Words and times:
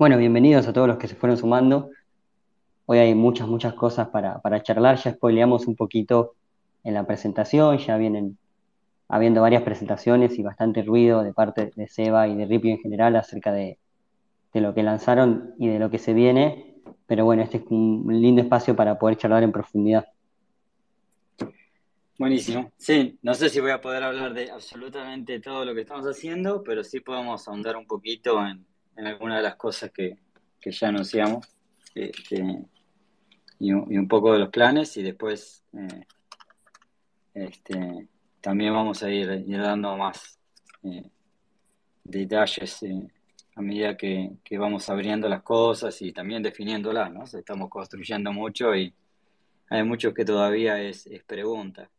Bueno, 0.00 0.16
bienvenidos 0.16 0.66
a 0.66 0.72
todos 0.72 0.88
los 0.88 0.96
que 0.96 1.08
se 1.08 1.14
fueron 1.14 1.36
sumando. 1.36 1.90
Hoy 2.86 2.96
hay 2.96 3.14
muchas, 3.14 3.46
muchas 3.46 3.74
cosas 3.74 4.08
para, 4.08 4.40
para 4.40 4.62
charlar. 4.62 4.96
Ya 4.96 5.12
spoileamos 5.12 5.66
un 5.66 5.76
poquito 5.76 6.36
en 6.84 6.94
la 6.94 7.06
presentación, 7.06 7.76
ya 7.76 7.98
vienen 7.98 8.38
habiendo 9.08 9.42
varias 9.42 9.62
presentaciones 9.62 10.38
y 10.38 10.42
bastante 10.42 10.82
ruido 10.84 11.22
de 11.22 11.34
parte 11.34 11.70
de 11.76 11.86
Seba 11.86 12.28
y 12.28 12.34
de 12.34 12.46
Rippy 12.46 12.70
en 12.70 12.78
general 12.78 13.14
acerca 13.14 13.52
de, 13.52 13.76
de 14.54 14.60
lo 14.62 14.72
que 14.72 14.82
lanzaron 14.82 15.52
y 15.58 15.68
de 15.68 15.78
lo 15.78 15.90
que 15.90 15.98
se 15.98 16.14
viene. 16.14 16.76
Pero 17.06 17.26
bueno, 17.26 17.42
este 17.42 17.58
es 17.58 17.64
un 17.68 18.06
lindo 18.08 18.40
espacio 18.40 18.74
para 18.74 18.98
poder 18.98 19.18
charlar 19.18 19.42
en 19.42 19.52
profundidad. 19.52 20.06
Buenísimo. 22.18 22.72
Sí, 22.78 23.18
no 23.20 23.34
sé 23.34 23.50
si 23.50 23.60
voy 23.60 23.72
a 23.72 23.82
poder 23.82 24.02
hablar 24.02 24.32
de 24.32 24.50
absolutamente 24.50 25.40
todo 25.40 25.66
lo 25.66 25.74
que 25.74 25.82
estamos 25.82 26.06
haciendo, 26.06 26.62
pero 26.62 26.84
sí 26.84 27.00
podemos 27.00 27.46
ahondar 27.46 27.76
un 27.76 27.86
poquito 27.86 28.40
en, 28.46 28.64
en 28.96 29.06
algunas 29.06 29.38
de 29.38 29.42
las 29.42 29.56
cosas 29.56 29.90
que, 29.90 30.18
que 30.60 30.70
ya 30.70 30.88
anunciamos 30.88 31.46
este, 31.94 32.64
y, 33.58 33.72
un, 33.72 34.08
poco 34.08 34.32
de 34.32 34.38
los 34.38 34.50
planes 34.50 34.96
y 34.96 35.02
después 35.02 35.64
eh, 35.72 36.06
este, 37.34 38.08
también 38.40 38.72
vamos 38.72 39.02
a 39.02 39.10
ir, 39.10 39.44
ir 39.46 39.60
dando 39.60 39.96
más 39.96 40.38
eh, 40.82 41.10
detalles 42.04 42.82
eh, 42.82 43.08
a 43.54 43.62
medida 43.62 43.96
que, 43.96 44.32
que, 44.42 44.58
vamos 44.58 44.88
abriendo 44.88 45.28
las 45.28 45.42
cosas 45.42 46.00
y 46.02 46.12
también 46.12 46.42
definiéndolas, 46.42 47.12
¿no? 47.12 47.24
Estamos 47.24 47.68
construyendo 47.68 48.32
mucho 48.32 48.74
y 48.74 48.94
hay 49.68 49.82
mucho 49.82 50.14
que 50.14 50.24
todavía 50.24 50.80
es, 50.80 51.06
es 51.06 51.22
pregunta. 51.24 51.90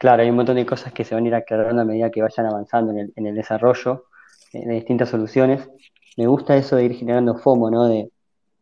Claro, 0.00 0.22
hay 0.22 0.30
un 0.30 0.36
montón 0.36 0.56
de 0.56 0.64
cosas 0.64 0.94
que 0.94 1.04
se 1.04 1.14
van 1.14 1.24
a 1.24 1.28
ir 1.28 1.34
aclarando 1.34 1.82
a 1.82 1.84
medida 1.84 2.10
que 2.10 2.22
vayan 2.22 2.46
avanzando 2.46 2.90
en 2.92 2.98
el, 3.00 3.12
en 3.16 3.26
el 3.26 3.34
desarrollo 3.34 4.06
de 4.50 4.74
distintas 4.74 5.10
soluciones. 5.10 5.68
Me 6.16 6.26
gusta 6.26 6.56
eso 6.56 6.76
de 6.76 6.86
ir 6.86 6.94
generando 6.94 7.36
FOMO, 7.36 7.70
¿no? 7.70 7.86
De 7.86 8.10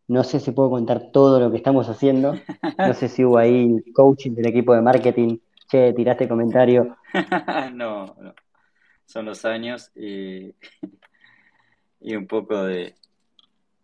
no 0.08 0.24
sé 0.24 0.40
si 0.40 0.50
puedo 0.50 0.68
contar 0.70 1.12
todo 1.12 1.38
lo 1.38 1.48
que 1.52 1.58
estamos 1.58 1.88
haciendo. 1.88 2.34
No 2.76 2.92
sé 2.92 3.08
si 3.08 3.24
hubo 3.24 3.38
ahí 3.38 3.80
coaching 3.92 4.32
del 4.32 4.48
equipo 4.48 4.74
de 4.74 4.82
marketing. 4.82 5.38
Che, 5.68 5.92
tiraste 5.92 6.26
comentario. 6.26 6.96
no, 7.72 8.16
no. 8.20 8.34
Son 9.06 9.24
los 9.24 9.44
años 9.44 9.92
y, 9.94 10.52
un 12.00 12.26
poco 12.26 12.64
de 12.64 12.96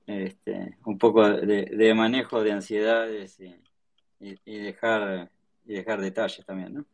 este, 0.09 0.77
un 0.87 0.99
poco 0.99 1.29
de, 1.29 1.95
manejo 1.95 2.43
de 2.43 2.51
ansiedades 2.51 3.39
y, 4.19 4.59
dejar 4.59 5.31
y 5.65 5.75
dejar 5.75 6.01
detalles 6.01 6.45
también, 6.45 6.75
¿no? 6.75 6.85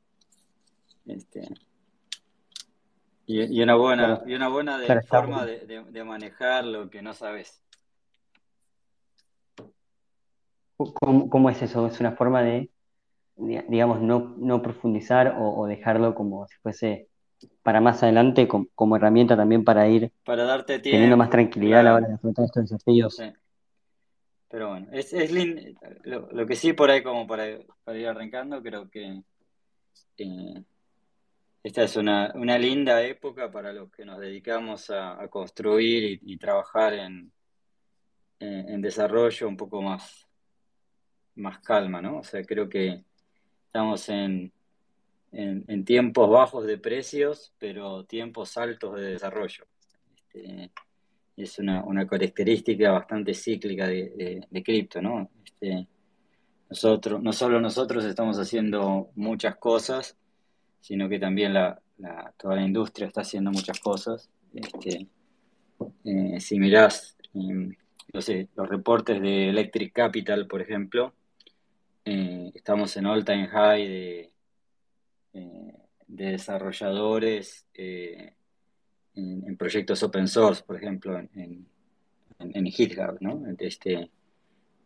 Este, 1.06 1.48
y, 3.26 3.58
y, 3.58 3.62
una 3.62 3.76
buena, 3.76 4.06
claro. 4.06 4.22
y 4.26 4.34
una 4.34 4.48
buena 4.48 4.78
de, 4.78 4.86
claro, 4.86 5.02
forma 5.06 5.46
de, 5.46 5.60
de, 5.60 5.84
de, 5.84 6.04
manejar 6.04 6.64
lo 6.64 6.90
que 6.90 7.00
no 7.00 7.14
sabes. 7.14 7.62
¿Cómo, 10.76 11.30
¿Cómo, 11.30 11.50
es 11.50 11.62
eso? 11.62 11.86
¿Es 11.86 12.00
una 12.00 12.12
forma 12.12 12.42
de, 12.42 12.70
digamos, 13.36 14.00
no, 14.00 14.34
no 14.38 14.62
profundizar 14.62 15.36
o, 15.38 15.60
o, 15.60 15.66
dejarlo 15.66 16.14
como 16.14 16.46
si 16.48 16.56
fuese 16.56 17.08
para 17.62 17.80
más 17.80 18.02
adelante 18.02 18.48
como, 18.48 18.66
como, 18.74 18.96
herramienta 18.96 19.36
también 19.36 19.64
para 19.64 19.88
ir 19.88 20.10
para 20.24 20.44
darte 20.44 20.78
tiempo, 20.78 20.96
teniendo 20.96 21.16
más 21.16 21.30
tranquilidad 21.30 21.82
claro. 21.82 21.88
a 21.88 21.90
la 21.90 21.96
hora 21.96 22.08
de 22.08 22.14
afrontar 22.14 22.44
estos 22.46 22.68
desafíos? 22.68 23.16
Sí. 23.16 23.32
Pero 24.48 24.70
bueno, 24.70 24.88
es, 24.90 25.12
es 25.12 25.30
lindo. 25.30 25.62
Lo, 26.02 26.28
lo, 26.32 26.46
que 26.46 26.56
sí 26.56 26.72
por 26.72 26.90
ahí 26.90 27.02
como 27.04 27.26
para, 27.28 27.44
para 27.84 27.96
ir 27.96 28.08
arrancando, 28.08 28.60
creo 28.60 28.90
que 28.90 29.22
eh, 30.18 30.64
esta 31.62 31.82
es 31.82 31.96
una, 31.96 32.32
una, 32.34 32.58
linda 32.58 33.02
época 33.02 33.50
para 33.50 33.72
los 33.72 33.90
que 33.90 34.04
nos 34.04 34.18
dedicamos 34.18 34.90
a, 34.90 35.28
construir 35.28 36.18
y, 36.22 36.36
trabajar 36.38 36.94
en, 36.94 37.32
en, 38.38 38.80
desarrollo 38.80 39.46
un 39.48 39.56
poco 39.56 39.82
más, 39.82 40.26
más 41.36 41.58
calma, 41.60 42.00
¿no? 42.00 42.18
O 42.18 42.22
sea, 42.24 42.42
creo 42.44 42.68
que 42.68 43.04
estamos 43.66 44.08
en, 44.08 44.52
en 45.32 45.84
tiempos 45.84 46.30
bajos 46.30 46.66
de 46.66 46.78
precios, 46.78 47.52
pero 47.58 48.04
tiempos 48.04 48.56
altos 48.56 48.96
de 48.96 49.12
desarrollo. 49.12 49.66
Este, 50.16 50.70
es 51.36 51.58
una, 51.58 51.84
una, 51.84 52.06
característica 52.06 52.90
bastante 52.90 53.34
cíclica 53.34 53.86
de 53.86 54.62
cripto, 54.64 55.00
¿no? 55.00 55.30
Este, 55.44 55.86
nosotros, 56.70 57.20
no 57.20 57.32
solo 57.32 57.60
nosotros 57.60 58.04
estamos 58.04 58.38
haciendo 58.38 59.10
muchas 59.16 59.56
cosas, 59.56 60.16
sino 60.80 61.08
que 61.08 61.18
también 61.18 61.54
la, 61.54 61.80
toda 62.36 62.56
la 62.56 62.62
industria 62.62 63.06
está 63.06 63.20
haciendo 63.22 63.50
muchas 63.50 63.78
cosas. 63.80 64.28
Este, 64.52 65.06
eh, 66.04 66.40
si 66.40 66.58
mirás 66.58 67.16
eh, 67.34 67.76
no 68.12 68.20
sé, 68.20 68.48
los 68.56 68.68
reportes 68.68 69.20
de 69.20 69.48
Electric 69.48 69.92
Capital, 69.92 70.46
por 70.46 70.60
ejemplo, 70.60 71.14
eh, 72.04 72.50
estamos 72.54 72.96
en 72.96 73.06
all 73.06 73.24
time 73.24 73.46
high 73.48 73.86
de, 73.86 74.32
eh, 75.34 75.74
de 76.08 76.24
desarrolladores 76.32 77.66
en, 77.74 78.34
en, 79.14 79.56
proyectos 79.56 80.02
open 80.02 80.26
source, 80.26 80.62
por 80.64 80.76
ejemplo, 80.76 81.18
en, 81.18 81.66
en, 82.38 82.66
GitHub, 82.66 83.18
¿no? 83.20 83.44
Este, 83.58 84.10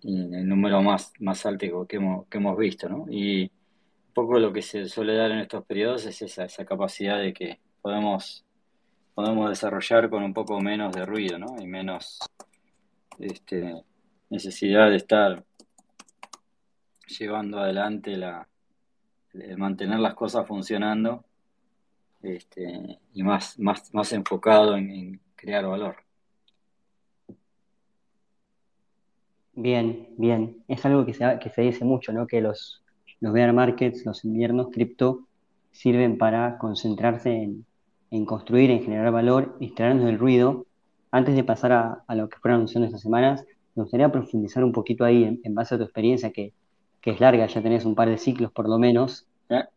el 0.02 0.46
número 0.46 0.82
más, 0.82 1.12
más 1.20 1.46
alto 1.46 1.86
que 1.86 1.96
hemos, 1.96 2.26
que 2.26 2.38
hemos 2.38 2.58
visto, 2.58 2.88
¿no? 2.88 3.06
Poco 4.14 4.38
lo 4.38 4.52
que 4.52 4.62
se 4.62 4.88
suele 4.88 5.14
dar 5.14 5.30
en 5.32 5.40
estos 5.40 5.64
periodos 5.66 6.06
es 6.06 6.22
esa, 6.22 6.44
esa 6.44 6.64
capacidad 6.64 7.18
de 7.18 7.34
que 7.34 7.60
podemos, 7.82 8.44
podemos 9.14 9.50
desarrollar 9.50 10.08
con 10.08 10.22
un 10.22 10.32
poco 10.32 10.60
menos 10.60 10.94
de 10.94 11.04
ruido, 11.04 11.38
¿no? 11.38 11.56
Y 11.60 11.66
menos 11.66 12.20
este, 13.18 13.82
necesidad 14.30 14.88
de 14.90 14.96
estar 14.96 15.44
llevando 17.06 17.58
adelante 17.58 18.16
la, 18.16 18.48
mantener 19.56 19.98
las 19.98 20.14
cosas 20.14 20.46
funcionando 20.46 21.24
este, 22.22 22.98
y 23.12 23.22
más, 23.22 23.58
más, 23.58 23.92
más 23.92 24.12
enfocado 24.12 24.76
en, 24.76 24.90
en 24.90 25.20
crear 25.34 25.66
valor. 25.66 25.96
Bien, 29.56 30.08
bien. 30.16 30.64
Es 30.66 30.84
algo 30.84 31.04
que 31.04 31.14
se, 31.14 31.38
que 31.40 31.50
se 31.50 31.62
dice 31.62 31.84
mucho, 31.84 32.12
¿no? 32.12 32.26
Que 32.26 32.40
los, 32.40 32.83
los 33.24 33.32
bear 33.32 33.54
markets, 33.54 34.04
los 34.04 34.22
inviernos 34.26 34.68
cripto, 34.70 35.20
sirven 35.72 36.18
para 36.18 36.58
concentrarse 36.58 37.30
en, 37.30 37.64
en, 38.10 38.26
construir, 38.26 38.70
en 38.70 38.82
generar 38.82 39.10
valor, 39.12 39.56
extraernos 39.60 40.04
del 40.04 40.18
ruido. 40.18 40.66
Antes 41.10 41.34
de 41.34 41.42
pasar 41.42 41.72
a, 41.72 42.04
a 42.06 42.14
lo 42.14 42.28
que 42.28 42.36
fueron 42.36 42.56
anunciando 42.56 42.84
estas 42.84 43.00
semanas, 43.00 43.46
me 43.74 43.82
gustaría 43.82 44.12
profundizar 44.12 44.62
un 44.62 44.72
poquito 44.72 45.06
ahí 45.06 45.24
en, 45.24 45.40
en, 45.42 45.54
base 45.54 45.74
a 45.74 45.78
tu 45.78 45.84
experiencia, 45.84 46.32
que, 46.32 46.52
que 47.00 47.12
es 47.12 47.20
larga, 47.20 47.46
ya 47.46 47.62
tenés 47.62 47.86
un 47.86 47.94
par 47.94 48.10
de 48.10 48.18
ciclos 48.18 48.52
por 48.52 48.68
lo 48.68 48.78
menos. 48.78 49.26
¿A, 49.48 49.70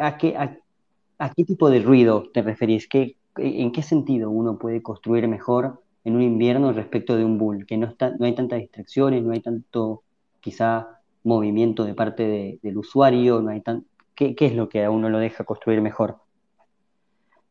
a, 0.00 0.18
qué, 0.18 0.36
¿A, 0.36 1.32
qué, 1.32 1.44
tipo 1.44 1.70
de 1.70 1.78
ruido 1.78 2.24
te 2.34 2.42
referís? 2.42 2.88
¿Qué, 2.88 3.14
¿En 3.36 3.70
qué 3.70 3.82
sentido 3.82 4.30
uno 4.30 4.58
puede 4.58 4.82
construir 4.82 5.28
mejor 5.28 5.80
en 6.02 6.16
un 6.16 6.22
invierno 6.22 6.72
respecto 6.72 7.16
de 7.16 7.24
un 7.24 7.38
bull? 7.38 7.66
Que 7.66 7.76
no, 7.76 7.86
está, 7.86 8.10
no 8.18 8.26
hay 8.26 8.34
tantas 8.34 8.58
distracciones, 8.58 9.22
no 9.22 9.30
hay 9.30 9.40
tanto 9.42 10.02
quizá 10.40 10.99
movimiento 11.24 11.84
de 11.84 11.94
parte 11.94 12.22
de, 12.24 12.58
del 12.62 12.78
usuario, 12.78 13.40
no 13.40 13.50
hay 13.50 13.60
tan, 13.60 13.86
¿qué, 14.14 14.34
¿qué, 14.34 14.46
es 14.46 14.54
lo 14.54 14.68
que 14.68 14.84
a 14.84 14.90
uno 14.90 15.08
lo 15.08 15.18
deja 15.18 15.44
construir 15.44 15.80
mejor? 15.80 16.18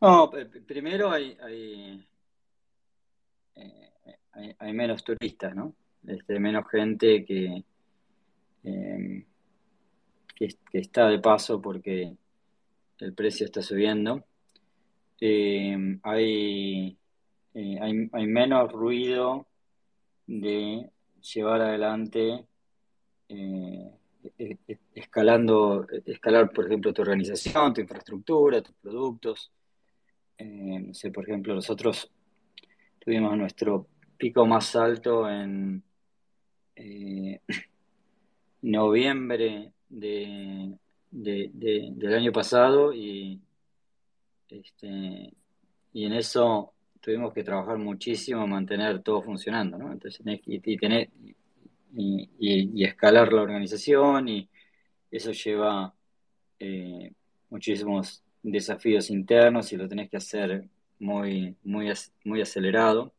No, 0.02 0.31
primero 0.66 1.16
eh, 1.16 1.38
hay, 4.31 4.56
hay, 4.58 4.74
menos 4.74 5.03
turistas, 5.03 5.56
¿no? 5.56 5.75
Este, 6.08 6.40
menos 6.40 6.66
gente 6.69 7.25
que, 7.25 7.63
eh, 8.63 9.25
que, 10.35 10.47
que, 10.72 10.78
está 10.79 11.09
de 11.09 11.19
paso 11.19 11.62
porque 11.62 12.16
el 13.00 13.13
precio 13.13 13.46
está 13.46 13.62
subiendo. 13.62 14.24
Eh, 15.19 16.00
hay, 16.03 16.97
hay, 17.53 18.09
hay 18.14 18.28
menos 18.28 18.72
ruido 18.72 19.46
de 20.28 20.90
llevar 21.22 21.61
adelante 21.61 22.46
eh, 23.29 23.91
escalando, 24.96 25.87
escalar, 26.05 26.52
por 26.52 26.66
ejemplo, 26.66 26.93
tu 26.93 27.02
organización, 27.02 27.73
tu 27.73 27.81
infraestructura, 27.81 28.61
tus 28.61 28.76
productos. 28.76 29.52
Eh, 30.37 30.79
no 30.79 30.93
sé, 30.93 31.11
por 31.11 31.23
ejemplo, 31.23 31.53
nosotros 31.53 32.11
tuvimos 32.99 33.37
nuestro 33.37 33.87
pico 34.17 34.46
más 34.46 34.76
alto 34.76 35.29
en 35.29 35.84
eh, 36.76 37.40
noviembre 38.64 39.73
de, 39.87 40.75
del 41.11 42.14
año 42.14 42.32
pasado 42.32 42.93
y, 42.93 43.40
este, 44.49 45.34
y 45.93 46.05
en 46.05 46.14
eso 46.14 46.73
tuvimos 46.99 47.34
que 47.34 47.43
trabajar 47.43 47.78
muchísimo, 47.78 48.46
mantener 48.47 49.02
todo 49.02 49.22
funcionando, 49.22 49.78
¿no? 49.78 49.91
Entonces, 49.91 50.22
y, 50.25 50.73
y 50.73 50.78
tener, 50.78 51.09
y, 51.94 52.84
escalar 52.84 53.34
la 53.34 53.41
organización 53.41 54.28
y 54.30 54.50
eso 55.12 55.32
lleva 55.32 55.94
eh, 56.59 57.12
muchísimos 57.50 58.24
desafíos 58.44 59.09
internos 59.09 59.72
y 59.74 59.78
lo 59.78 59.88
tenés 59.88 60.09
que 60.09 60.18
hacer 60.18 60.70
muy, 61.00 61.56
muy, 61.64 61.91
muy 62.24 62.41
acelerado. 62.41 63.14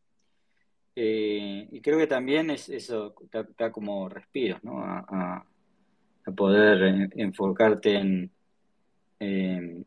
Eh, 0.94 1.69
y 1.70 1.81
creo 1.81 1.99
que 1.99 2.06
también 2.06 2.50
es, 2.50 2.69
eso 2.69 3.14
da, 3.58 3.72
como 3.72 4.08
respiros, 4.08 4.62
¿no? 4.64 4.82
A, 4.82 5.46
poder 6.37 7.11
enfocarte 7.16 7.96
en, 7.96 8.31
en, 9.19 9.84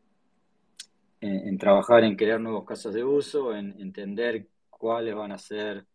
trabajar 1.58 2.04
en 2.04 2.18
crear 2.18 2.42
nuevos 2.42 2.66
casos 2.66 2.94
de 2.94 3.02
uso, 3.02 3.56
en 3.56 3.80
entender 3.80 4.48
cuáles 4.70 5.16
van 5.16 5.32
a 5.32 5.38
ser 5.38 5.86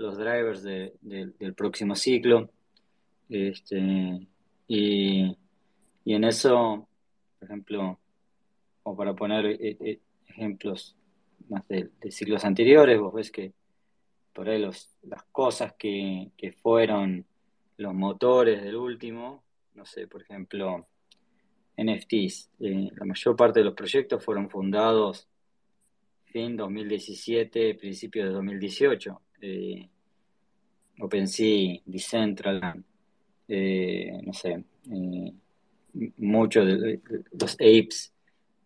los 0.00 0.16
drivers 0.16 0.62
del 0.62 1.54
próximo 1.54 1.94
ciclo. 1.94 2.50
Este, 3.28 4.26
y, 4.66 5.36
en 6.06 6.24
eso, 6.24 6.88
por 7.38 7.48
ejemplo, 7.48 8.00
o 8.82 8.96
para 8.96 9.14
poner 9.14 9.46
eh, 9.46 9.76
eh, 9.78 10.00
ejemplos 10.26 10.96
más 11.48 11.68
de, 11.68 11.90
ciclos 12.10 12.44
anteriores, 12.44 12.98
vos 12.98 13.12
ves 13.12 13.30
que 13.30 13.52
por 14.32 14.48
ahí 14.48 14.58
los, 14.58 14.88
las 15.02 15.22
cosas 15.24 15.74
que, 15.74 16.30
fueron 16.62 17.26
los 17.76 17.94
motores 17.94 18.62
del 18.62 18.76
último, 18.76 19.44
no 19.74 19.84
sé, 19.84 20.06
por 20.06 20.22
ejemplo, 20.22 20.86
NFTs, 21.76 22.50
eh, 22.60 22.88
la 22.96 23.04
mayor 23.04 23.36
parte 23.36 23.60
de 23.60 23.64
los 23.66 23.74
proyectos 23.74 24.24
fueron 24.24 24.48
fundados 24.48 25.28
fin 26.24 26.56
2017, 26.56 27.74
principio 27.74 28.24
de 28.24 28.30
2018. 28.30 29.20
OpenSea, 31.00 31.80
Decentraland, 31.84 32.84
eh, 33.48 34.20
no 34.22 34.32
sé, 34.32 34.64
eh, 34.90 35.32
muchos 36.18 36.66
de 36.66 37.00
los 37.32 37.54
apes, 37.54 38.12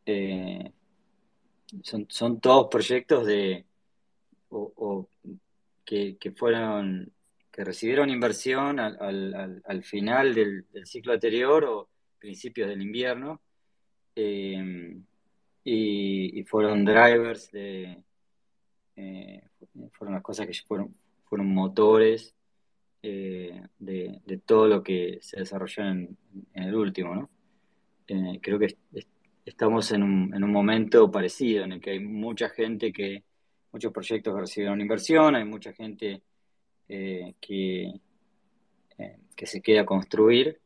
eh, 0.05 0.71
son, 1.83 2.07
son 2.11 2.41
todos 2.41 2.69
proyectos 2.71 3.27
de 3.27 3.65
o, 4.51 5.09
que, 5.85 6.17
fueron 6.37 7.11
que 7.51 7.65
recibieron 7.65 8.11
inversión 8.11 8.79
al, 8.79 9.83
final 9.83 10.35
del, 10.35 10.67
ciclo 10.85 11.13
anterior 11.15 11.65
o 11.65 11.89
principios 12.19 12.69
del 12.69 12.83
invierno 12.83 13.41
y, 14.15 15.03
fueron 16.47 16.85
drivers 16.85 17.51
de 17.53 18.03
fueron 19.93 20.15
las 20.15 20.23
cosas 20.23 20.47
que 20.47 20.55
fueron 20.67 20.95
fueron 21.35 21.53
motores 21.53 22.33
eh, 23.03 23.61
de, 23.79 24.41
todo 24.47 24.69
lo 24.69 24.83
que 24.85 25.19
se 25.21 25.41
desarrolló 25.41 25.85
en, 25.85 26.17
el 26.53 26.75
último, 26.77 27.15
¿no? 27.15 27.31
Eh, 28.07 28.39
creo 28.41 28.59
que 28.59 28.77
estamos 29.45 29.91
en 29.91 30.05
un, 30.05 30.33
en 30.33 30.45
un, 30.45 30.53
momento 30.53 31.11
parecido, 31.11 31.65
en 31.65 31.73
el 31.73 31.81
que 31.81 31.91
hay 31.91 32.01
mucha 32.01 32.49
gente 32.51 32.93
que, 32.93 33.25
muchos 33.73 33.93
proyectos 33.93 34.33
que 34.33 34.41
recibieron 34.41 34.81
inversión, 34.81 35.35
hay 35.35 35.45
mucha 35.45 35.73
gente 35.73 36.23
eh, 36.89 37.35
que, 37.41 37.93
que 39.35 39.47
se 39.47 39.61
queda 39.61 39.81
a 39.81 39.87
construir, 39.87 40.61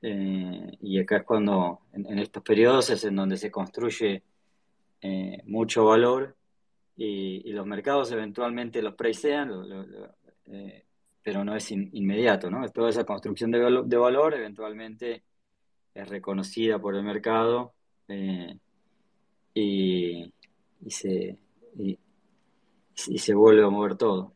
y 0.00 0.98
acá 1.00 1.18
es 1.18 1.24
cuando, 1.24 1.80
en, 1.92 2.18
estos 2.18 2.42
periodos 2.42 2.88
es 2.88 3.04
en 3.04 3.16
donde 3.16 3.36
se 3.36 3.50
construye 3.50 4.22
mucho 5.44 5.84
valor 5.84 6.37
y, 6.98 7.52
los 7.52 7.64
mercados 7.64 8.10
eventualmente 8.10 8.82
los 8.82 8.94
presean, 8.94 9.52
eh, 10.46 10.84
pero 11.22 11.44
no 11.44 11.54
es 11.54 11.70
inmediato, 11.70 12.50
¿no? 12.50 12.68
Toda 12.70 12.90
esa 12.90 13.04
construcción 13.04 13.52
de, 13.52 13.96
valor 13.96 14.34
eventualmente 14.34 15.22
es 15.94 16.08
reconocida 16.08 16.80
por 16.80 16.96
el 16.96 17.04
mercado 17.04 17.72
eh, 18.08 18.56
y, 19.54 20.32
se, 20.88 21.38
y, 21.78 21.98
se 22.94 23.34
vuelve 23.34 23.64
a 23.64 23.70
mover 23.70 23.96
todo. 23.96 24.32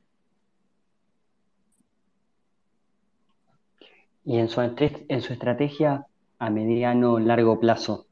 Y 4.25 4.39
en 4.39 4.49
su, 4.49 4.61
en 4.61 5.21
su 5.21 5.33
estrategia 5.33 6.07
a 6.39 6.51
mediano 6.51 7.19
largo 7.19 7.59
plazo, 7.59 8.07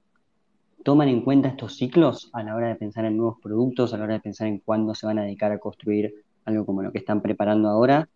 toman 0.83 1.09
en 1.09 1.23
cuenta 1.23 1.49
estos 1.49 1.77
ciclos 1.77 2.31
a 2.33 2.43
la 2.43 2.55
hora 2.55 2.69
de 2.69 2.77
pensar 2.77 3.05
en 3.05 3.17
nuevos 3.17 3.39
productos, 3.43 3.93
a 3.93 3.99
la 3.99 4.05
hora 4.05 4.15
de 4.15 4.21
pensar 4.21 4.47
en 4.47 4.59
cuándo 4.59 4.95
se 4.95 5.07
van 5.07 5.19
a 5.19 5.23
dedicar 5.23 5.53
a 5.53 5.59
construir 5.59 6.25
algo 6.45 6.65
como 6.65 6.83
lo 6.83 6.93
que 6.93 6.99
están 6.99 7.21
preparando 7.21 7.69
ahora, 7.69 8.09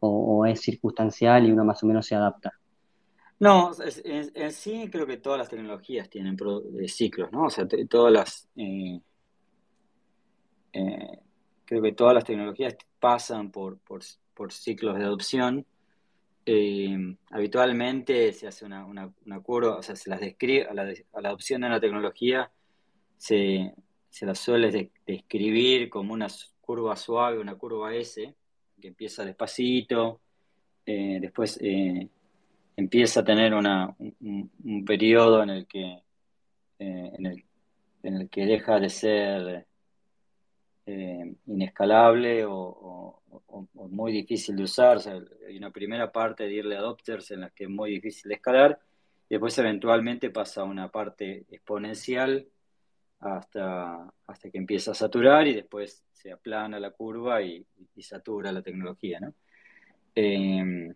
o, 0.00 0.46
es 0.46 0.60
circunstancial 0.60 1.46
y 1.46 1.52
uno 1.52 1.64
más 1.64 1.82
o 1.82 1.86
menos 1.86 2.06
se 2.06 2.14
adapta? 2.14 2.52
No, 3.40 3.70
en, 4.04 4.52
sí 4.52 4.88
creo 4.90 5.06
que 5.06 5.16
todas 5.16 5.38
las 5.38 5.48
tecnologías 5.48 6.08
tienen 6.08 6.36
ciclos, 6.86 7.30
¿no? 7.32 7.44
O 7.44 7.50
sea, 7.50 7.66
todas 7.88 8.12
las... 8.12 8.48
Eh, 8.56 9.00
eh, 10.72 11.18
creo 11.64 11.82
que 11.82 11.92
todas 11.92 12.14
las 12.14 12.24
tecnologías 12.24 12.76
pasan 13.00 13.50
por, 13.50 13.78
por 13.78 14.52
ciclos 14.52 14.96
de 14.96 15.04
adopción 15.04 15.66
eh, 16.50 16.96
habitualmente 17.30 18.32
se 18.32 18.46
hace 18.46 18.64
una, 18.64 19.12
curva, 19.42 19.76
o 19.76 19.82
sea, 19.82 19.94
se 19.94 20.08
las 20.08 20.18
describe, 20.18 20.64
a 20.64 20.72
la, 20.72 20.94
adopción 21.12 21.60
de 21.60 21.66
una 21.66 21.78
tecnología 21.78 22.50
se, 23.18 23.74
se 24.08 24.24
la 24.24 24.34
suele 24.34 24.90
describir 25.06 25.90
como 25.90 26.14
una 26.14 26.28
curva 26.62 26.96
suave, 26.96 27.38
una 27.38 27.54
curva 27.56 27.94
S, 27.94 28.34
que 28.80 28.88
empieza 28.88 29.26
despacito, 29.26 30.22
eh, 30.86 31.18
después 31.20 31.58
eh, 31.60 32.08
empieza 32.76 33.20
a 33.20 33.24
tener 33.24 33.52
una, 33.52 33.94
un, 33.98 34.84
periodo 34.86 35.42
en 35.42 35.50
el 35.50 35.66
que 35.66 35.98
en 36.78 37.26
el, 37.26 37.44
en, 38.04 38.14
el, 38.14 38.30
que 38.30 38.46
deja 38.46 38.80
de 38.80 38.88
ser 38.88 39.66
inescalable 41.46 42.46
o, 42.46 43.20
muy 43.74 44.12
difícil 44.12 44.56
de 44.56 44.62
usar. 44.62 44.98
Hay 45.48 45.56
una 45.56 45.70
primera 45.70 46.10
parte 46.12 46.44
de 46.44 46.56
early 46.56 46.74
adopters 46.74 47.30
en 47.30 47.40
la 47.40 47.50
que 47.50 47.64
es 47.64 47.70
muy 47.70 47.90
difícil 47.90 48.30
escalar, 48.32 48.78
y 49.28 49.34
después 49.34 49.58
eventualmente 49.58 50.30
pasa 50.30 50.62
a 50.62 50.64
una 50.64 50.88
parte 50.90 51.44
exponencial 51.50 52.46
hasta, 53.20 54.12
hasta 54.26 54.50
que 54.50 54.58
empieza 54.58 54.92
a 54.92 54.94
saturar 54.94 55.46
y 55.46 55.54
después 55.54 56.04
se 56.12 56.32
aplana 56.32 56.80
la 56.80 56.90
curva 56.90 57.42
y, 57.42 57.66
satura 58.00 58.52
la 58.52 58.62
tecnología. 58.62 59.20
¿no? 59.20 59.34
Em, 60.14 60.94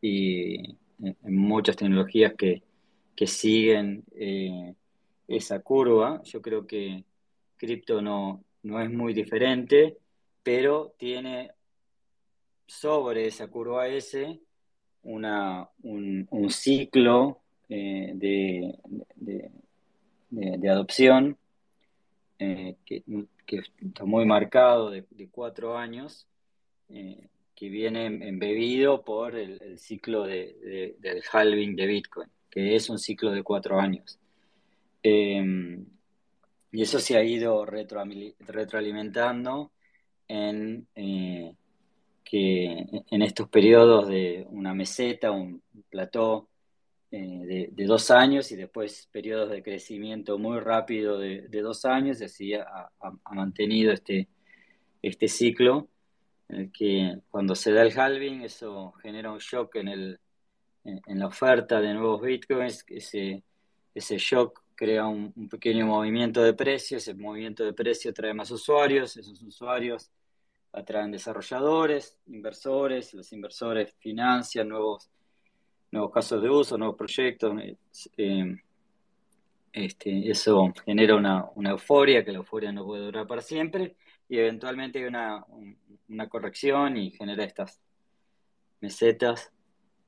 y 0.00 0.76
en 1.00 1.16
muchas 1.36 1.76
tecnologías 1.76 2.34
que, 2.34 2.62
que 3.14 3.26
siguen 3.26 4.04
eh, 4.16 4.74
esa 5.28 5.60
curva, 5.60 6.22
yo 6.24 6.42
creo 6.42 6.66
que 6.66 7.04
cripto 7.56 8.02
no, 8.02 8.42
no 8.62 8.80
es 8.80 8.90
muy 8.90 9.12
diferente 9.12 9.98
pero 10.44 10.94
tiene 10.98 11.50
sobre 12.66 13.26
esa 13.26 13.48
curva 13.48 13.88
S 13.88 14.40
una, 15.04 15.68
un, 15.82 16.50
ciclo 16.50 17.40
eh, 17.68 18.12
de, 18.14 18.74
de, 20.30 20.70
adopción 20.70 21.36
eh, 22.38 22.76
que, 22.84 23.04
está 23.80 24.04
muy 24.04 24.24
marcado 24.24 24.90
de, 24.90 25.04
cuatro 25.30 25.76
años, 25.76 26.26
eh, 26.88 27.28
que 27.54 27.68
viene 27.68 28.06
embebido 28.06 29.04
por 29.04 29.36
el, 29.36 29.78
ciclo 29.78 30.24
del 30.24 31.22
halving 31.30 31.76
de 31.76 31.86
Bitcoin, 31.86 32.30
que 32.50 32.74
es 32.74 32.88
un 32.88 32.98
ciclo 32.98 33.30
de 33.30 33.42
cuatro 33.42 33.78
años. 33.78 34.18
y 35.02 36.82
eso 36.82 36.98
se 36.98 37.16
ha 37.16 37.22
ido 37.22 37.64
retroalimentando 37.66 39.70
en 40.26 40.88
que 42.34 42.84
en 43.12 43.22
estos 43.22 43.48
periodos 43.48 44.08
de 44.08 44.44
una 44.50 44.74
meseta, 44.74 45.30
un 45.30 45.62
plató 45.88 46.48
eh, 47.12 47.68
de, 47.70 47.86
dos 47.86 48.10
años 48.10 48.50
y 48.50 48.56
después 48.56 49.08
periodos 49.12 49.50
de 49.50 49.62
crecimiento 49.62 50.36
muy 50.36 50.58
rápido 50.58 51.16
de, 51.16 51.46
dos 51.62 51.84
años, 51.84 52.20
y 52.20 52.24
así 52.24 52.54
ha, 52.54 52.90
mantenido 53.30 53.92
este, 53.92 54.26
este 55.00 55.28
ciclo 55.28 55.86
en 56.48 56.56
el 56.56 56.72
que 56.72 57.20
cuando 57.30 57.54
se 57.54 57.70
da 57.70 57.82
el 57.82 57.96
halving 57.96 58.42
eso 58.42 58.94
genera 59.00 59.30
un 59.30 59.38
shock 59.38 59.76
en, 59.76 59.86
el, 59.86 60.18
en, 60.82 61.18
la 61.20 61.28
oferta 61.28 61.80
de 61.80 61.94
nuevos 61.94 62.20
bitcoins, 62.20 62.84
ese, 62.88 63.44
ese 63.94 64.18
shock 64.18 64.60
crea 64.74 65.06
un, 65.06 65.32
pequeño 65.48 65.86
movimiento 65.86 66.42
de 66.42 66.52
precio, 66.52 66.96
ese 66.96 67.14
movimiento 67.14 67.64
de 67.64 67.74
precio 67.74 68.12
trae 68.12 68.34
más 68.34 68.50
usuarios, 68.50 69.16
esos 69.16 69.40
usuarios 69.40 70.10
atraen 70.74 71.12
desarrolladores, 71.12 72.18
inversores, 72.26 73.14
los 73.14 73.32
inversores 73.32 73.94
financian 73.98 74.68
nuevos, 74.68 75.08
nuevos 75.90 76.12
casos 76.12 76.42
de 76.42 76.50
uso, 76.50 76.76
nuevos 76.76 76.96
proyectos. 76.96 77.54
Eh, 78.16 78.56
este, 79.72 80.30
eso 80.30 80.72
genera 80.84 81.16
una, 81.16 81.70
euforia, 81.70 82.24
que 82.24 82.32
la 82.32 82.38
euforia 82.38 82.72
no 82.72 82.84
puede 82.84 83.04
durar 83.04 83.26
para 83.26 83.40
siempre, 83.40 83.96
y 84.28 84.38
eventualmente 84.38 84.98
hay 84.98 85.04
una, 85.06 85.44
corrección 86.28 86.96
y 86.96 87.10
genera 87.10 87.44
estas 87.44 87.80
mesetas 88.80 89.52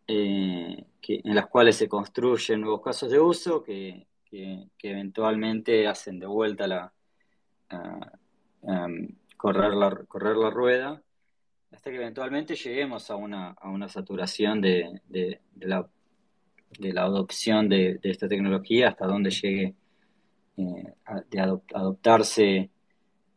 eh, 0.06 0.84
en 1.08 1.34
las 1.34 1.46
cuales 1.46 1.76
se 1.76 1.88
construyen 1.88 2.60
nuevos 2.60 2.82
casos 2.82 3.10
de 3.10 3.20
uso 3.20 3.62
que, 3.62 4.06
eventualmente 4.82 5.88
hacen 5.88 6.20
de 6.20 6.26
vuelta 6.26 6.66
la, 6.68 6.92
em, 8.62 9.08
correr, 9.36 9.74
la, 9.74 9.90
correr 10.06 10.36
la 10.36 10.50
rueda 10.50 11.02
hasta 11.76 11.90
que 11.90 11.96
eventualmente 11.96 12.54
lleguemos 12.54 13.10
a 13.10 13.16
una, 13.16 13.50
a 13.50 13.68
una 13.68 13.88
saturación 13.88 14.60
de, 14.60 15.00
de, 15.08 15.40
la, 15.60 15.86
de 16.78 16.92
la 16.92 17.02
adopción 17.02 17.68
de, 17.68 17.98
esta 18.02 18.28
tecnología, 18.28 18.88
hasta 18.88 19.06
donde 19.06 19.30
llegue 19.30 19.74
eh, 20.56 20.94
a, 21.04 21.20
de 21.20 21.40
adoptarse 21.40 22.70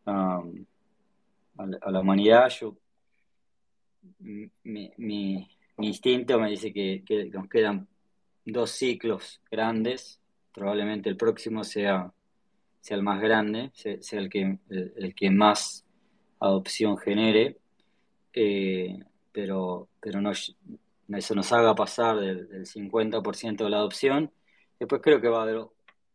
um, 0.06 0.65
a, 1.58 1.91
la, 1.91 2.00
humanidad. 2.00 2.50
Yo, 2.50 2.77
mi, 4.20 5.48
instinto 5.77 6.39
me 6.39 6.50
dice 6.50 6.72
que, 6.72 7.29
nos 7.34 7.50
quedan 7.50 7.88
dos 8.46 8.72
ciclos 8.72 9.41
grandes, 9.51 10.22
probablemente 10.53 11.10
el 11.10 11.18
próximo 11.18 11.63
sea, 11.65 12.13
sea 12.79 12.96
el 12.96 13.03
más 13.03 13.20
grande, 13.20 13.72
sea, 13.74 14.20
el, 14.20 14.29
que, 14.29 14.60
el 14.70 15.13
que 15.13 15.29
más 15.29 15.86
adopción 16.39 16.98
genere 16.98 17.58
eh, 18.34 19.00
pero, 19.31 19.89
pero 20.00 20.22
no, 20.22 20.31
eso 20.31 21.36
nos 21.36 21.51
haga 21.51 21.75
pasar 21.75 22.19
del, 22.19 22.65
50% 22.65 23.63
de 23.63 23.69
la 23.69 23.77
adopción. 23.77 24.31
Después 24.79 25.01
creo 25.01 25.22
que 25.22 25.27
va 25.27 25.39
a 25.39 25.43
haber 25.43 25.65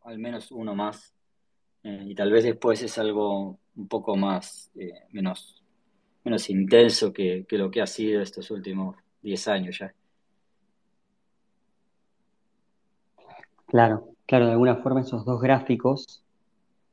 al 0.03 0.19
menos 0.19 0.51
uno 0.51 0.75
más 0.75 1.15
eh, 1.83 2.05
y 2.07 2.15
tal 2.15 2.31
vez 2.31 2.45
después 2.45 2.83
es 2.83 2.99
algo 2.99 3.59
un 3.77 3.89
poco 3.89 4.17
más, 4.17 4.71
eh, 4.77 4.93
menos, 5.13 5.63
menos 6.25 6.49
intenso 6.51 7.13
que, 7.13 7.45
que, 7.49 7.59
lo 7.59 7.71
que 7.71 7.83
ha 7.83 7.87
sido 7.87 8.23
estos 8.23 8.51
últimos 8.51 8.97
10 9.23 9.49
años 9.49 9.79
ya. 9.79 9.95
Claro, 13.67 14.09
claro, 14.27 14.47
de 14.47 14.53
alguna 14.53 14.77
forma 14.77 15.01
esos 15.01 15.25
dos 15.25 15.41
gráficos 15.41 16.23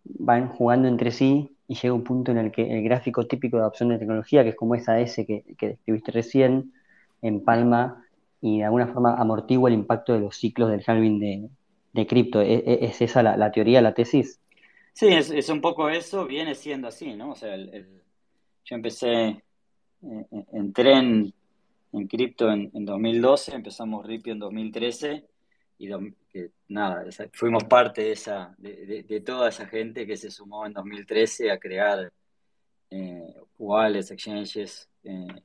van 0.03 0.49
jugando 0.49 0.87
entre 0.87 1.11
sí 1.11 1.55
y 1.71 1.75
llega 1.75 1.93
un 1.93 2.03
punto 2.03 2.33
en 2.33 2.37
el 2.37 2.51
que 2.51 2.63
el 2.69 2.83
gráfico 2.83 3.25
típico 3.25 3.55
de 3.55 3.61
adopción 3.61 3.87
de 3.87 3.97
tecnología, 3.97 4.43
que 4.43 4.49
es 4.49 4.55
como 4.57 4.75
esa 4.75 4.99
S 4.99 5.25
que, 5.25 5.45
que 5.57 5.69
describiste 5.69 6.11
recién, 6.11 6.73
empalma 7.21 8.05
y 8.41 8.57
de 8.57 8.65
alguna 8.65 8.87
forma 8.87 9.15
amortigua 9.15 9.69
el 9.69 9.75
impacto 9.75 10.11
de 10.11 10.19
los 10.19 10.35
ciclos 10.35 10.69
del 10.69 10.83
halving 10.85 11.49
de, 11.93 12.07
cripto. 12.07 12.41
¿E, 12.41 12.55
e, 12.55 12.85
¿Es, 12.85 13.01
esa 13.01 13.23
la, 13.23 13.51
teoría, 13.53 13.81
la 13.81 13.93
tesis? 13.93 14.41
Sí, 14.91 15.07
es, 15.13 15.47
un 15.47 15.61
poco 15.61 15.87
eso, 15.87 16.25
viene 16.25 16.55
siendo 16.55 16.89
así, 16.89 17.13
¿no? 17.13 17.31
O 17.31 17.35
sea, 17.35 17.55
yo 17.55 18.75
empecé, 18.75 19.27
eh, 19.29 20.25
entré 20.51 20.91
en, 20.91 21.33
en 21.93 22.07
cripto 22.09 22.51
en, 22.51 22.69
en, 22.73 22.83
2012, 22.83 23.55
empezamos 23.55 24.05
Ripio 24.05 24.33
en 24.33 24.39
2013 24.39 25.23
y 25.81 25.89
que 26.31 26.51
nada, 26.67 27.03
fuimos 27.33 27.63
parte 27.63 28.03
de, 28.03 28.11
esa, 28.11 28.53
de, 28.59 29.23
toda 29.25 29.49
esa 29.49 29.65
gente 29.65 30.05
que 30.05 30.15
se 30.15 30.29
sumó 30.29 30.67
en 30.67 30.73
2013 30.73 31.49
a 31.49 31.57
crear 31.57 32.13
eh, 32.91 33.35
wallets, 33.57 34.11
exchanges 34.11 34.87
eh, 35.03 35.41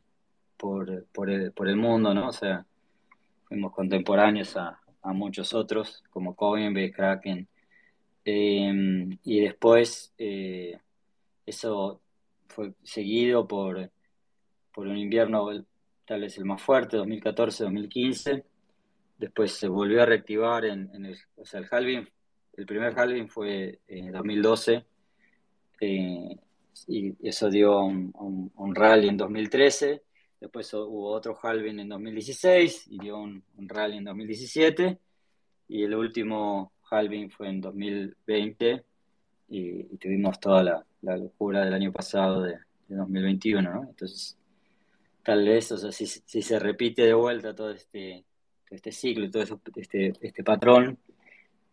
por, 0.58 1.06
por, 1.06 1.30
el, 1.30 1.76
mundo, 1.76 2.12
¿no? 2.12 2.28
O 2.28 2.32
sea, 2.32 2.66
fuimos 3.44 3.72
contemporáneos 3.72 4.58
a, 4.58 4.78
a 5.00 5.12
muchos 5.14 5.54
otros, 5.54 6.04
como 6.10 6.36
Coinbase, 6.36 6.92
Kraken. 6.92 7.48
Em, 8.22 9.18
y 9.24 9.40
después 9.40 10.12
eh, 10.18 10.78
eso 11.46 12.02
fue 12.48 12.74
seguido 12.82 13.48
por, 13.48 13.90
por 14.74 14.86
un 14.86 14.98
invierno 14.98 15.48
tal 16.04 16.20
vez 16.20 16.36
el 16.36 16.44
más 16.44 16.60
fuerte, 16.60 16.98
2014-2015 16.98 18.44
Después 19.18 19.52
se 19.52 19.68
volvió 19.68 20.02
a 20.02 20.06
reactivar 20.06 20.66
en, 20.66 20.90
el, 21.04 21.16
o 21.36 21.44
sea, 21.44 21.60
el 21.60 21.66
halving, 21.70 22.06
el 22.56 22.66
primer 22.66 22.98
halving 22.98 23.28
fue 23.28 23.80
en 23.88 24.12
2012 24.12 24.84
eh, 25.80 26.36
y 26.86 27.28
eso 27.28 27.48
dio 27.48 27.80
un, 27.80 28.74
rally 28.74 29.08
en 29.08 29.16
2013. 29.16 30.02
Después 30.40 30.72
hubo 30.74 31.12
otro 31.12 31.38
halving 31.42 31.80
en 31.80 31.88
2016 31.88 32.88
y 32.90 32.98
dio 32.98 33.18
un, 33.18 33.42
rally 33.56 33.96
en 33.96 34.04
2017 34.04 34.98
y 35.68 35.82
el 35.82 35.94
último 35.94 36.72
halving 36.90 37.30
fue 37.30 37.48
en 37.48 37.60
2020 37.62 38.84
y, 39.48 39.82
tuvimos 39.96 40.38
toda 40.38 40.62
la, 40.62 41.16
locura 41.16 41.64
del 41.64 41.72
año 41.72 41.92
pasado 41.92 42.42
de, 42.42 42.58
2021, 42.88 43.72
¿no? 43.72 43.82
Entonces, 43.88 44.38
tal 45.24 45.44
vez, 45.44 45.72
o 45.72 45.78
sea, 45.78 45.90
si, 45.90 46.06
si 46.06 46.42
se 46.42 46.58
repite 46.58 47.02
de 47.02 47.14
vuelta 47.14 47.52
todo 47.52 47.72
este 47.72 48.24
este 48.70 48.92
ciclo 48.92 49.24
y 49.24 49.30
todo 49.30 49.42
este, 49.76 50.12
este 50.20 50.44
patrón, 50.44 50.98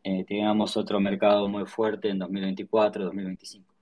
eh, 0.03 0.25
tengamos 0.27 0.75
otro 0.77 0.99
mercado 0.99 1.47
muy 1.47 1.65
fuerte 1.65 2.09
en 2.09 2.19
2024, 2.19 3.05
2025. 3.05 3.73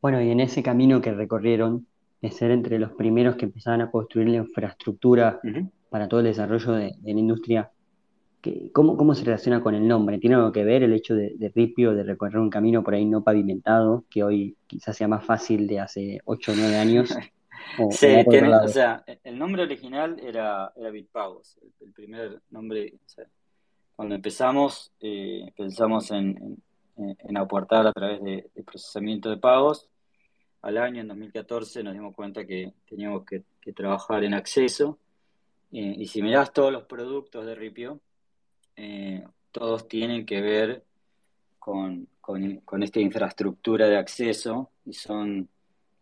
Bueno, 0.00 0.22
y 0.22 0.30
en 0.30 0.40
ese 0.40 0.62
camino 0.62 1.00
que 1.00 1.12
recorrieron, 1.12 1.86
de 2.22 2.30
ser 2.30 2.50
entre 2.50 2.78
los 2.78 2.92
primeros 2.92 3.36
que 3.36 3.46
empezaban 3.46 3.80
a 3.80 3.90
construir 3.90 4.28
la 4.28 4.36
infraestructura 4.36 5.40
para 5.88 6.06
todo 6.06 6.20
el 6.20 6.26
desarrollo 6.26 6.72
de, 6.72 6.94
la 7.02 7.10
industria, 7.10 7.70
¿cómo, 8.72 8.96
¿cómo, 8.98 9.14
se 9.14 9.24
relaciona 9.24 9.62
con 9.62 9.74
el 9.74 9.88
nombre? 9.88 10.18
¿Tiene 10.18 10.36
algo 10.36 10.52
que 10.52 10.64
ver 10.64 10.82
el 10.82 10.92
hecho 10.92 11.14
de, 11.14 11.34
de, 11.36 11.48
Ripio, 11.48 11.94
de 11.94 12.02
recorrer 12.02 12.38
un 12.38 12.50
camino 12.50 12.82
por 12.82 12.94
ahí 12.94 13.06
no 13.06 13.24
pavimentado, 13.24 14.04
que 14.10 14.22
hoy 14.22 14.56
quizás 14.66 14.98
sea 14.98 15.08
más 15.08 15.24
fácil 15.24 15.66
de 15.66 15.80
hace 15.80 16.20
8 16.26 16.52
o 16.52 16.54
9 16.56 16.76
años? 16.76 17.14
sí, 17.90 18.06
o 18.26 18.68
sea, 18.68 19.04
el 19.24 19.38
nombre 19.38 19.62
original 19.62 20.18
era, 20.20 20.72
era 20.76 20.90
Bitpagos, 20.90 21.58
el, 21.80 21.92
primer 21.92 22.40
nombre, 22.50 22.94
cuando 23.96 24.14
empezamos, 24.14 24.92
eh, 25.00 25.52
pensamos 25.56 26.10
en, 26.10 26.62
en, 26.96 27.36
aportar 27.36 27.86
a 27.86 27.92
través 27.92 28.22
de, 28.22 28.50
procesamiento 28.64 29.30
de 29.30 29.36
pagos. 29.36 29.88
Al 30.62 30.76
año, 30.78 31.00
en 31.00 31.08
2014, 31.08 31.82
nos 31.82 31.94
dimos 31.94 32.14
cuenta 32.14 32.44
que 32.44 32.72
teníamos 32.88 33.24
que, 33.24 33.44
trabajar 33.72 34.24
en 34.24 34.34
acceso. 34.34 34.98
Eh, 35.72 35.94
y 35.98 36.06
si 36.06 36.22
mirás 36.22 36.52
todos 36.52 36.72
los 36.72 36.84
productos 36.84 37.46
de 37.46 37.54
Ripio, 37.54 38.00
eh, 38.76 39.24
todos 39.52 39.86
tienen 39.88 40.26
que 40.26 40.40
ver 40.40 40.84
con, 41.58 42.08
con, 42.20 42.56
con 42.58 42.82
esta 42.82 43.00
infraestructura 43.00 43.86
de 43.86 43.96
acceso 43.96 44.70
y 44.84 44.92
son 44.92 45.48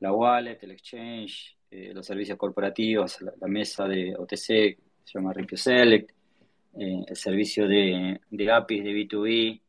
la 0.01 0.13
wallet, 0.13 0.59
el 0.63 0.73
exchange, 0.73 1.57
eh, 1.71 1.93
los 1.93 2.07
servicios 2.07 2.39
corporativos, 2.39 3.21
la, 3.21 3.49
mesa 3.49 3.87
de 3.87 4.15
OTC, 4.17 4.37
se 4.37 5.15
llama 5.15 5.33
Ripio 5.33 5.57
Select, 5.59 6.11
eh, 6.79 7.05
el 7.07 7.17
servicio 7.17 7.67
de, 7.67 8.21
de, 8.31 8.53
APIs 8.53 8.85
de 8.85 8.91
B2B, 8.93 9.61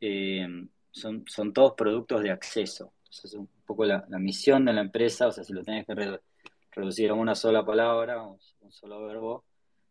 eh, 0.00 0.66
son, 0.90 1.24
son 1.26 1.52
todos 1.52 1.74
productos 1.74 2.22
de 2.22 2.30
acceso. 2.30 2.92
Entonces, 3.04 3.34
un 3.34 3.48
poco 3.66 3.84
la, 3.84 4.04
misión 4.18 4.64
de 4.64 4.72
la 4.72 4.80
empresa, 4.82 5.28
o 5.28 5.32
sea, 5.32 5.44
si 5.44 5.52
lo 5.52 5.62
tenés 5.62 5.86
que 5.86 6.20
reducir 6.72 7.10
a 7.10 7.14
una 7.14 7.34
sola 7.34 7.64
palabra, 7.64 8.22
un, 8.22 8.38
un 8.60 8.72
solo 8.72 9.04
verbo, 9.06 9.44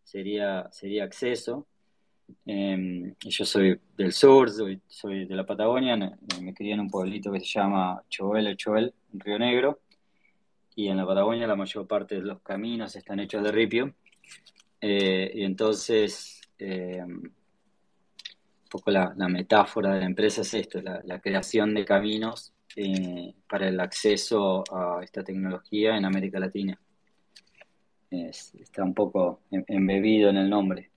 sería, 0.04 0.70
sería 0.72 1.04
acceso. 1.06 1.68
Yo 2.46 3.46
soy 3.46 3.80
del 3.98 4.12
sur, 4.12 4.50
soy, 4.88 5.26
de 5.26 5.36
la 5.36 5.46
Patagonia, 5.46 5.96
me, 5.96 6.54
crié 6.54 6.74
en 6.74 6.82
un 6.82 6.90
pueblito 6.90 7.32
que 7.32 7.40
se 7.40 7.46
llama 7.46 8.04
Choel, 8.10 8.56
Choel, 8.58 8.94
en 9.14 9.20
Río 9.20 9.40
Negro 9.40 9.80
y 10.76 10.88
en 10.88 10.98
la 10.98 11.06
Patagonia 11.06 11.48
la 11.48 11.56
mayor 11.56 11.88
parte 11.88 12.16
de 12.16 12.22
los 12.22 12.42
caminos 12.42 12.96
están 12.96 13.20
hechos 13.20 13.44
de 13.44 13.52
ripio. 13.52 13.94
Eh, 14.80 15.32
y 15.36 15.44
entonces, 15.44 16.42
eh, 16.58 17.04
un 17.04 17.34
poco 18.70 18.92
la, 18.92 19.14
metáfora 19.28 19.94
de 19.94 20.00
la 20.00 20.06
empresa 20.06 20.42
es 20.42 20.54
esto, 20.54 20.82
la, 20.82 21.20
creación 21.20 21.74
de 21.74 21.86
caminos 21.86 22.54
eh, 22.76 23.34
para 23.48 23.68
el 23.68 23.80
acceso 23.80 24.64
a 24.72 25.04
esta 25.04 25.24
tecnología 25.24 25.98
en 25.98 26.06
América 26.06 26.40
Latina. 26.40 26.80
está 28.10 28.84
un 28.84 28.94
poco 28.94 29.42
em, 29.52 29.64
embebido 29.68 30.30
en 30.30 30.38
el 30.38 30.50
nombre. 30.50 30.91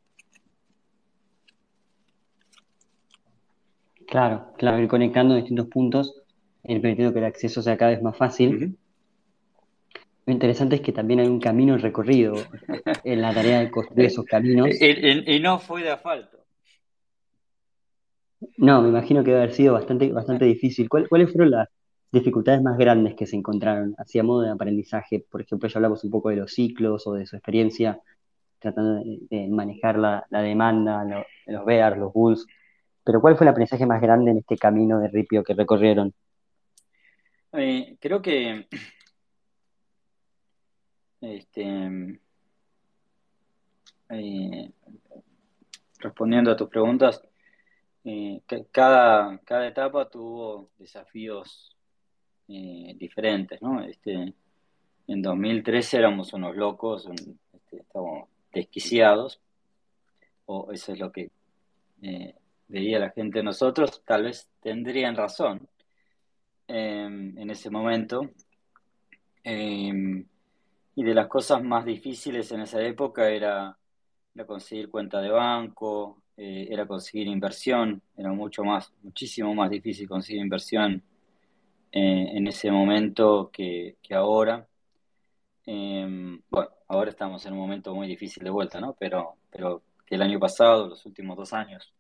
Claro, 4.06 4.52
claro, 4.56 4.78
ir 4.80 4.88
conectando 4.88 5.34
distintos 5.34 5.68
puntos, 5.68 6.23
permitiendo 6.62 7.12
que 7.12 7.18
el 7.20 7.25
acceso 7.25 7.62
sea 7.62 7.76
cada 7.76 7.92
vez 7.92 8.02
más 8.02 8.16
fácil. 8.16 8.76
Lo 10.26 10.32
interesante 10.32 10.76
es 10.76 10.80
que 10.80 10.92
también 10.92 11.20
hay 11.20 11.26
un 11.26 11.40
camino 11.40 11.76
recorrido 11.76 12.34
en 13.04 13.20
la 13.20 13.34
tarea 13.34 13.61
de 13.61 13.70
construir 13.70 14.06
esos 14.06 14.25
caminos. 14.25 14.68
Y, 14.80 15.40
no 15.40 15.58
fue 15.58 15.82
de 15.82 15.90
asfalto. 15.90 16.38
No, 18.56 18.82
me 18.82 18.88
imagino 18.88 19.23
que 19.23 19.30
debe 19.30 19.42
haber 19.42 19.54
sido 19.54 19.75
bastante, 19.75 20.11
bastante 20.12 20.44
difícil. 20.46 20.88
¿Cuáles 20.88 21.30
fueron 21.30 21.50
las 21.50 21.68
dificultades 22.11 22.62
más 22.62 22.78
grandes 22.78 23.14
que 23.14 23.26
se 23.26 23.37
encontraron 23.37 23.94
hacia 23.99 24.23
modo 24.23 24.42
de 24.42 24.50
aprendizaje? 24.50 25.25
Por 25.30 25.42
ejemplo, 25.42 25.68
ya 25.68 25.78
hablamos 25.78 26.04
un 26.04 26.11
poco 26.11 26.30
de 26.30 26.37
los 26.37 26.52
ciclos 26.52 27.06
o 27.06 27.14
de 27.14 27.26
su 27.26 27.37
experiencia 27.37 28.00
tratando 28.64 29.02
de, 29.04 29.49
manejar 29.49 29.99
la, 29.99 30.26
demanda, 30.30 31.04
los 31.46 31.64
bears, 31.66 31.99
los 31.99 32.12
bulls. 32.12 32.46
Pero 33.04 33.20
¿cuál 33.20 33.37
fue 33.37 33.44
el 33.44 33.50
aprendizaje 33.50 33.84
más 33.84 34.00
grande 34.00 34.30
en 34.30 34.38
este 34.38 34.56
camino 34.56 34.99
de 34.99 35.08
ripio 35.08 35.44
que 35.44 35.52
recorrieron? 35.52 36.14
Eh, 37.52 37.96
creo 38.00 38.23
que 38.23 38.66
este, 41.20 42.18
eh, 44.08 44.70
respondiendo 45.99 46.50
a 46.50 46.56
tus 46.56 46.68
preguntas, 46.68 47.23
eh, 48.04 48.42
cada, 48.73 49.38
cada 49.44 49.68
etapa 49.68 50.08
tuvo 50.08 50.70
desafíos 50.78 51.70
diferentes, 52.46 53.62
¿no? 53.62 53.82
Este, 53.82 54.34
en 55.06 55.23
2013 55.23 55.96
éramos 55.96 56.32
unos 56.34 56.54
locos, 56.54 57.08
este, 57.52 57.76
estábamos 57.78 58.28
desquiciados, 58.52 59.40
o 60.44 60.70
eso 60.73 60.92
es 60.92 60.99
lo 60.99 61.11
que 61.11 61.30
veía 62.68 62.99
la 62.99 63.11
gente 63.11 63.38
de 63.38 63.44
nosotros, 63.44 64.02
tal 64.04 64.25
vez 64.25 64.49
tendrían 64.61 65.16
razón 65.16 65.68
em, 66.68 67.37
en 67.38 67.50
ese 67.50 67.71
momento. 67.71 68.30
Em, 69.42 70.26
y 70.97 71.04
de 71.04 71.14
las 71.14 71.28
cosas 71.28 71.62
más 71.62 71.85
difíciles 71.85 72.50
en 72.52 72.62
esa 72.62 72.80
época 72.83 73.28
era, 73.30 73.76
conseguir 74.47 74.90
cuenta 74.90 75.21
de 75.21 75.30
banco, 75.30 76.23
eh, 76.37 76.66
era 76.71 76.87
conseguir 76.87 77.28
inversión, 77.28 78.02
era 78.16 78.33
mucho 78.33 78.64
más, 78.64 78.92
muchísimo 79.02 79.54
más 79.54 79.71
difícil 79.71 80.09
conseguir 80.09 80.42
inversión 80.42 81.02
eh, 81.92 82.30
en 82.37 82.47
ese 82.49 82.71
momento 82.71 83.50
que, 83.52 83.97
ahora. 84.11 84.66
Em, 85.66 86.40
bueno, 86.50 86.71
ahora 86.88 87.11
estamos 87.11 87.44
en 87.47 87.52
un 87.54 87.59
momento 87.61 87.94
muy 87.94 88.06
difícil 88.09 88.44
de 88.44 88.50
vuelta, 88.50 88.80
¿no? 88.80 88.94
Pero, 88.99 89.37
pero 89.50 89.83
que 90.06 90.16
el 90.16 90.23
año 90.23 90.38
pasado, 90.38 90.88
los 90.88 91.06
últimos 91.06 91.37
dos 91.37 91.52
años. 91.52 91.92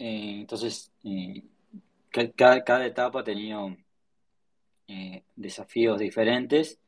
Eh, 0.00 0.40
entonces, 0.40 0.90
cada, 2.10 2.64
cada, 2.64 2.86
etapa 2.86 3.20
ha 3.20 3.24
tenido 3.24 3.76
desafíos 5.36 6.00
diferentes 6.00 6.80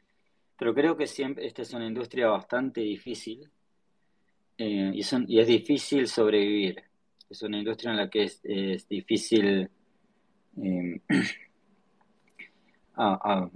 pero 0.62 0.75
creo 0.75 0.97
que 0.97 1.09
siempre 1.09 1.45
esta 1.45 1.62
es 1.62 1.73
una 1.73 1.88
industria 1.88 2.28
bastante 2.28 2.83
difícil 2.83 3.50
eh, 4.57 4.92
y, 4.95 5.00
y, 5.00 5.40
es 5.40 5.47
difícil 5.49 6.07
sobrevivir. 6.07 6.85
Es 7.28 7.42
una 7.42 7.59
industria 7.59 7.90
en 7.90 7.97
la 7.97 8.09
que 8.09 8.23
es, 8.23 8.88
difícil, 8.88 9.69
eh, 10.62 11.00
ah, 12.95 13.50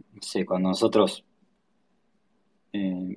cuando 0.44 0.70
nosotros 0.70 1.25
eh, 2.72 3.16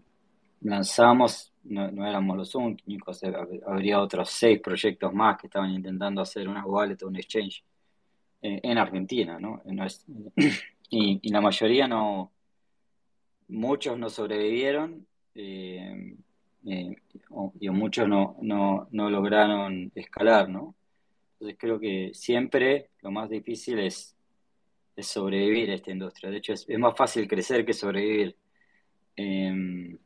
lanzamos, 0.62 1.49
no, 1.64 2.08
éramos 2.08 2.38
los 2.38 2.56
únicos, 2.56 3.22
habría 3.66 4.02
otros 4.02 4.30
seis 4.30 4.60
proyectos 4.62 5.14
más 5.14 5.38
que 5.38 5.48
estaban 5.48 5.72
intentando 5.72 6.22
hacer 6.22 6.48
una 6.48 6.66
wallet 6.66 7.02
o 7.04 7.08
un 7.08 7.16
exchange 7.18 7.64
en 8.42 8.78
Argentina, 8.78 9.38
¿no? 9.40 9.62
y, 10.90 11.20
y 11.22 11.30
la 11.30 11.42
mayoría 11.42 11.88
no 11.88 12.32
muchos 13.50 13.98
no 13.98 14.10
sobrevivieron 14.10 15.06
eh, 15.36 16.16
eh, 16.66 16.96
y 17.60 17.70
muchos 17.70 18.08
no, 18.08 18.88
lograron 18.92 19.92
escalar, 19.96 20.50
¿no? 20.50 20.76
Entonces 21.34 21.58
creo 21.60 21.80
que 21.80 22.12
siempre 22.14 22.90
lo 23.02 23.12
más 23.12 23.30
difícil 23.30 23.80
es, 23.80 24.16
sobrevivir 25.02 25.72
a 25.72 25.76
esta 25.76 25.92
industria. 25.92 26.30
De 26.30 26.40
hecho, 26.40 26.52
es, 26.52 26.68
más 26.78 26.94
fácil 26.94 27.26
crecer 27.26 27.66
que 27.66 27.72
sobrevivir. 27.72 28.36
Em, 29.16 29.98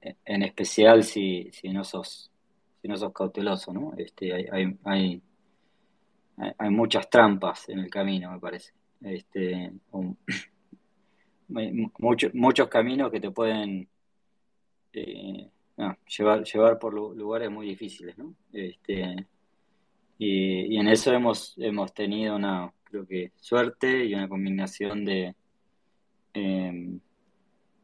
en, 0.00 0.42
especial 0.42 1.04
si, 1.04 1.50
no 1.64 1.84
sos 1.84 2.30
si 2.80 2.88
no 2.88 2.96
sos 2.96 3.12
cauteloso, 3.12 3.72
¿no? 3.72 3.92
Este, 3.96 4.32
hay, 4.32 4.78
hay, 4.84 5.22
hay, 6.58 6.70
muchas 6.70 7.10
trampas 7.10 7.68
en 7.68 7.80
el 7.80 7.90
camino, 7.90 8.30
me 8.30 8.38
parece. 8.38 8.72
Este, 9.00 9.72
muchos 11.98 12.34
muchos 12.34 12.68
caminos 12.68 13.10
que 13.10 13.20
te 13.20 13.30
pueden 13.30 13.88
eh, 14.92 15.50
llevar, 16.16 16.44
llevar 16.44 16.78
por 16.78 16.94
lugares 16.94 17.50
muy 17.50 17.66
difíciles, 17.68 18.16
¿no? 18.16 18.34
Este, 18.52 19.26
y, 20.18 20.76
en 20.76 20.88
eso 20.88 21.12
hemos, 21.12 21.54
hemos 21.58 21.94
tenido 21.94 22.34
una, 22.36 22.72
creo 22.84 23.06
que, 23.06 23.32
suerte 23.36 24.04
y 24.04 24.14
una 24.14 24.28
combinación 24.28 25.04
de, 25.04 25.34
em, 26.34 26.98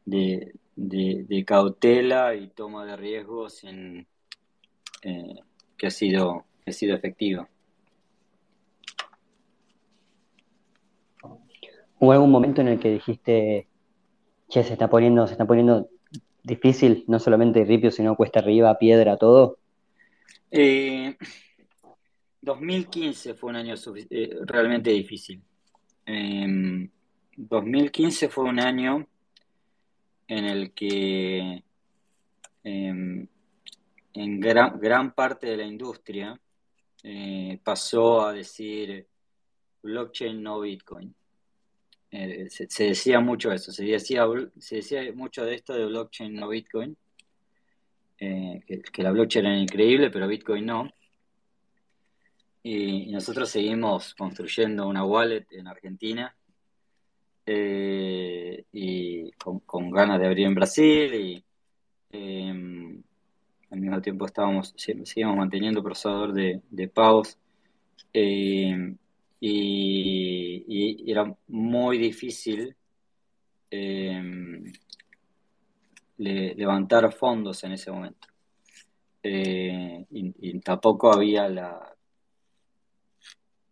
de, 0.05 0.53
de, 0.75 1.43
cautela 1.45 2.35
y 2.35 2.47
toma 2.47 2.85
de 2.85 2.95
riesgos 2.95 3.63
en, 3.63 4.07
eh, 5.01 5.39
que, 5.77 5.87
ha 5.87 5.91
sido, 5.91 6.45
que 6.63 6.71
ha 6.71 6.73
sido 6.73 6.95
efectiva. 6.95 7.47
¿Hubo 11.99 12.11
algún 12.11 12.31
momento 12.31 12.61
en 12.61 12.67
el 12.67 12.79
que 12.79 12.91
dijiste, 12.91 13.67
che, 14.49 14.63
se 14.63 14.73
está 14.73 14.89
poniendo, 14.89 15.25
se 15.27 15.33
está 15.33 15.45
poniendo 15.45 15.89
difícil, 16.43 17.05
no 17.07 17.19
solamente 17.19 17.63
ripio, 17.63 17.89
sino 17.89 18.15
cuesta 18.15 18.39
arriba, 18.39 18.77
piedra, 18.77 19.17
todo? 19.17 19.57
2015 22.41 23.29
eh, 23.29 23.33
fue 23.33 23.49
un 23.49 23.55
año 23.55 23.75
eh, 24.09 24.37
realmente 24.45 24.89
difícil. 24.91 25.41
2015 27.37 28.25
em, 28.25 28.31
fue 28.31 28.43
un 28.43 28.59
año 28.59 29.07
en 30.27 30.45
el 30.45 30.73
que 30.73 31.63
em, 32.63 33.27
en 34.13 34.39
gran, 34.39 34.79
gran, 34.79 35.13
parte 35.13 35.47
de 35.47 35.57
la 35.57 35.65
industria 35.65 36.39
eh, 37.03 37.59
pasó 37.63 38.25
a 38.25 38.33
decir 38.33 39.07
blockchain 39.83 40.41
no 40.41 40.61
Bitcoin. 40.61 41.13
Eh, 42.11 42.47
se, 42.49 42.83
decía 42.85 43.19
mucho 43.19 43.51
eso, 43.51 43.71
se 43.71 43.83
decía, 43.83 44.25
se 44.57 44.77
decía 44.77 45.01
mucho 45.13 45.43
de 45.43 45.55
esto 45.55 45.73
de 45.73 45.85
blockchain 45.85 46.33
no 46.33 46.47
Bitcoin, 46.47 46.95
eh, 48.17 48.61
que, 48.65 49.03
la 49.03 49.11
blockchain 49.11 49.45
era 49.45 49.57
increíble, 49.57 50.09
pero 50.09 50.27
Bitcoin 50.27 50.65
no. 50.65 50.89
Y, 52.63 53.11
nosotros 53.11 53.49
seguimos 53.49 54.15
construyendo 54.15 54.87
una 54.87 55.03
wallet 55.03 55.45
en 55.51 55.67
Argentina 55.67 56.35
eh, 57.45 58.65
y 58.71 59.31
con, 59.33 59.91
ganas 59.91 60.19
de 60.19 60.25
abrir 60.27 60.47
en 60.47 60.55
Brasil 60.55 61.13
y 61.13 61.45
em, 62.11 63.03
al 63.69 63.79
mismo 63.79 64.01
tiempo 64.01 64.25
estábamos, 64.25 64.73
seguimos 64.77 65.37
manteniendo 65.37 65.83
procesador 65.83 66.33
de, 66.33 66.61
de 66.69 66.87
pagos 66.87 67.37
y, 69.39 71.11
era 71.11 71.35
muy 71.47 71.97
difícil 71.97 72.75
em, 73.69 74.63
levantar 76.17 77.11
fondos 77.13 77.63
en 77.63 77.73
ese 77.73 77.91
momento. 77.91 78.27
Eh, 79.21 80.05
y, 80.11 80.59
tampoco 80.59 81.11
había 81.11 81.47
la... 81.49 81.95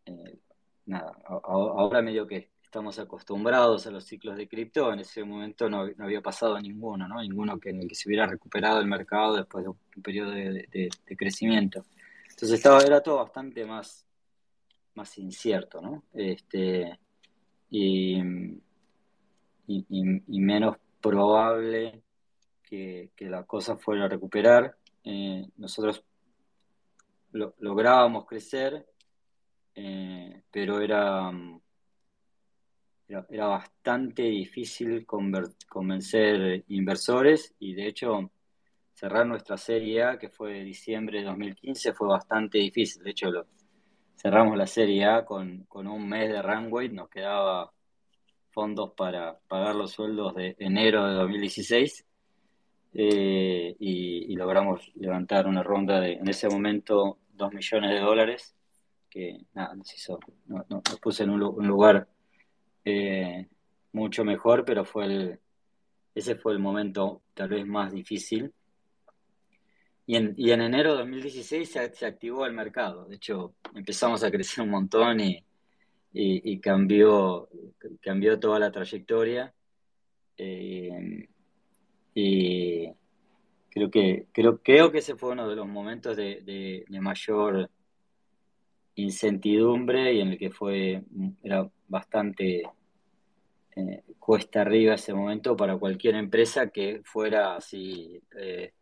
Eh, 0.06 0.40
nada, 0.86 1.16
ahora 1.26 2.02
medio 2.02 2.28
que 2.28 2.53
estamos 2.74 2.98
acostumbrados 2.98 3.86
a 3.86 3.92
los 3.92 4.04
ciclos 4.04 4.36
de 4.36 4.48
cripto, 4.48 4.92
en 4.92 5.02
ese 5.02 5.24
momento 5.24 5.70
no, 5.70 5.88
había 6.00 6.22
pasado 6.22 6.60
ninguno, 6.60 7.08
¿no? 7.08 7.22
Ninguno 7.22 7.60
que 7.60 7.70
en 7.70 7.82
el 7.82 7.88
que 7.88 7.94
se 7.94 8.10
hubiera 8.10 8.26
recuperado 8.26 8.80
el 8.80 8.88
mercado 8.88 9.36
después 9.36 9.64
de 9.64 9.70
un 9.70 10.02
periodo 10.02 10.32
de, 10.32 10.90
crecimiento. 11.16 11.86
Entonces 12.24 12.54
estaba, 12.54 12.82
era 12.82 13.00
todo 13.02 13.18
bastante 13.18 13.64
más 13.64 14.08
más 14.96 15.16
incierto, 15.20 15.82
¿no? 15.82 16.06
Este, 16.14 16.98
y, 17.70 18.20
menos 20.28 20.78
probable 21.00 22.02
que, 22.64 23.12
la 23.20 23.44
cosa 23.44 23.78
fuera 23.78 24.06
a 24.06 24.10
recuperar. 24.10 24.76
Eh, 25.04 25.48
nosotros 25.58 26.04
lográbamos 27.32 28.26
crecer, 28.26 28.88
eh, 29.76 30.42
pero 30.52 30.80
era, 30.80 31.32
era, 33.08 33.48
bastante 33.48 34.24
difícil 34.24 35.06
convencer 35.06 36.63
inversores 36.68 37.54
y 37.60 37.74
de 37.74 37.88
hecho 37.88 38.32
cerrar 38.94 39.26
nuestra 39.26 39.58
serie 39.58 40.04
A, 40.04 40.18
que 40.18 40.30
fue 40.30 40.63
diciembre 40.63 41.20
de 41.20 41.26
2015, 41.26 41.94
fue 41.94 42.08
bastante 42.08 42.60
difícil. 42.60 43.04
De 43.04 43.12
hecho, 43.12 43.32
lo, 43.32 43.46
cerramos 44.24 44.58
la 44.58 44.68
Serie 44.68 45.06
A 45.06 45.26
con, 45.26 45.68
un 45.70 46.08
mes 46.08 46.32
de 46.32 46.42
runway, 46.42 46.89
nos 46.89 47.10
quedaba 47.10 47.74
fondos 48.52 48.94
para 48.96 49.38
pagar 49.48 49.76
los 49.76 49.92
sueldos 49.92 50.34
de 50.36 50.56
enero 50.60 51.06
de 51.06 51.16
2016 51.16 52.06
eh, 52.94 53.76
y, 53.80 54.36
logramos 54.36 54.92
levantar 54.96 55.48
una 55.48 55.63
ronda 55.63 56.00
de, 56.00 56.13
en 56.13 56.30
ese 56.30 56.48
momento, 56.48 57.20
2 57.34 57.54
millones 57.54 57.92
de 57.92 58.00
dólares, 58.00 58.56
que 59.10 59.39
nada, 59.54 59.76
nos 59.76 59.94
hizo, 59.94 60.20
nos, 60.48 60.82
puso 61.02 61.24
en 61.24 61.32
un, 61.32 61.39
lugar 61.39 62.08
eh, 62.86 63.48
mucho 63.91 64.24
mejor, 64.24 64.65
pero 64.65 64.86
fue 64.86 65.06
el, 65.06 65.39
ese 66.15 66.36
fue 66.36 66.54
el 66.54 66.60
momento 66.60 67.22
tal 67.34 67.50
vez 67.50 67.65
más 67.65 67.91
difícil 67.91 68.54
y 70.06 70.15
en, 70.15 70.34
y 70.38 70.52
en 70.52 70.62
enero 70.62 70.91
de 70.93 71.00
2016 71.00 71.69
se, 71.93 72.06
activó 72.06 72.46
el 72.46 72.54
mercado. 72.54 73.06
De 73.06 73.15
hecho, 73.15 73.56
empezamos 73.74 74.24
a 74.24 74.32
crecer 74.32 74.63
un 74.63 74.69
montón 74.72 75.19
y, 75.22 75.43
y, 76.13 76.60
cambió, 76.60 77.50
cambió 78.02 78.39
toda 78.39 78.60
la 78.60 78.72
trayectoria. 78.72 79.54
Eh, 80.38 81.28
y 82.15 82.89
creo 83.69 83.89
que, 83.89 84.28
creo, 84.34 84.62
creo 84.62 84.91
que 84.91 84.98
ese 84.98 85.15
fue 85.15 85.32
uno 85.32 85.48
de 85.48 85.56
los 85.56 85.67
momentos 85.67 86.17
de, 86.17 86.41
de, 86.41 87.00
mayor 87.00 87.69
incertidumbre 88.96 90.13
y 90.13 90.19
en 90.19 90.30
el 90.30 90.38
que 90.38 90.52
fue, 90.52 91.04
era 91.43 91.69
bastante 91.94 92.64
eh, 93.76 94.04
cuesta 94.20 94.62
arriba 94.62 94.96
ese 94.96 95.14
momento 95.14 95.56
para 95.56 95.78
cualquier 95.78 96.16
empresa 96.16 96.70
que 96.70 97.02
fuera 97.04 97.56
así, 97.56 98.20
eh, 98.36 98.74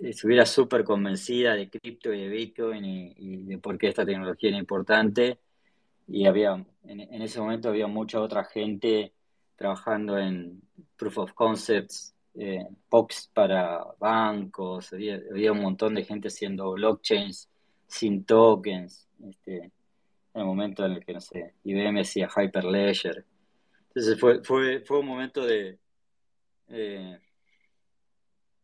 estuviera 0.00 0.46
súper 0.46 0.84
convencida 0.84 1.54
de 1.54 1.68
cripto 1.68 2.12
y 2.12 2.22
de 2.22 2.28
Bitcoin 2.28 2.84
y, 2.84 3.44
de 3.44 3.58
por 3.58 3.76
qué 3.78 3.88
esta 3.88 4.06
tecnología 4.06 4.50
era 4.50 4.58
importante. 4.58 5.38
Y 6.08 6.26
había, 6.26 6.64
en, 6.84 7.22
ese 7.22 7.40
momento 7.40 7.68
había 7.68 7.86
mucha 7.86 8.20
otra 8.20 8.44
gente 8.44 9.12
trabajando 9.56 10.18
en 10.18 10.62
proof 10.96 11.18
of 11.18 11.32
concepts, 11.32 12.14
eh, 12.34 12.66
POPs 12.88 13.30
para 13.34 13.84
bancos, 13.98 14.92
había, 14.92 15.20
había, 15.30 15.52
un 15.52 15.62
montón 15.62 15.94
de 15.94 16.04
gente 16.04 16.28
haciendo 16.28 16.72
blockchains 16.72 17.48
sin 17.86 18.24
tokens, 18.24 19.08
este, 19.28 19.72
en 20.36 20.40
el 20.40 20.46
momento 20.46 20.84
en 20.84 20.92
el 20.92 21.04
que, 21.04 21.14
no 21.14 21.20
sé, 21.20 21.54
IBM 21.64 22.02
hacía 22.02 22.28
Hyperledger. 22.28 23.24
Entonces 23.88 24.20
fue, 24.20 24.44
fue, 24.44 24.80
fue 24.80 24.98
un 25.00 25.06
momento 25.06 25.46
de 25.46 25.78
eh, 26.68 27.18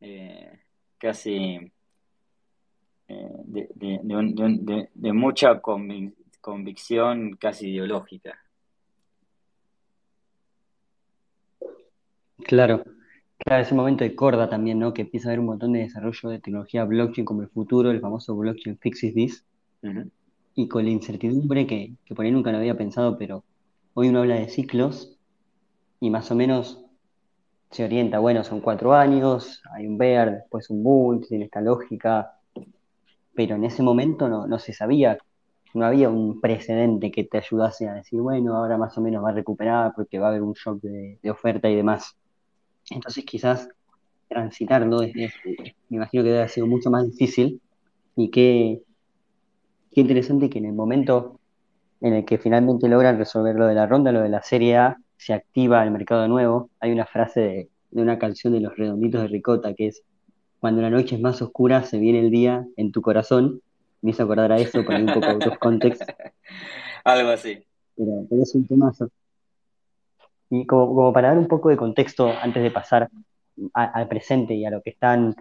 eh, 0.03 0.61
casi 0.99 1.73
eh, 3.09 3.31
de, 3.45 3.69
de, 3.75 4.89
de, 4.93 5.13
mucha 5.15 5.63
convicción 5.63 7.37
casi 7.37 7.71
ideológica. 7.71 8.39
Claro, 12.45 12.85
claro, 13.39 13.63
ese 13.63 13.75
momento 13.75 14.05
de 14.05 14.15
corda 14.15 14.51
también, 14.51 14.79
¿no? 14.79 14.93
Que 14.93 15.03
empieza 15.03 15.29
a 15.29 15.31
haber 15.31 15.41
un 15.41 15.47
montón 15.47 15.73
de 15.73 15.79
desarrollo 15.79 16.29
de 16.29 16.39
tecnología 16.39 16.85
blockchain 16.85 17.25
como 17.25 17.41
el 17.41 17.49
futuro, 17.49 17.91
el 17.91 18.01
famoso 18.01 18.37
blockchain 18.37 18.77
fixes 18.77 19.15
this, 19.15 19.47
y 20.55 20.69
con 20.69 20.85
la 20.85 20.91
incertidumbre 20.91 21.67
que, 21.67 21.95
que 22.05 22.15
por 22.15 22.25
ahí 22.25 22.31
nunca 22.31 22.53
lo 22.53 22.59
había 22.59 22.77
pensado, 22.77 23.17
pero 23.19 23.45
hoy 23.95 24.09
uno 24.09 24.21
habla 24.21 24.37
de 24.37 24.49
ciclos 24.49 25.17
y 26.01 26.11
más 26.11 26.31
o 26.31 26.35
menos 26.35 26.85
se 27.71 27.85
orienta, 27.85 28.19
bueno, 28.19 28.45
son 28.45 28.61
cuatro 28.61 28.93
años, 28.93 29.63
hay 29.75 29.87
un 29.87 29.97
bear, 29.97 30.33
después 30.33 30.69
un 30.69 30.83
bull, 30.83 31.27
tiene 31.27 31.47
esta 31.47 31.61
lógica, 31.63 32.39
pero 33.35 33.57
en 33.57 33.65
ese 33.65 33.83
momento 33.83 34.29
no, 34.29 34.47
no 34.47 34.59
se 34.59 34.75
sabía, 34.75 35.19
no 35.75 35.87
había 35.87 36.11
un 36.11 36.41
precedente 36.41 37.11
que 37.11 37.25
te 37.25 37.39
ayudase 37.39 37.89
a 37.89 37.95
decir, 37.95 38.21
bueno, 38.21 38.57
ahora 38.57 38.77
más 38.77 38.97
o 38.99 39.01
menos 39.01 39.25
va 39.25 39.31
a 39.31 39.35
recuperar 39.35 39.93
porque 39.97 40.19
va 40.19 40.27
a 40.27 40.31
haber 40.31 40.43
un 40.43 40.53
shock 40.53 40.83
de, 40.83 41.19
oferta 41.31 41.71
y 41.71 41.77
demás. 41.77 42.15
Entonces 42.91 43.25
quizás 43.25 43.69
transitarlo, 44.29 45.01
me 45.01 45.31
imagino 45.89 46.23
que 46.23 46.29
debe 46.29 46.39
haber 46.39 46.51
sido 46.51 46.67
mucho 46.67 46.91
más 46.91 47.07
difícil 47.07 47.61
y 48.17 48.31
qué, 48.31 48.83
qué 49.93 50.01
interesante 50.01 50.51
que 50.51 50.59
en 50.59 50.67
el 50.67 50.73
momento 50.73 51.39
en 52.01 52.15
el 52.15 52.25
que 52.25 52.39
finalmente 52.39 52.89
logran 52.89 53.19
resolver 53.19 53.55
lo 53.55 53.67
de 53.67 53.75
la 53.75 53.87
ronda, 53.87 54.11
lo 54.11 54.23
de 54.23 54.29
la 54.29 54.43
Serie 54.43 54.77
A, 54.77 54.99
se 55.17 55.33
activa 55.35 55.85
el 55.85 55.93
mercado 55.93 56.23
de 56.23 56.29
nuevo. 56.29 56.71
Hay 56.81 56.91
una 56.91 57.07
frase 57.07 57.41
de, 57.41 57.69
una 57.93 58.19
canción 58.19 58.53
de 58.53 58.61
los 58.61 58.77
redonditos 58.77 59.23
de 59.23 59.29
Ricota 59.29 59.73
que 59.75 59.89
es, 59.89 60.03
cuando 60.59 60.83
la 60.83 60.91
noche 60.91 61.15
es 61.15 61.21
más 61.21 61.41
oscura, 61.43 61.85
se 61.85 61.99
viene 61.99 62.21
el 62.21 62.31
día 62.31 62.67
en 62.77 62.91
tu 62.91 63.03
corazón. 63.03 63.61
Me 64.01 64.11
hizo 64.11 64.25
acordar 64.25 64.51
a 64.51 64.57
eso, 64.57 64.85
para 64.85 64.99
un 64.99 65.07
poco 65.07 65.27
out 65.27 65.47
of 65.47 65.59
context. 65.59 66.03
Algo 67.05 67.31
así. 67.31 67.65
Pero, 67.97 68.27
es 68.31 68.55
un 68.55 68.67
temazo. 68.67 69.11
Y 70.51 70.67
como, 70.67 71.13
para 71.13 71.29
dar 71.29 71.39
un 71.39 71.47
poco 71.47 71.69
de 71.69 71.77
contexto 71.77 72.29
antes 72.43 72.63
de 72.63 72.71
pasar 72.71 73.09
al 73.75 74.09
presente 74.09 74.55
y 74.55 74.65
a 74.65 74.71
lo 74.71 74.83
que 74.83 74.91
están 74.91 75.37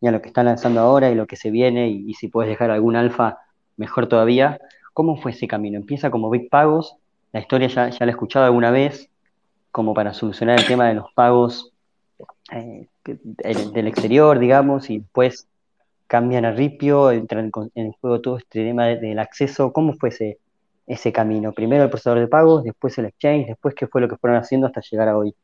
y 0.00 0.06
a 0.06 0.10
lo 0.10 0.20
que 0.20 0.28
están 0.28 0.46
lanzando 0.46 0.80
ahora 0.80 1.10
y 1.10 1.14
lo 1.14 1.26
que 1.26 1.36
se 1.36 1.50
viene, 1.50 1.88
y, 1.88 2.14
si 2.14 2.28
puedes 2.28 2.50
dejar 2.50 2.70
algún 2.70 2.96
alfa, 2.96 3.38
mejor 3.76 4.08
todavía. 4.08 4.58
¿Cómo 4.92 5.16
fue 5.16 5.32
ese 5.32 5.46
camino? 5.46 5.76
Empieza 5.76 6.10
como 6.10 6.30
Big 6.30 6.48
Pagos, 6.48 6.96
la 7.32 7.40
historia 7.40 7.68
ya, 7.68 7.88
la 7.88 8.06
he 8.06 8.10
escuchado 8.10 8.46
alguna 8.46 8.70
vez, 8.70 9.10
como 9.70 9.92
para 9.92 10.14
solucionar 10.14 10.58
el 10.58 10.66
tema 10.66 10.88
de 10.88 10.94
los 10.94 11.12
pagos 11.12 11.72
eh, 12.50 12.88
del 13.04 13.86
exterior, 13.86 14.38
digamos, 14.38 14.88
y 14.88 15.00
después 15.00 15.46
cambian 16.06 16.44
a 16.44 16.52
Ripio, 16.52 17.10
entran 17.10 17.50
en 17.74 17.86
el 17.86 17.92
juego 18.00 18.20
todo 18.20 18.38
este 18.38 18.64
tema 18.64 18.86
del 18.86 19.18
acceso. 19.18 19.72
¿Cómo 19.72 19.94
fue 19.94 20.10
ese, 20.10 20.38
ese 20.86 21.12
camino? 21.12 21.52
Primero 21.52 21.84
el 21.84 21.90
procesador 21.90 22.20
de 22.20 22.28
pagos, 22.28 22.64
después 22.64 22.96
el 22.98 23.06
exchange, 23.06 23.48
después 23.48 23.74
qué 23.74 23.86
fue 23.86 24.00
lo 24.00 24.08
que 24.08 24.16
fueron 24.16 24.38
haciendo 24.38 24.66
hasta 24.66 24.80
llegar 24.80 25.08
a 25.08 25.18
hoy. 25.18 25.34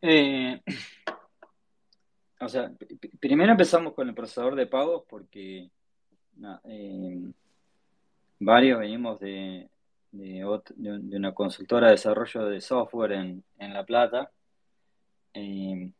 Eh, 0.00 0.60
o 2.40 2.48
sea, 2.48 2.72
primero 3.20 3.52
empezamos 3.52 3.94
con 3.94 4.08
el 4.08 4.14
procesador 4.14 4.54
de 4.54 4.66
pagos 4.66 5.04
porque 5.08 5.68
eh, 6.64 7.32
varios 8.38 8.80
venimos 8.80 9.20
de, 9.20 9.68
de, 10.12 11.16
una 11.16 11.32
consultora 11.32 11.88
de 11.88 11.92
desarrollo 11.92 12.46
de 12.46 12.60
software 12.60 13.12
en, 13.12 13.44
La 13.58 13.84
Plata. 13.84 14.30
Eh, 15.34 15.90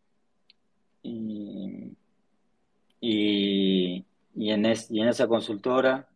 y, 1.03 1.93
en 4.37 5.09
esa 5.09 5.29
consultora 5.29 6.09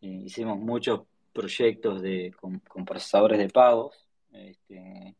eh, 0.00 0.22
hicimos 0.24 0.58
muchos 0.58 1.02
proyectos 1.32 2.02
de, 2.02 2.34
con, 2.40 2.60
procesadores 2.84 3.38
de 3.38 3.48
pagos, 3.48 4.08
este, 4.32 5.14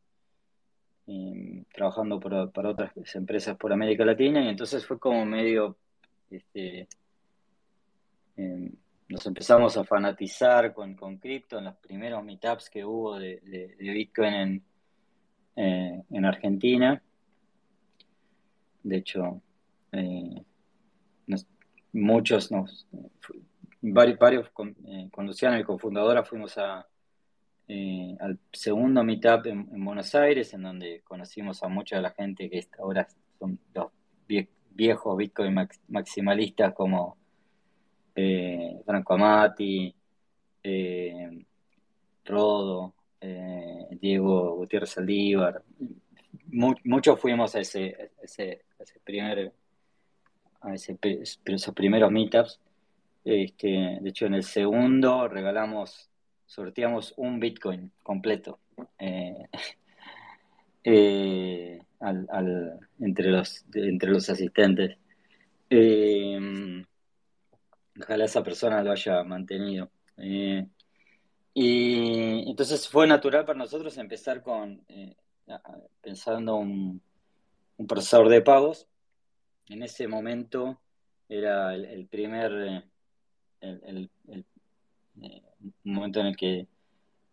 em, 1.06 1.64
trabajando 1.72 2.20
para 2.20 2.70
otras 2.70 2.92
empresas 3.14 3.56
por 3.56 3.72
América 3.72 4.04
Latina, 4.04 4.44
y 4.44 4.48
entonces 4.48 4.86
fue 4.86 4.98
como 4.98 5.24
medio 5.26 5.76
este, 6.30 6.88
em, 8.36 8.70
nos 9.08 9.24
empezamos 9.26 9.76
a 9.76 9.84
fanatizar 9.84 10.72
con, 10.72 10.94
con 10.94 11.18
cripto 11.18 11.58
en 11.58 11.64
los 11.66 11.76
primeros 11.76 12.24
meetups 12.24 12.68
que 12.68 12.84
hubo 12.84 13.18
de, 13.18 13.76
Bitcoin 13.78 14.34
en, 14.34 14.64
eh, 15.56 16.02
en 16.10 16.24
Argentina. 16.24 17.00
De 18.82 18.96
hecho, 18.96 19.40
eh, 19.92 20.42
muchos, 21.92 22.50
nos, 22.50 22.86
varios, 23.80 24.18
varios 24.18 24.50
con, 24.50 24.76
eh, 24.86 25.08
con 25.12 25.26
Luciano, 25.26 25.64
cofundadora, 25.64 26.24
fuimos 26.24 26.58
a, 26.58 26.86
al 28.20 28.38
segundo 28.52 29.02
meetup 29.02 29.46
en, 29.46 29.84
Buenos 29.84 30.14
Aires, 30.14 30.52
en 30.54 30.62
donde 30.62 31.02
conocimos 31.02 31.62
a 31.62 31.68
mucha 31.68 31.96
de 31.96 32.02
la 32.02 32.10
gente 32.10 32.50
que 32.50 32.66
ahora 32.78 33.06
son 33.38 33.58
los 33.72 33.90
viejos 34.70 35.16
Bitcoin 35.16 35.68
maximalistas 35.88 36.74
como 36.74 37.16
eh, 38.18 38.80
Franco 38.84 39.12
Amati, 39.12 39.94
eh, 40.62 41.44
Rodo, 42.24 42.94
eh, 43.20 43.88
Diego 44.00 44.56
Gutiérrez 44.56 44.90
Saldívar. 44.90 45.62
muchos 46.84 47.20
fuimos 47.20 47.54
a 47.54 47.60
ese, 47.60 48.12
ese, 48.22 48.62
primer, 49.04 49.52
a 50.62 50.74
esos 50.74 51.74
primeros 51.74 52.10
meetups. 52.10 52.58
Este, 53.22 53.98
de 54.00 54.08
hecho, 54.08 54.24
en 54.26 54.34
el 54.34 54.44
segundo 54.44 55.28
regalamos, 55.28 56.08
sorteamos 56.46 57.12
un 57.18 57.38
Bitcoin 57.38 57.92
completo 58.02 58.60
entre, 60.82 61.82
los, 63.30 63.64
entre 63.74 64.10
los 64.10 64.30
asistentes. 64.30 64.96
Ojalá 68.00 68.24
esa 68.24 68.42
persona 68.42 68.82
lo 68.82 68.92
haya 68.92 69.22
mantenido. 69.24 69.90
Eh, 70.18 70.66
y 71.54 72.50
entonces 72.50 72.88
fue 72.88 73.06
natural 73.06 73.44
para 73.44 73.58
nosotros 73.58 73.96
empezar 73.96 74.42
con, 74.42 74.84
eh, 74.88 75.16
pensando 76.00 76.56
un, 76.56 77.00
un, 77.78 77.86
procesador 77.86 78.28
de 78.28 78.42
pagos. 78.42 78.86
En 79.68 79.82
ese 79.82 80.06
momento 80.06 80.78
era 81.28 81.74
el, 81.74 82.06
primer, 82.06 82.84
el, 83.60 84.10
momento 85.84 86.20
en 86.20 86.26
el 86.26 86.36
que 86.36 86.66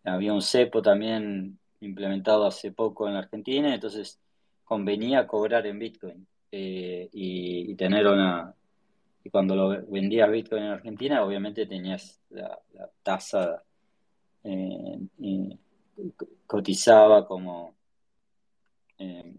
había 0.04 0.34
un 0.34 0.42
cepo 0.42 0.82
también 0.82 1.60
implementado 1.82 2.46
hace 2.46 2.72
poco 2.72 3.08
en 3.08 3.14
la 3.14 3.20
Argentina, 3.20 3.74
entonces 3.74 4.20
convenía 4.64 5.28
cobrar 5.28 5.68
en 5.68 5.80
Bitcoin 5.80 6.28
eh, 6.52 7.10
y, 7.12 7.76
tener 7.76 8.08
una, 8.08 8.56
y 9.24 9.30
cuando 9.30 9.56
lo 9.56 9.70
vendías 9.88 10.30
Bitcoin 10.30 10.64
en 10.64 10.72
Argentina, 10.72 11.24
obviamente 11.24 11.66
tenías 11.66 12.22
la, 12.30 12.60
tasa, 13.02 13.64
eh, 14.44 15.00
cotizaba 16.46 17.26
como, 17.26 17.76
eh, 18.98 19.34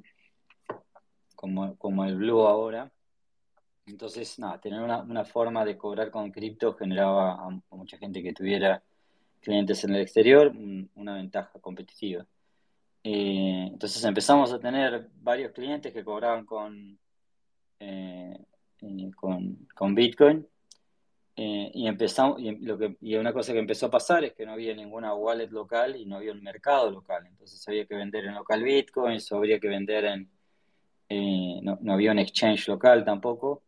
como, 1.37 1.77
como, 1.77 2.05
el 2.05 2.17
Blue 2.17 2.47
ahora. 2.47 2.91
Entonces, 3.87 4.39
nada, 4.39 4.59
tener 4.59 4.81
una, 4.81 5.25
forma 5.27 5.65
de 5.65 5.77
cobrar 5.77 6.11
con 6.11 6.31
cripto 6.31 6.73
generaba 6.75 7.33
a, 7.33 7.77
mucha 7.77 7.99
gente 7.99 8.23
que 8.23 8.33
tuviera 8.33 8.83
clientes 9.41 9.85
en 9.85 9.95
el 9.95 10.01
exterior 10.01 10.51
una 10.95 11.15
ventaja 11.15 11.59
competitiva. 11.61 12.27
Eh, 13.03 13.69
entonces 13.71 14.03
empezamos 14.05 14.51
a 14.55 14.59
tener 14.59 15.11
varios 15.17 15.53
clientes 15.53 15.93
que 15.93 16.03
cobraban 16.03 16.47
con, 16.47 16.99
con, 19.17 19.95
Bitcoin. 19.95 20.47
Eh, 21.37 21.71
y 21.75 21.89
empezamos, 21.89 22.41
y, 22.41 22.53
lo 22.59 22.79
que, 22.79 22.97
y 23.01 23.17
una 23.17 23.33
cosa 23.33 23.53
que 23.53 23.59
empezó 23.59 23.87
a 23.87 23.91
pasar 23.91 24.25
es 24.25 24.35
que 24.35 24.47
no 24.47 24.53
había 24.53 24.75
ninguna 24.75 25.15
wallet 25.15 25.51
local 25.51 25.97
y 25.97 26.07
no 26.07 26.17
había 26.17 26.33
un 26.33 26.43
mercado 26.43 26.91
local. 26.91 27.27
Entonces 27.27 27.67
había 27.69 27.87
que 27.87 27.97
vender 27.97 28.25
en 28.27 28.35
local 28.35 28.63
Bitcoin, 28.63 29.19
habría 29.33 29.59
que 29.59 29.69
vender 29.69 30.05
en, 30.05 30.31
eh, 31.09 31.61
no, 31.63 31.79
no, 31.81 31.93
había 31.95 32.13
un 32.13 32.19
exchange 32.19 32.69
local 32.69 33.05
tampoco. 33.05 33.63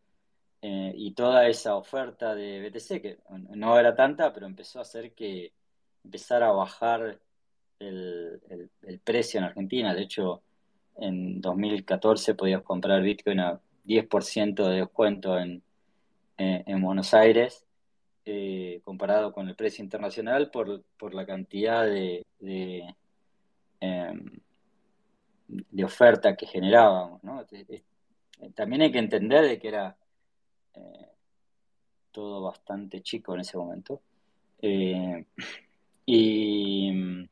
Eh, 0.63 0.93
y 0.97 1.13
toda 1.13 1.47
esa 1.49 1.77
oferta 1.77 2.35
de 2.35 2.69
BTC, 2.69 3.01
que 3.01 3.19
no 3.55 3.79
era 3.79 3.95
tanta, 3.95 4.33
pero 4.33 4.47
empezó 4.47 4.79
a 4.79 4.83
hacer 4.83 5.13
que 5.13 5.53
empezara 6.03 6.49
a 6.49 6.53
bajar 6.53 7.21
el, 7.79 8.41
el, 8.83 8.99
precio 9.01 9.39
en 9.39 9.45
Argentina. 9.45 9.95
De 9.95 10.03
hecho, 10.03 10.43
en 10.97 11.41
2014 11.41 12.35
podías 12.35 12.63
comprar 12.63 13.03
Bitcoin 13.03 13.41
a 13.41 13.61
10% 13.87 14.69
de 14.69 14.77
descuento 14.77 15.39
en, 15.39 15.63
en, 16.37 16.83
Buenos 16.83 17.15
Aires, 17.15 17.65
eh, 18.25 18.81
comparado 18.85 19.33
con 19.33 19.49
el 19.49 19.57
precio 19.57 19.85
internacional 19.85 20.51
por, 20.51 20.83
por 20.99 21.15
la 21.15 21.25
cantidad 21.25 21.85
de, 21.85 22.27
de, 22.41 22.95
em, 23.81 24.41
oferta 25.85 26.37
que 26.37 26.47
generábamos. 26.47 27.21
También 28.55 28.83
hay 28.83 28.93
que 28.93 28.99
entender 28.99 29.45
de 29.45 29.59
que 29.59 29.69
era 29.69 29.97
eh, 30.75 31.09
todo 32.13 32.43
bastante 32.43 33.03
chico 33.03 33.35
en 33.35 33.41
ese 33.41 33.57
momento. 33.57 34.03
Eh, 34.61 35.25
y 36.05 37.27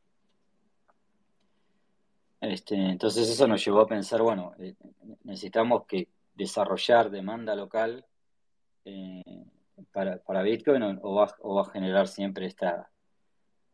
este, 2.40 2.74
entonces 2.74 3.28
eso 3.28 3.46
nos 3.46 3.64
llevó 3.64 3.80
a 3.80 3.86
pensar, 3.86 4.20
bueno, 4.20 4.54
necesitamos 5.24 5.86
que 5.86 6.08
desarrollar 6.34 7.10
demanda 7.10 7.54
local 7.54 8.04
eh, 8.84 9.22
para, 9.92 10.18
para, 10.18 10.42
Bitcoin 10.42 10.82
o, 11.02 11.14
va, 11.14 11.34
o, 11.40 11.60
a 11.60 11.70
generar 11.70 12.08
siempre 12.08 12.46
esta, 12.46 12.90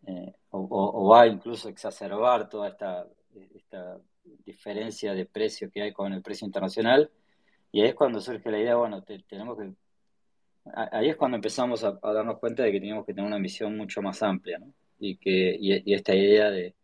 eh, 0.07 0.33
o, 0.51 1.09
va 1.09 1.27
incluso 1.27 1.69
exacerbar 1.69 2.49
toda 2.49 2.69
esta, 2.69 3.07
esta 3.55 3.99
diferencia 4.45 5.15
de 5.15 5.27
precio 5.27 5.71
que 5.71 5.83
hay 5.83 5.93
con 5.93 6.13
el 6.13 6.23
precio 6.23 6.47
internacional. 6.47 7.11
Y 7.73 7.81
ahí 7.83 7.89
es 7.89 7.95
cuando 7.95 8.21
surge 8.21 8.51
la 8.51 8.59
idea, 8.59 8.77
bueno, 8.77 9.03
tenemos 9.03 9.59
que... 9.59 9.73
Ahí 10.75 11.09
es 11.09 11.17
cuando 11.17 11.37
empezamos 11.37 11.83
a, 11.85 11.99
darnos 12.03 12.39
cuenta 12.39 12.63
de 12.63 12.73
que 12.73 12.81
teníamos 12.81 13.07
que 13.07 13.15
tener 13.15 13.27
una 13.27 13.39
visión 13.39 13.77
mucho 13.77 14.03
más 14.03 14.23
amplia. 14.23 14.61
Y, 14.99 15.17
que, 15.17 15.57
y, 15.59 15.95
esta 15.95 16.15
idea 16.15 16.51
de, 16.51 16.75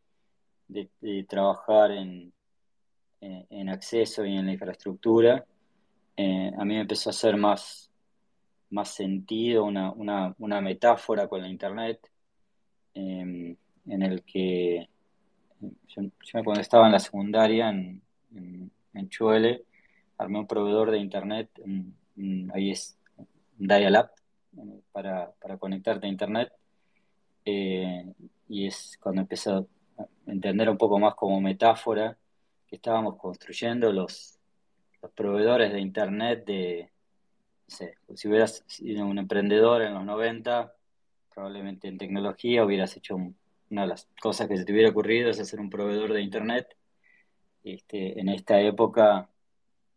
de, 0.68 1.24
trabajar 1.28 1.90
en, 1.90 2.32
en, 3.20 3.68
acceso 3.68 4.24
y 4.24 4.36
en 4.36 4.46
la 4.46 4.52
infraestructura, 4.52 5.44
eh, 6.16 6.50
a 6.56 6.64
mí 6.64 6.74
me 6.74 6.80
empezó 6.80 7.10
a 7.10 7.12
hacer 7.12 7.36
más, 7.36 7.90
más 8.70 8.90
sentido, 8.90 9.64
una, 9.64 9.92
una, 9.92 10.34
una 10.38 10.60
metáfora 10.60 11.28
con 11.28 11.42
la 11.42 11.48
Internet, 11.48 12.10
em, 12.94 13.56
en 13.86 14.02
el 14.02 14.22
que 14.24 14.88
yo, 15.88 16.44
cuando 16.44 16.60
estaba 16.60 16.86
en 16.86 16.92
la 16.92 16.98
secundaria 16.98 17.70
en, 17.70 18.02
en, 18.94 19.08
Chuele, 19.08 19.64
armé 20.18 20.38
un 20.38 20.46
proveedor 20.46 20.90
de 20.90 20.98
Internet, 20.98 21.50
ahí 22.52 22.70
es 22.70 22.98
Dial-Up, 23.58 24.10
para, 24.92 25.30
para, 25.32 25.58
conectarte 25.58 26.06
a 26.06 26.10
Internet, 26.10 26.52
eh, 27.44 28.12
y 28.48 28.66
es 28.66 28.98
cuando 29.00 29.20
empecé 29.22 29.50
a 29.50 29.64
entender 30.26 30.68
un 30.70 30.78
poco 30.78 30.98
más 30.98 31.14
como 31.14 31.40
metáfora 31.40 32.16
que 32.66 32.76
estábamos 32.76 33.16
construyendo 33.16 33.92
los, 33.92 34.35
proveedores 35.10 35.72
de 35.72 35.80
Internet 35.80 36.44
de, 36.46 36.90
si 37.66 38.28
hubieras 38.28 38.64
sido 38.66 39.06
un 39.06 39.18
emprendedor 39.18 39.82
en 39.82 39.94
los 39.94 40.04
90, 40.04 40.72
probablemente 41.34 41.88
en 41.88 41.98
tecnología 41.98 42.64
hubieras 42.64 42.96
hecho 42.96 43.16
una 43.16 43.82
de 43.82 43.88
las 43.88 44.08
cosas 44.20 44.48
que 44.48 44.56
se 44.56 44.64
te 44.64 44.72
hubiera 44.72 44.90
ocurrido 44.90 45.30
es 45.30 45.40
hacer 45.40 45.60
un 45.60 45.70
proveedor 45.70 46.12
de 46.12 46.22
Internet. 46.22 46.76
Este, 47.64 48.18
en 48.20 48.28
esta 48.28 48.60
época 48.60 49.28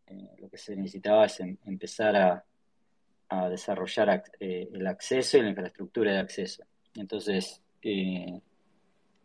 eh, 0.08 0.30
lo 0.40 0.50
que 0.50 0.58
se 0.58 0.76
necesitaba 0.76 1.26
es 1.26 1.40
em, 1.40 1.58
empezar 1.66 2.16
a, 2.16 2.46
desarrollar 3.52 4.24
eh, 4.40 4.70
el 4.74 4.88
acceso 4.88 5.38
y 5.38 5.44
la 5.44 5.50
infraestructura 5.50 6.12
de 6.12 6.18
acceso. 6.18 6.64
Entonces, 6.96 7.62
eh, 7.84 8.42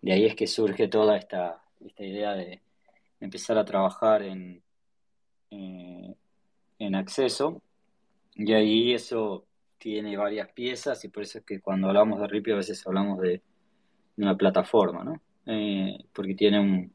de 0.02 0.12
ahí 0.12 0.26
es 0.26 0.36
que 0.36 0.46
surge 0.46 0.88
toda 0.88 1.16
esta, 1.16 1.62
esta 1.82 2.04
idea 2.04 2.34
de 2.34 2.60
empezar 3.18 3.56
a 3.56 3.64
trabajar 3.64 4.22
en, 4.22 4.62
en 6.78 6.94
acceso 6.94 7.62
y 8.34 8.52
ahí 8.52 8.92
eso 8.92 9.46
tiene 9.78 10.16
varias 10.16 10.50
piezas 10.52 11.04
y 11.04 11.08
por 11.08 11.22
eso 11.22 11.38
es 11.38 11.44
que 11.44 11.60
cuando 11.60 11.88
hablamos 11.88 12.20
de 12.20 12.26
Ripio 12.26 12.54
a 12.54 12.58
veces 12.58 12.86
hablamos 12.86 13.20
de 13.20 13.42
una 14.16 14.36
plataforma, 14.36 15.04
¿no? 15.04 15.20
Eh, 15.46 15.98
porque 16.12 16.34
tiene 16.34 16.58
un, 16.60 16.92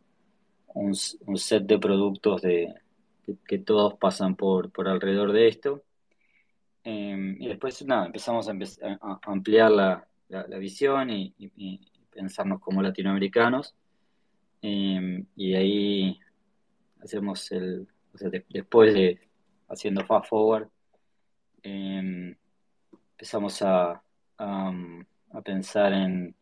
un, 0.74 1.38
set 1.38 1.64
de 1.66 1.78
productos 1.78 2.42
de, 2.42 2.74
que, 3.48 3.60
todos 3.60 3.96
pasan 3.96 4.36
por, 4.36 4.72
por 4.72 4.88
alrededor 4.88 5.32
de 5.34 5.48
esto. 5.48 5.84
Eh, 6.84 7.36
y 7.40 7.48
después, 7.48 7.86
nada, 7.86 8.08
empezamos 8.08 8.50
a, 8.50 8.54
ampliar 9.24 9.72
la, 9.72 10.08
la, 10.30 10.58
visión 10.58 11.10
y, 11.12 11.34
pensarnos 12.12 12.60
como 12.60 12.82
latinoamericanos. 12.82 13.76
Eh, 14.62 15.24
y 15.36 15.54
ahí 15.54 16.20
hacemos 17.02 17.52
el, 17.52 17.88
sea, 18.20 18.30
después 18.50 18.94
de 18.94 19.20
haciendo 19.68 20.06
fast 20.06 20.30
forward, 20.30 20.70
Em, 21.64 22.36
empezamos 23.14 23.62
a, 23.62 24.02
a, 24.38 25.42
pensar 25.44 25.94
en, 25.94 26.36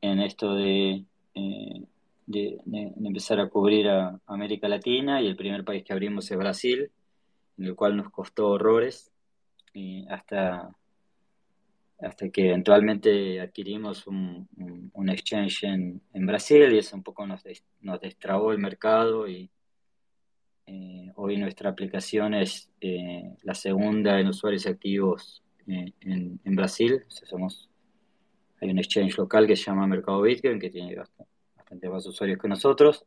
en 0.00 0.20
esto 0.20 0.54
de, 0.54 1.04
eh, 1.34 1.82
de, 2.26 2.58
empezar 3.04 3.40
a 3.40 3.48
cubrir 3.48 3.88
a 3.88 4.20
América 4.26 4.68
Latina 4.68 5.20
y 5.20 5.26
el 5.26 5.36
primer 5.36 5.64
país 5.64 5.84
que 5.84 5.92
abrimos 5.92 6.30
es 6.30 6.38
Brasil, 6.38 6.90
en 7.58 7.64
el 7.64 7.74
cual 7.74 7.96
nos 7.96 8.10
costó 8.10 8.48
horrores 8.50 9.10
hasta, 10.08 10.70
hasta 12.00 12.28
que 12.30 12.48
eventualmente 12.48 13.40
adquirimos 13.40 14.06
un, 14.06 14.48
un, 14.92 15.08
exchange 15.08 15.64
en, 15.64 16.00
en, 16.12 16.26
Brasil 16.26 16.72
y 16.72 16.78
eso 16.78 16.96
un 16.96 17.02
poco 17.02 17.26
nos, 17.26 17.42
nos 17.80 18.00
destrabó 18.00 18.52
el 18.52 18.58
mercado 18.58 19.28
y 19.28 19.50
eh, 20.66 21.12
hoy 21.16 21.36
nuestra 21.36 21.70
aplicación 21.70 22.34
es 22.34 22.70
eh, 22.80 23.36
la 23.42 23.54
segunda 23.54 24.18
en 24.18 24.28
usuarios 24.28 24.66
activos 24.66 25.42
eh, 25.66 25.92
en, 26.00 26.56
Brasil. 26.56 27.04
somos, 27.08 27.68
hay 28.60 28.70
un 28.70 28.78
exchange 28.78 29.18
local 29.18 29.46
que 29.46 29.56
se 29.56 29.64
llama 29.64 29.86
Mercado 29.86 30.22
Bitcoin, 30.22 30.58
que 30.58 30.70
tiene 30.70 30.96
bastante, 30.96 31.88
más 31.88 32.06
usuarios 32.06 32.38
que 32.38 32.48
nosotros. 32.48 33.04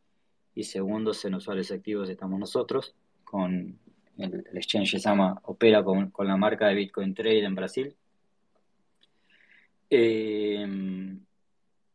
Y 0.54 0.63
segundos 0.63 1.24
en 1.26 1.36
usuarios 1.36 1.72
activos 1.72 2.10
estamos 2.10 2.39
nosotros, 2.39 2.96
con 3.24 3.80
el, 4.17 4.46
exchange 4.54 4.91
se 4.91 5.00
llama, 5.00 5.39
opera 5.43 5.84
con, 5.84 6.12
la 6.20 6.38
marca 6.38 6.67
de 6.67 6.76
Bitcoin 6.76 7.13
Trade 7.13 7.43
en 7.43 7.56
Brasil. 7.56 7.96
Y, 9.89 10.58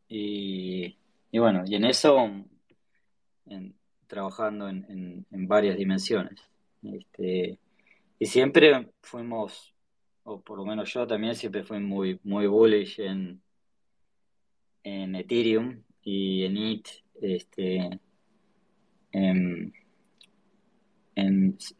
y, 0.07 1.39
bueno, 1.39 1.63
y 1.65 1.75
en 1.75 1.85
eso, 1.85 2.17
en, 3.45 3.75
trabajando 4.13 4.69
en, 4.69 5.25
varias 5.31 5.75
dimensiones. 5.75 6.39
Este, 6.83 7.57
y 8.19 8.25
siempre 8.27 8.91
fuimos, 9.01 9.73
o 10.23 10.39
por 10.39 10.59
lo 10.59 10.65
menos 10.65 10.93
yo 10.93 11.07
también 11.07 11.35
siempre 11.35 11.63
fui 11.63 11.79
muy, 11.79 12.19
muy 12.23 12.45
bullish 12.45 12.99
en, 12.99 13.41
en 14.83 15.15
Ethereum 15.15 15.81
y 16.03 16.43
en 16.43 16.57
IT. 16.57 16.87
Este, 17.21 17.99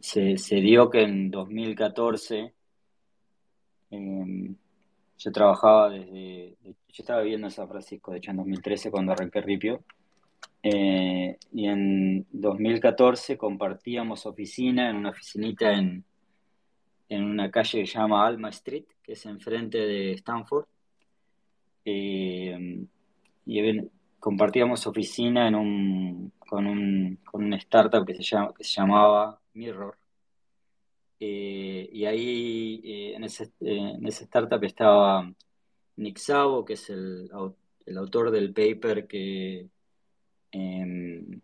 se, 0.08 0.56
dio 0.56 0.90
que 0.90 1.04
en 1.04 1.30
2014 1.30 2.54
em, 3.92 4.56
yo 5.18 5.32
trabajaba 5.32 5.90
desde, 5.90 6.58
yo 6.64 6.74
estaba 6.88 7.22
viviendo 7.22 7.48
en 7.48 7.52
San 7.52 7.70
Francisco, 7.70 8.12
de 8.12 8.18
hecho 8.18 8.32
en 8.32 8.38
2013 8.38 8.90
cuando 8.90 9.12
arranqué 9.12 9.42
Ripio, 9.42 9.84
eh, 10.66 11.38
y 11.52 11.68
en 11.68 12.26
2014 12.32 13.38
compartíamos 13.38 14.26
oficina 14.26 14.90
en 14.90 14.96
una 14.96 15.10
oficinita 15.10 15.74
en, 15.74 16.06
en 17.10 17.24
una 17.26 17.52
calle 17.52 17.82
que 17.82 17.86
se 17.86 17.98
llama 17.98 18.26
Alma 18.26 18.50
Street, 18.50 18.86
que 19.04 19.12
es 19.12 19.26
enfrente 19.26 19.78
de 19.78 20.14
Stanford. 20.14 20.66
Eh, 21.84 22.88
y 23.46 23.90
compartíamos 24.20 24.88
oficina 24.88 25.50
en 25.50 25.56
un, 25.56 26.32
con, 26.40 26.66
un, 26.66 27.20
con 27.26 27.44
una 27.44 27.58
startup 27.58 28.06
que 28.06 28.16
se, 28.16 28.38
llamaba 28.64 29.42
Mirror. 29.54 29.98
Eh, 31.20 31.90
y 31.92 32.06
ahí 32.06 33.14
en, 33.16 33.26
ese, 33.26 33.52
en 33.60 34.06
esa 34.08 34.24
startup 34.24 34.64
estaba 34.64 35.30
Nick 35.98 36.18
Szabo, 36.20 36.64
que 36.64 36.74
es 36.74 36.90
el, 36.90 37.30
el 37.86 37.98
autor 37.98 38.32
del 38.32 38.54
paper 38.54 39.08
que 39.08 39.68
Em, 40.54 41.42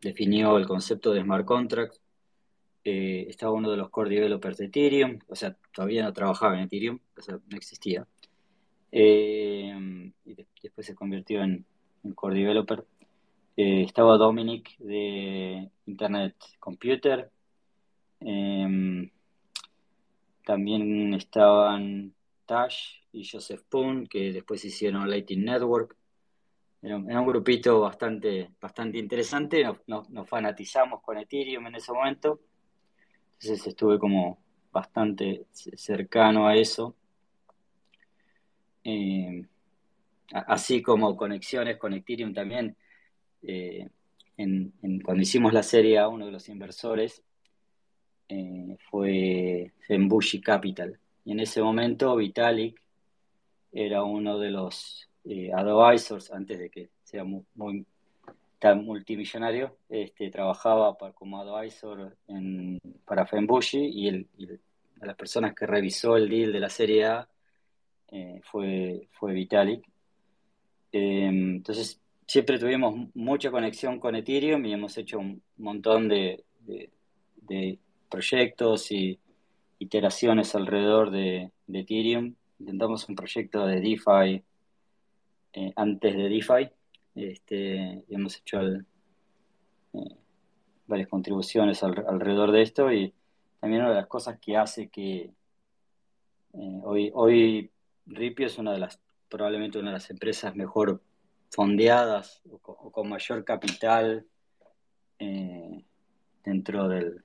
definió 0.00 0.56
el 0.56 0.66
concepto 0.66 1.12
de 1.12 1.22
smart 1.22 1.44
contracts. 1.44 2.00
eh, 2.84 3.26
estaba 3.28 3.52
uno 3.52 3.70
de 3.70 3.76
los 3.76 3.90
core 3.90 4.10
developers 4.10 4.58
de 4.58 4.66
Ethereum, 4.66 5.18
o 5.28 5.36
sea, 5.36 5.56
todavía 5.72 6.02
no 6.02 6.12
trabajaba 6.12 6.56
en 6.56 6.64
Ethereum, 6.64 6.98
o 7.16 7.22
sea, 7.22 7.38
no 7.48 7.56
existía. 7.56 8.06
Eh, 8.90 10.12
y 10.24 10.34
después 10.62 10.86
se 10.86 10.94
convirtió 10.94 11.42
en, 11.42 11.64
core 12.14 12.36
developer. 12.40 12.84
Eh, 13.56 13.82
estaba 13.84 14.16
Dominic 14.16 14.76
de 14.78 15.70
Internet 15.86 16.36
Computer. 16.58 17.30
también 20.44 21.14
estaban 21.14 22.14
Tash 22.46 23.02
y 23.12 23.28
Joseph 23.28 23.62
Poon, 23.68 24.06
que 24.06 24.32
después 24.32 24.64
hicieron 24.64 25.08
Lightning 25.08 25.44
Network. 25.44 25.96
Era, 26.82 26.96
un 26.96 27.26
grupito 27.26 27.80
bastante, 27.80 28.50
bastante 28.60 28.98
interesante. 28.98 29.64
nos 29.86 30.28
fanatizamos 30.28 31.00
con 31.00 31.16
Ethereum 31.16 31.66
en 31.68 31.76
ese 31.76 31.92
momento. 31.92 32.40
Entonces 33.34 33.66
estuve 33.68 33.98
como 33.98 34.38
bastante 34.72 35.46
cercano 35.52 36.48
a 36.48 36.56
eso. 36.56 36.96
Eh, 38.84 39.44
así 40.32 40.82
como 40.82 41.16
conexiones 41.16 41.76
con 41.76 41.92
Ethereum 41.92 42.34
también. 42.34 42.76
Eh, 43.42 43.88
cuando 45.04 45.22
hicimos 45.22 45.52
la 45.52 45.62
serie 45.62 46.04
uno 46.06 46.26
de 46.26 46.32
los 46.32 46.48
inversores 46.48 47.22
eh, 48.28 48.76
fue 48.90 49.72
Fembushi 49.86 50.40
Capital. 50.40 50.98
Y 51.24 51.32
en 51.32 51.40
ese 51.40 51.62
momento 51.62 52.16
Vitalik 52.16 52.80
era 53.72 54.02
uno 54.02 54.38
de 54.38 54.50
los 54.50 55.08
advisors, 55.24 56.30
antes 56.32 56.58
de 56.58 56.70
que 56.70 56.90
sea 57.04 57.24
muy, 57.24 57.44
muy 57.54 57.86
multimillonario, 58.76 59.76
este, 59.88 60.30
trabajaba 60.30 60.96
como 61.14 61.40
advisor 61.40 62.16
para 63.04 63.26
Fembushi 63.26 63.78
y, 63.78 64.08
el, 64.08 64.28
de 64.36 65.06
las 65.06 65.16
personas 65.16 65.54
que 65.54 65.66
revisó 65.66 66.16
el 66.16 66.28
deal 66.28 66.52
de 66.52 66.60
la 66.60 66.68
Serie 66.68 67.06
A 67.06 67.28
eh, 68.12 68.40
fue, 68.44 69.08
fue 69.12 69.32
Vitalik. 69.32 69.84
Em, 70.92 71.56
entonces, 71.56 72.00
siempre 72.26 72.58
tuvimos 72.58 73.08
mucha 73.14 73.50
conexión 73.50 73.98
con 73.98 74.14
Ethereum 74.14 74.64
y 74.66 74.72
hemos 74.72 74.96
hecho 74.96 75.18
un 75.18 75.42
montón 75.56 76.08
de, 76.08 76.44
proyectos 78.08 78.92
y 78.92 79.18
iteraciones 79.78 80.54
alrededor 80.54 81.10
de, 81.10 81.50
Ethereum. 81.72 82.34
Intentamos 82.60 83.08
un 83.08 83.16
proyecto 83.16 83.66
de 83.66 83.80
DeFi 83.80 84.42
eh, 85.54 85.72
antes 85.76 86.16
de 86.16 86.28
DeFi 86.30 86.70
este, 87.14 88.04
hemos 88.08 88.38
hecho 88.38 88.58
eh, 88.62 90.16
varias 90.86 91.08
contribuciones 91.08 91.82
alrededor 91.82 92.52
de 92.52 92.62
esto 92.62 92.90
y 92.90 93.12
también 93.60 93.82
una 93.82 93.90
de 93.90 93.96
las 93.96 94.06
cosas 94.06 94.38
que 94.38 94.56
hace 94.56 94.88
que 94.88 95.30
eh, 96.54 96.80
hoy, 96.84 97.10
hoy 97.12 97.70
Ripio 98.06 98.46
es 98.46 98.56
una 98.56 98.72
de 98.72 98.78
las, 98.78 98.98
probablemente 99.28 99.78
una 99.78 99.90
de 99.90 99.96
las 99.96 100.10
empresas 100.10 100.56
mejor 100.56 101.02
fondeadas 101.50 102.40
o, 102.50 102.58
con, 102.90 103.08
mayor 103.10 103.44
capital 103.44 104.24
dentro, 106.42 106.88
del, 106.88 107.22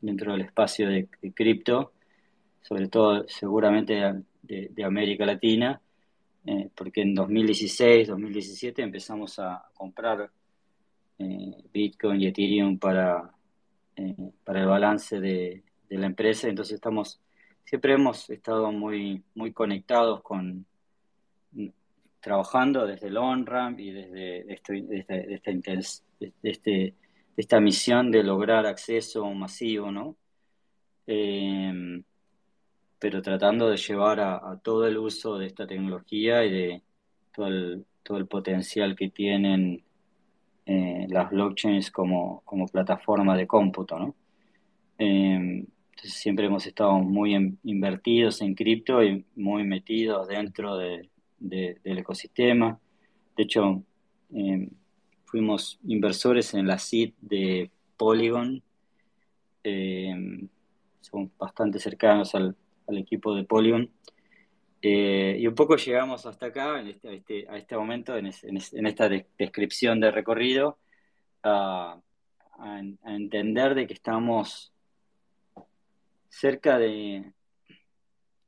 dentro 0.00 0.32
del 0.32 0.40
espacio 0.42 0.88
de, 0.88 1.08
cripto, 1.34 1.92
sobre 2.62 2.88
todo 2.88 3.26
seguramente 3.28 4.22
de 4.42 4.84
América 4.84 5.26
Latina 5.26 5.82
eh, 6.50 6.70
porque 6.74 7.02
en 7.02 7.14
2016, 7.14 8.08
2017 8.08 8.80
empezamos 8.80 9.38
a 9.38 9.68
comprar 9.74 10.30
eh, 11.18 11.52
Bitcoin 11.70 12.22
y 12.22 12.28
Ethereum 12.28 12.78
para, 12.78 13.30
eh, 13.94 14.30
para 14.44 14.62
el 14.62 14.66
balance 14.66 15.20
de, 15.20 15.62
la 15.90 16.06
empresa, 16.06 16.48
entonces 16.48 16.76
estamos, 16.76 17.20
siempre 17.64 17.92
hemos 17.92 18.30
estado 18.30 18.72
muy, 18.72 19.22
muy 19.34 19.52
conectados 19.52 20.22
con, 20.22 20.64
trabajando 22.18 22.86
desde 22.86 23.08
el 23.08 23.18
on-ramp 23.18 23.78
y 23.80 23.90
desde, 23.90 24.44
desde, 24.64 25.40
este, 26.42 26.94
esta 27.36 27.60
misión 27.60 28.10
de 28.10 28.22
lograr 28.22 28.64
acceso 28.64 29.30
masivo, 29.34 29.92
¿no? 29.92 30.16
Pero 32.98 33.22
tratando 33.22 33.68
de 33.70 33.76
llevar 33.76 34.20
a, 34.20 34.58
todo 34.62 34.86
el 34.86 34.98
uso 34.98 35.38
de 35.38 35.46
esta 35.46 35.66
tecnología 35.66 36.44
y 36.44 36.50
de 36.50 36.82
todo 37.34 37.46
el, 37.46 37.86
todo 38.02 38.18
el 38.18 38.26
potencial 38.26 38.96
que 38.96 39.10
tienen 39.10 39.84
eh, 40.66 41.06
las 41.08 41.30
blockchains 41.30 41.90
como, 41.90 42.42
como, 42.44 42.66
plataforma 42.66 43.36
de 43.36 43.46
cómputo, 43.46 43.98
¿no? 43.98 44.14
Em, 44.98 45.66
entonces 45.90 46.14
siempre 46.14 46.46
hemos 46.46 46.66
estado 46.66 46.98
muy 46.98 47.34
invertidos 47.64 48.40
en 48.42 48.54
cripto 48.54 49.02
y 49.02 49.24
muy 49.36 49.64
metidos 49.64 50.28
dentro 50.28 50.76
de, 50.76 51.08
del 51.38 51.98
ecosistema. 51.98 52.78
De 53.36 53.44
hecho, 53.44 53.82
em, 54.32 54.70
fuimos 55.24 55.78
inversores 55.84 56.54
en 56.54 56.66
la 56.66 56.78
SID 56.78 57.14
de 57.20 57.70
Polygon. 57.96 58.62
Em, 59.62 60.48
son 61.00 61.30
bastante 61.38 61.78
cercanos 61.78 62.34
al, 62.34 62.56
al 62.88 62.98
equipo 62.98 63.34
de 63.34 63.44
Polygon. 63.44 63.90
Eh, 64.80 65.36
y 65.38 65.46
un 65.46 65.54
poco 65.54 65.76
llegamos 65.76 66.24
hasta 66.26 66.46
acá, 66.46 66.80
en 66.80 66.88
este, 66.88 67.08
a, 67.08 67.12
este, 67.12 67.46
este 67.56 67.76
momento, 67.76 68.16
en, 68.16 68.26
esta 68.26 69.08
descripción 69.38 70.00
de 70.00 70.10
recorrido, 70.10 70.78
a, 71.42 72.00
entender 73.04 73.76
de 73.76 73.86
que 73.86 73.94
estamos 73.94 74.72
cerca 76.28 76.76
de, 76.76 77.32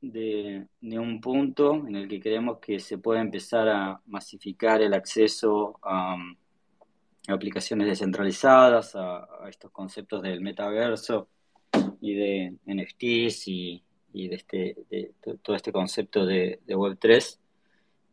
de, 0.01 0.67
un 0.81 1.21
punto 1.21 1.75
en 1.87 1.95
el 1.95 2.09
que 2.09 2.19
creemos 2.19 2.59
que 2.59 2.79
se 2.79 2.97
puede 2.97 3.21
empezar 3.21 3.69
a 3.69 4.01
masificar 4.07 4.81
el 4.81 4.93
acceso 4.93 5.79
a, 5.81 6.17
aplicaciones 7.27 7.87
descentralizadas, 7.87 8.95
a, 8.95 9.27
estos 9.47 9.71
conceptos 9.71 10.21
del 10.21 10.41
metaverso 10.41 11.29
y 12.01 12.13
de 12.15 12.57
NFTs 12.65 13.47
y, 13.47 13.83
y 14.13 14.27
de, 14.27 14.35
este, 14.35 14.75
de 14.89 15.13
todo 15.41 15.55
este 15.55 15.71
concepto 15.71 16.25
de, 16.25 16.59
Web3, 16.67 17.39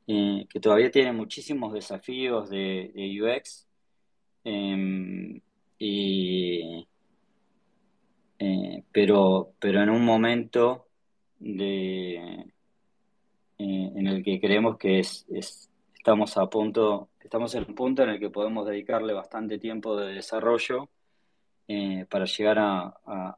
eh, 0.06 0.46
que 0.48 0.61
todavía 0.61 0.90
tiene 0.90 1.12
muchísimos 1.12 1.72
desafíos 1.72 2.48
de, 2.50 2.92
UX, 3.20 3.66
em, 4.44 5.40
y, 5.78 6.87
eh, 8.38 8.84
pero, 8.92 9.52
pero 9.58 9.82
en 9.82 9.90
un 9.90 10.04
momento 10.04 10.87
de, 11.38 12.14
eh, 12.16 12.44
en 13.58 14.06
el 14.06 14.22
que 14.24 14.40
creemos 14.40 14.78
que 14.78 15.00
es, 15.00 15.26
estamos 15.96 16.37
a 16.38 16.46
punto, 16.48 17.11
estamos 17.20 17.54
en 17.54 17.64
un 17.68 17.74
punto 17.74 18.02
en 18.02 18.11
el 18.11 18.20
que 18.20 18.30
podemos 18.30 18.66
dedicarle 18.66 19.12
bastante 19.12 19.58
tiempo 19.58 19.96
de 19.96 20.14
desarrollo 20.14 20.88
para 22.08 22.24
llegar 22.24 22.58
a 22.58 23.37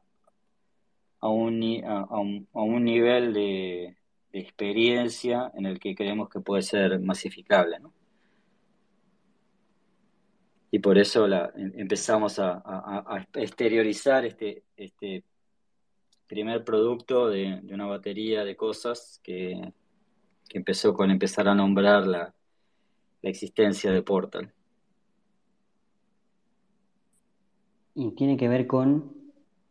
un, 1.29 1.83
a, 1.85 2.19
un, 2.19 2.83
nivel 2.83 3.33
de, 3.33 3.97
experiencia 4.33 5.51
en 5.55 5.65
el 5.65 5.79
que 5.79 5.93
creemos 5.93 6.29
que 6.29 6.39
puede 6.39 6.61
ser 6.61 6.99
masificable. 6.99 7.79
¿no? 7.79 7.93
Y 10.71 10.79
por 10.79 10.97
eso 10.97 11.27
la, 11.27 11.51
em, 11.55 11.73
empezamos 11.75 12.39
a, 12.39 13.27
exteriorizar 13.33 14.25
este, 14.25 14.63
este 14.77 15.23
primer 16.27 16.63
producto 16.63 17.27
de, 17.27 17.61
una 17.71 17.85
batería 17.85 18.45
de 18.45 18.55
cosas 18.55 19.19
que, 19.21 19.73
empezó 20.53 20.93
con 20.93 21.09
empezar 21.11 21.47
a 21.47 21.55
nombrar 21.55 22.05
la, 22.05 22.33
la 23.21 23.29
existencia 23.29 23.89
de 23.91 24.01
Portal. 24.01 24.53
Y 27.95 28.11
tiene 28.11 28.35
que 28.35 28.49
ver 28.49 28.67
con 28.67 29.20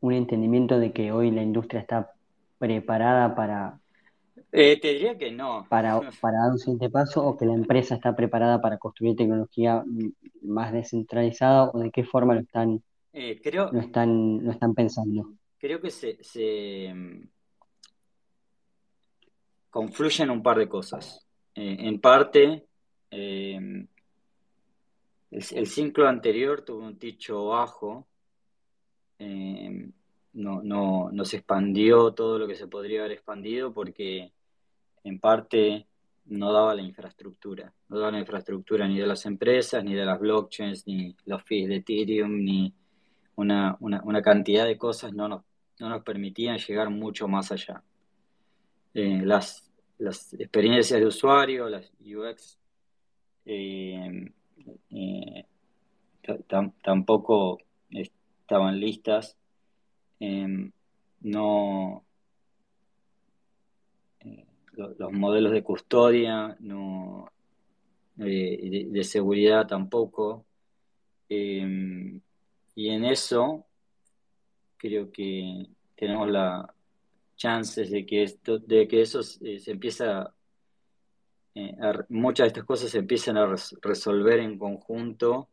un 0.01 0.15
entendimiento 0.15 0.79
de 0.79 0.93
que 0.93 1.13
hoy 1.13 1.31
la 1.31 1.43
industria 1.43 1.81
está 1.81 2.13
preparada 2.59 3.35
para... 3.35 3.79
Eh, 4.53 4.81
te 4.81 4.89
diría 4.95 5.17
que 5.17 5.31
no. 5.31 5.67
Para, 5.69 6.01
para 6.21 6.39
dar 6.39 6.53
un 6.53 6.59
siguiente 6.59 6.91
paso 6.91 7.25
o 7.25 7.37
que 7.37 7.47
la 7.47 7.55
empresa 7.55 7.95
está 7.95 8.17
preparada 8.17 8.61
para 8.61 8.79
construir 8.79 9.17
tecnología 9.17 9.85
más 10.43 10.73
descentralizada 10.73 11.71
o 11.71 11.79
de 11.79 11.91
qué 11.91 12.05
forma 12.05 12.35
lo 12.35 12.41
están, 12.41 12.83
eh, 13.13 13.41
creo, 13.43 13.71
lo 13.71 13.81
están, 13.81 14.45
lo 14.45 14.51
están 14.51 14.75
pensando. 14.75 15.33
Creo 15.59 15.81
que 15.81 15.91
se, 15.91 16.23
se 16.23 16.93
mm, 16.93 17.29
confluyen 19.69 20.31
un 20.31 20.43
par 20.43 20.59
de 20.59 20.69
cosas. 20.69 21.27
Eh, 21.55 21.77
en 21.81 22.01
parte, 22.01 22.67
el, 23.11 23.89
el, 25.31 25.67
ciclo 25.67 26.09
anterior 26.09 26.63
tuvo 26.63 26.85
un 26.85 26.99
techo 26.99 27.47
bajo 27.47 28.07
eh, 30.35 30.61
no, 30.63 31.11
no, 31.13 31.25
se 31.25 31.39
expandió 31.39 32.13
todo 32.13 32.39
lo 32.39 32.47
que 32.47 32.57
se 32.57 32.69
podría 32.69 33.01
haber 33.01 33.13
expandido 33.13 33.73
porque 33.73 34.33
en 35.05 35.19
parte 35.19 35.87
no 36.27 36.53
daba 36.53 36.75
la 36.75 36.83
infraestructura, 36.83 37.73
no 37.89 37.99
daba 37.99 38.13
la 38.13 38.21
infraestructura 38.21 38.87
ni 38.87 38.99
de 38.99 39.07
las 39.07 39.27
empresas, 39.27 39.83
ni 39.83 39.95
de 39.95 40.05
las 40.05 40.21
blockchains, 40.21 40.87
ni 40.87 41.17
los 41.25 41.43
fees 41.43 41.69
de 41.69 41.77
Ethereum, 41.77 42.45
ni 42.45 42.73
una, 43.37 44.23
cantidad 44.23 44.67
de 44.67 44.79
cosas 44.79 45.13
no 45.13 45.29
nos, 45.29 45.43
no 45.79 45.89
nos 45.89 46.03
permitían 46.03 46.59
llegar 46.59 46.91
mucho 46.91 47.27
más 47.27 47.51
allá. 47.53 47.83
Eh, 48.95 49.23
las, 49.25 49.71
las 49.99 50.33
experiencias 50.35 51.01
de 51.01 51.07
usuario, 51.07 51.69
las 51.69 51.91
UX, 52.01 52.59
eh, 53.45 54.33
eh, 54.91 55.47
tampoco 56.83 57.59
estaban 57.91 58.79
listas. 58.79 59.37
No 60.21 62.05
los 64.77 65.13
modelos 65.13 65.53
de 65.53 65.63
custodia 65.63 66.57
no 66.61 67.31
de, 68.17 69.05
seguridad 69.05 69.67
tampoco. 69.67 70.47
Y 71.29 72.89
en 72.89 73.05
eso 73.05 73.67
creo 74.77 75.11
que 75.11 75.67
tenemos 75.97 76.31
la 76.31 76.75
chances 77.37 77.91
de 77.91 78.05
que 78.05 78.23
esto, 78.23 78.59
de 78.59 78.87
que 78.87 79.03
eso 79.03 79.23
se, 79.23 79.59
empieza 79.67 80.35
eh, 81.55 81.75
muchas 82.11 82.45
de 82.45 82.49
estas 82.49 82.65
cosas 82.65 82.91
se 82.91 82.99
empiezan 82.99 83.39
a 83.39 83.55
resolver 83.81 84.41
en 84.41 84.59
conjunto 84.59 85.49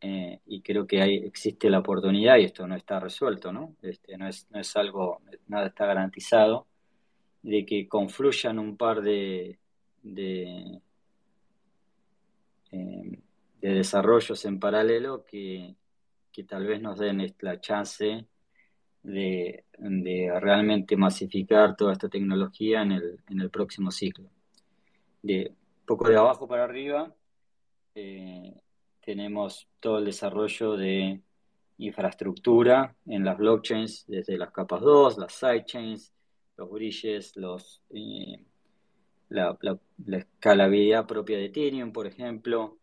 eh, 0.00 0.40
y 0.46 0.60
creo 0.62 0.86
que 0.86 1.00
ahí 1.02 1.16
existe 1.16 1.70
la 1.70 1.78
oportunidad 1.80 2.36
y 2.38 2.44
esto 2.44 2.66
no 2.66 2.76
está 2.76 3.00
resuelto, 3.00 3.52
¿no? 3.52 3.74
Este, 3.82 4.16
no, 4.18 4.28
es, 4.28 4.46
no 4.50 4.60
es 4.60 4.76
algo, 4.76 5.22
nada 5.48 5.68
está 5.68 5.86
garantizado, 5.86 6.66
de 7.42 7.64
que 7.64 7.88
confluyan 7.88 8.58
un 8.58 8.76
par 8.76 9.02
de, 9.02 9.58
de, 10.02 10.80
de 12.70 13.20
desarrollos 13.60 14.44
en 14.44 14.58
paralelo 14.60 15.24
que, 15.24 15.76
que 16.32 16.44
tal 16.44 16.66
vez 16.66 16.82
nos 16.82 16.98
den 16.98 17.34
la 17.40 17.60
chance 17.60 18.26
de, 19.02 19.64
realmente 20.40 20.96
masificar 20.96 21.76
toda 21.76 21.92
esta 21.92 22.08
tecnología 22.08 22.82
en 22.82 22.92
el, 22.92 23.20
en 23.28 23.40
el 23.40 23.50
próximo 23.50 23.90
ciclo. 23.90 24.28
De 25.22 25.54
poco 25.86 26.08
de 26.08 26.16
abajo 26.16 26.46
para 26.46 26.64
arriba 26.64 27.14
eh, 27.94 28.54
tenemos 29.06 29.68
todo 29.78 29.98
el 29.98 30.04
desarrollo 30.04 30.76
de 30.76 31.22
infraestructura 31.78 32.96
en 33.06 33.24
las 33.24 33.38
blockchains, 33.38 34.04
desde 34.08 34.36
las 34.36 34.50
capas 34.50 34.80
2, 34.80 35.18
las 35.18 35.32
sidechains, 35.32 36.12
los 36.56 36.70
bridges, 36.70 37.36
los, 37.36 37.82
eh, 37.90 38.44
la, 39.28 39.56
escalabilidad 40.08 41.06
propia 41.06 41.38
de 41.38 41.46
Ethereum, 41.46 41.92
por 41.92 42.08
ejemplo, 42.08 42.78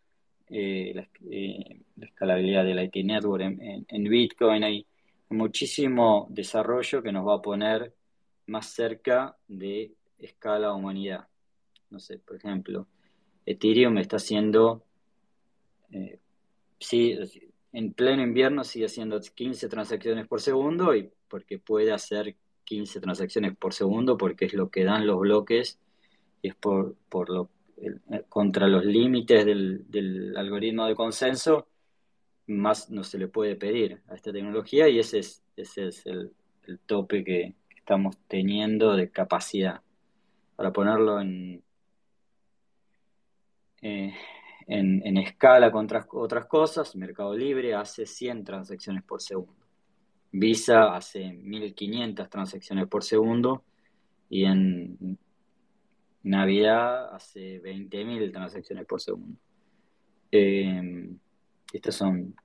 eh, 0.50 0.94
eh, 1.30 1.82
la, 1.98 2.06
escalabilidad 2.06 2.64
del 2.64 2.84
IT 2.84 3.06
Network 3.06 3.44
en, 3.44 4.04
Bitcoin. 4.06 4.64
Hay 4.64 4.88
muchísimo 5.30 6.28
desarrollo 6.30 7.04
que 7.04 7.12
nos 7.12 7.28
va 7.28 7.36
a 7.36 7.42
poner 7.42 7.94
más 8.48 8.68
cerca 8.68 9.36
de 9.48 9.92
escala 10.18 10.74
humanidad. 10.74 11.28
No 11.90 12.00
sé, 12.00 12.20
por 12.20 12.38
ejemplo, 12.38 12.88
Ethereum 13.46 13.98
está 13.98 14.16
haciendo, 14.16 14.86
eh, 15.94 16.20
sí, 16.80 17.18
en 17.72 17.94
pleno 17.94 18.24
invierno 18.24 18.64
sigue 18.64 18.86
haciendo 18.86 19.20
15 19.20 19.70
transacciones 19.70 20.28
por 20.28 20.42
segundo 20.42 20.96
y 20.96 21.10
porque 21.28 21.60
puede 21.60 21.92
hacer 21.92 22.36
15 22.64 23.00
transacciones 23.00 23.56
por 23.56 23.74
segundo 23.74 24.18
porque 24.18 24.46
es 24.46 24.54
lo 24.54 24.70
que 24.70 24.84
dan 24.84 25.06
los 25.06 25.20
bloques 25.20 25.80
y 26.42 26.50
es 26.50 26.56
por, 26.56 26.96
lo 27.30 27.50
contra 28.30 28.68
los 28.68 28.86
límites 28.86 29.46
del, 29.46 30.34
algoritmo 30.38 30.86
de 30.86 30.96
consenso, 30.96 31.68
más 32.48 32.90
no 32.90 33.04
se 33.04 33.18
le 33.18 33.28
puede 33.28 33.56
pedir 33.56 34.02
a 34.08 34.16
esta 34.16 34.32
tecnología 34.32 34.88
y 34.90 35.00
ese 35.00 35.20
es, 35.20 35.44
ese 35.56 35.88
es 35.88 36.06
el, 36.06 36.32
tope 36.86 37.24
que, 37.24 37.56
estamos 37.76 38.18
teniendo 38.30 38.96
de 38.96 39.12
capacidad. 39.12 39.82
Para 40.56 40.72
ponerlo 40.72 41.20
en, 41.20 41.62
eh, 43.82 44.14
en, 44.68 45.18
escala 45.18 45.72
con 45.72 45.88
otras, 46.12 46.46
cosas, 46.46 46.96
Mercado 46.96 47.36
Libre 47.36 47.74
hace 47.74 48.06
100 48.06 48.44
transacciones 48.44 49.04
por 49.04 49.22
segundo. 49.22 49.54
Visa 50.32 50.96
hace 50.96 51.32
1500 51.32 52.30
transacciones 52.30 52.88
por 52.88 53.04
segundo 53.04 53.64
y 54.30 54.46
en 54.46 55.18
Navidad 56.24 57.14
hace 57.14 57.62
20.000 57.62 58.32
transacciones 58.32 58.86
por 58.86 59.02
segundo. 59.02 59.38
Eh, 60.32 61.10
estas 61.72 61.96
son 61.96 62.36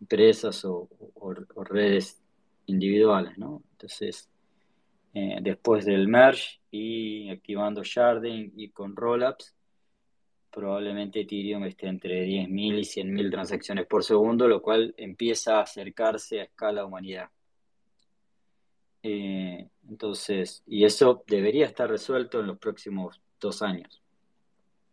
empresas 0.00 0.64
o, 0.64 0.88
redes 1.64 2.20
individuales, 2.66 3.36
¿no? 3.38 3.62
Entonces, 3.72 4.28
eh, 5.14 5.38
después 5.42 5.84
del 5.84 6.08
merge 6.08 6.60
y 6.70 7.30
activando 7.30 7.82
sharding 7.82 8.52
y 8.56 8.70
con 8.70 8.94
rollups, 8.94 9.54
probablemente 10.50 11.20
Ethereum 11.20 11.64
esté 11.64 11.88
entre 11.88 12.24
10.000 12.24 12.78
y 12.78 12.84
100.000 12.84 13.30
transacciones 13.30 13.86
por 13.86 14.04
segundo, 14.04 14.48
lo 14.48 14.62
cual 14.62 14.94
empieza 14.96 15.58
a 15.58 15.62
acercarse 15.62 16.40
a 16.40 16.44
escala 16.44 16.84
humanidad. 16.84 17.28
Eh, 19.02 19.68
entonces, 19.88 20.62
y 20.66 20.84
eso 20.84 21.24
debería 21.26 21.66
estar 21.66 21.88
resuelto 21.88 22.40
en 22.40 22.48
los 22.48 22.58
próximos 22.58 23.20
dos 23.40 23.62
años. 23.62 24.02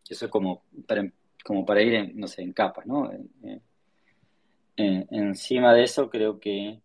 Eso 0.07 0.25
es 0.25 0.31
como 0.31 0.63
para, 0.87 1.11
como 1.43 1.65
para 1.65 1.81
ir, 1.81 1.95
en, 1.95 2.17
no 2.17 2.27
sé, 2.27 2.41
en 2.41 2.53
capas, 2.53 2.85
¿no? 2.85 3.11
encima 4.77 5.73
de 5.73 5.83
eso, 5.83 6.09
creo 6.09 6.37
que 6.37 6.81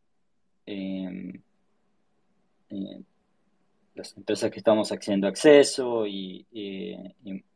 em, 0.65 1.43
eh, 2.71 3.03
las 3.95 4.17
empresas 4.17 4.51
que 4.51 4.59
estamos 4.59 4.91
haciendo 4.91 5.27
acceso 5.27 6.07
y, 6.07 6.47
y, 6.53 6.97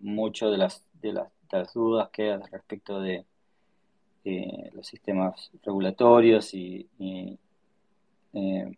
mucho 0.01 0.51
de 0.51 0.59
las, 0.59 0.85
de 1.01 1.13
las, 1.13 1.29
dudas 1.73 2.09
que 2.11 2.33
hay 2.33 2.41
respecto 2.51 3.01
de 3.01 3.25
eh, 4.25 4.71
los 4.73 4.87
sistemas 4.87 5.51
regulatorios 5.63 6.53
y, 6.53 6.89
eh, 6.99 8.77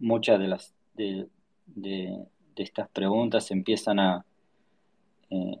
muchas 0.00 0.40
de 0.40 0.48
las 0.48 0.74
de, 0.94 1.28
estas 2.56 2.88
preguntas 2.88 3.50
empiezan 3.50 4.00
a, 4.00 4.24
eh, 5.30 5.60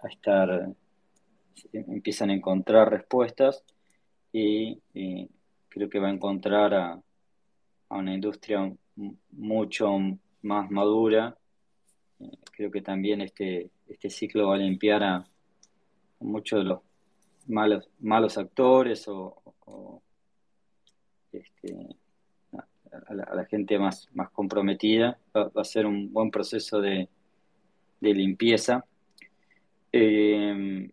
a 0.00 0.08
estar, 0.08 0.68
empiezan 1.72 2.30
a 2.30 2.34
encontrar 2.34 2.90
respuestas 2.90 3.64
y, 4.32 4.78
creo 5.68 5.88
que 5.88 5.98
va 5.98 6.08
a 6.08 6.12
encontrar 6.12 6.74
a, 6.74 7.02
una 7.88 8.14
industria 8.14 8.72
mucho 9.32 9.98
más 10.42 10.70
madura. 10.70 11.36
Eh, 12.20 12.30
creo 12.52 12.70
que 12.70 12.82
también 12.82 13.20
este, 13.20 13.70
este 13.88 14.10
ciclo 14.10 14.48
va 14.48 14.54
a 14.56 14.58
limpiar 14.58 15.02
a, 15.02 15.24
muchos 16.20 16.60
de 16.60 16.64
los 16.64 16.80
malos, 17.46 17.88
malos 17.98 18.36
actores 18.36 19.08
o, 19.08 20.02
este, 21.32 21.96
a 22.52 23.14
la, 23.14 23.44
gente 23.46 23.78
más, 23.78 24.08
más 24.12 24.30
comprometida. 24.30 25.18
Va, 25.36 25.50
a 25.54 25.64
ser 25.64 25.86
un 25.86 26.12
buen 26.12 26.30
proceso 26.30 26.80
de, 26.80 27.08
limpieza. 28.00 28.84
Eh, 29.92 30.90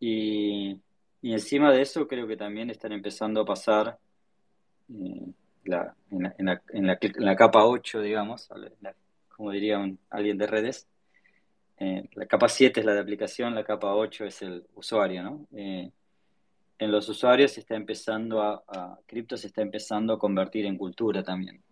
y, 0.00 0.80
encima 1.22 1.72
de 1.72 1.80
eso 1.80 2.06
creo 2.06 2.26
que 2.26 2.36
también 2.36 2.70
están 2.70 2.92
empezando 2.92 3.40
a 3.40 3.44
pasar 3.46 3.98
eh, 4.90 5.32
en, 5.64 6.46
la, 7.16 7.36
capa 7.36 7.64
8, 7.64 8.00
digamos, 8.00 8.48
como 9.28 9.50
diría 9.50 9.84
alguien 10.10 10.38
de 10.38 10.46
redes. 10.46 10.88
Eh, 11.78 12.08
la 12.14 12.26
capa 12.26 12.48
7 12.48 12.80
es 12.80 12.86
la 12.86 12.94
de 12.94 13.00
aplicación, 13.00 13.54
la 13.54 13.64
capa 13.64 13.94
8 13.94 14.26
es 14.26 14.42
el 14.42 14.64
usuario, 14.74 15.22
¿no? 15.22 15.46
en 16.78 16.90
los 16.90 17.08
usuarios 17.08 17.52
se 17.52 17.60
está 17.60 17.76
empezando 17.76 18.42
a, 18.42 18.98
cripto 19.06 19.36
se 19.36 19.46
está 19.46 19.62
empezando 19.62 20.14
a 20.14 20.18
convertir 20.18 20.66
en 20.66 20.76
cultura 20.76 21.22
también. 21.22 21.62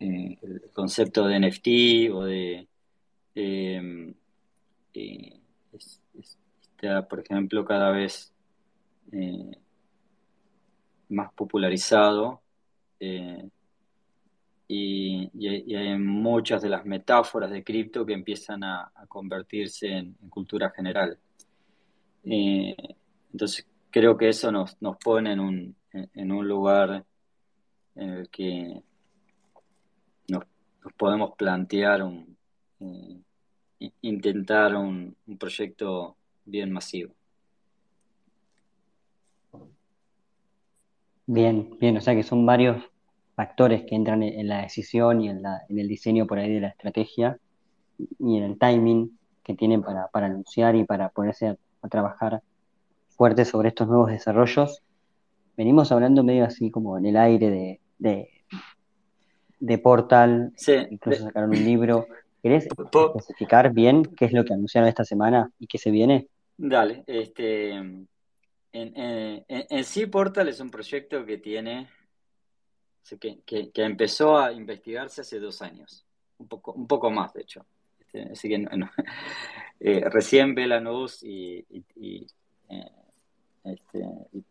Eh, 0.00 0.38
el 0.42 0.70
concepto 0.72 1.26
de 1.26 1.38
NFT 1.38 2.12
o 2.12 2.24
de 2.24 2.68
em, 3.34 4.14
eh, 4.92 5.40
está, 5.72 7.06
por 7.06 7.20
ejemplo, 7.20 7.64
cada 7.64 7.90
vez 7.90 8.32
eh, 9.12 9.58
más 11.08 11.32
popularizado 11.32 12.42
y, 14.68 15.74
hay 15.76 15.98
muchas 15.98 16.62
de 16.62 16.68
las 16.68 16.84
metáforas 16.84 17.50
de 17.50 17.62
cripto 17.62 18.04
que 18.06 18.14
empiezan 18.14 18.64
a, 18.64 18.90
convertirse 19.08 19.88
en, 19.88 20.14
cultura 20.30 20.70
general. 20.70 21.18
entonces, 22.24 23.66
creo 23.90 24.16
que 24.16 24.28
eso 24.28 24.50
nos, 24.50 24.80
nos 24.80 24.96
pone 24.96 25.32
en 25.32 25.40
un, 25.40 25.76
en 25.92 26.32
un 26.32 26.48
lugar 26.48 27.04
en 27.94 28.10
el 28.10 28.28
que 28.28 28.82
nos, 30.28 30.44
podemos 30.96 31.32
plantear 31.36 32.02
un, 32.02 32.36
eh, 32.80 33.90
intentar 34.02 34.74
un, 34.76 35.16
proyecto 35.38 36.16
bien 36.44 36.72
masivo. 36.72 37.14
Bien, 41.26 41.76
bien, 41.80 41.96
o 41.96 42.00
sea 42.00 42.14
que 42.14 42.22
son 42.22 42.44
varios 42.44 42.82
factores 43.34 43.82
que 43.84 43.94
entran 43.94 44.22
en, 44.22 44.40
en 44.40 44.48
la 44.48 44.62
decisión 44.62 45.20
y 45.20 45.28
en 45.28 45.42
la, 45.42 45.62
en 45.68 45.78
el 45.78 45.88
diseño 45.88 46.26
por 46.26 46.38
ahí 46.38 46.52
de 46.52 46.60
la 46.60 46.68
estrategia 46.68 47.38
y 47.98 48.36
en 48.38 48.44
el 48.44 48.58
timing 48.58 49.18
que 49.42 49.54
tienen 49.54 49.82
para, 49.82 50.08
para 50.08 50.26
anunciar 50.26 50.74
y 50.76 50.84
para 50.84 51.08
ponerse 51.10 51.48
a, 51.48 51.56
a 51.82 51.88
trabajar 51.88 52.42
fuerte 53.10 53.44
sobre 53.44 53.68
estos 53.68 53.88
nuevos 53.88 54.10
desarrollos. 54.10 54.82
Venimos 55.56 55.92
hablando 55.92 56.24
medio 56.24 56.44
así 56.44 56.70
como 56.70 56.98
en 56.98 57.06
el 57.06 57.16
aire 57.16 57.50
de, 57.50 57.80
de, 57.98 58.28
de 59.60 59.78
Portal, 59.78 60.52
Sí, 60.56 60.72
incluso 60.90 61.20
de- 61.20 61.26
sacaron 61.28 61.50
un 61.50 61.64
libro. 61.64 62.06
¿Querés 62.42 62.66
especificar 63.16 63.72
bien 63.72 64.04
qué 64.04 64.26
es 64.26 64.32
lo 64.32 64.44
que 64.44 64.52
anunciaron 64.54 64.88
esta 64.88 65.04
semana 65.04 65.50
y 65.58 65.66
qué 65.66 65.78
se 65.78 65.90
viene? 65.90 66.28
dale, 66.56 67.04
este, 67.06 67.70
en, 67.70 68.08
en- 68.72 69.44
en- 69.48 69.66
en 69.70 69.84
sí 69.84 70.06
Portal 70.06 70.48
es 70.48 70.60
un 70.60 70.70
proyecto 70.70 71.24
que 71.24 71.38
tiene, 71.38 71.88
que, 73.18 73.70
empezó 73.74 74.38
a 74.38 74.52
investigarse 74.52 75.20
hace 75.20 75.38
dos 75.38 75.60
años, 75.62 76.04
un 76.38 76.48
poco, 76.48 76.72
un 76.72 76.86
poco 76.86 77.10
más 77.10 77.32
de 77.34 77.42
hecho. 77.42 77.64
Este, 78.00 78.22
así 78.32 78.48
que 78.48 78.66
eh, 79.80 80.00
recién 80.10 80.54
ve 80.54 80.66
la 80.66 80.80
luz 80.80 81.22
y, 81.22 81.64
eh, 81.70 82.26
este, 83.64 84.04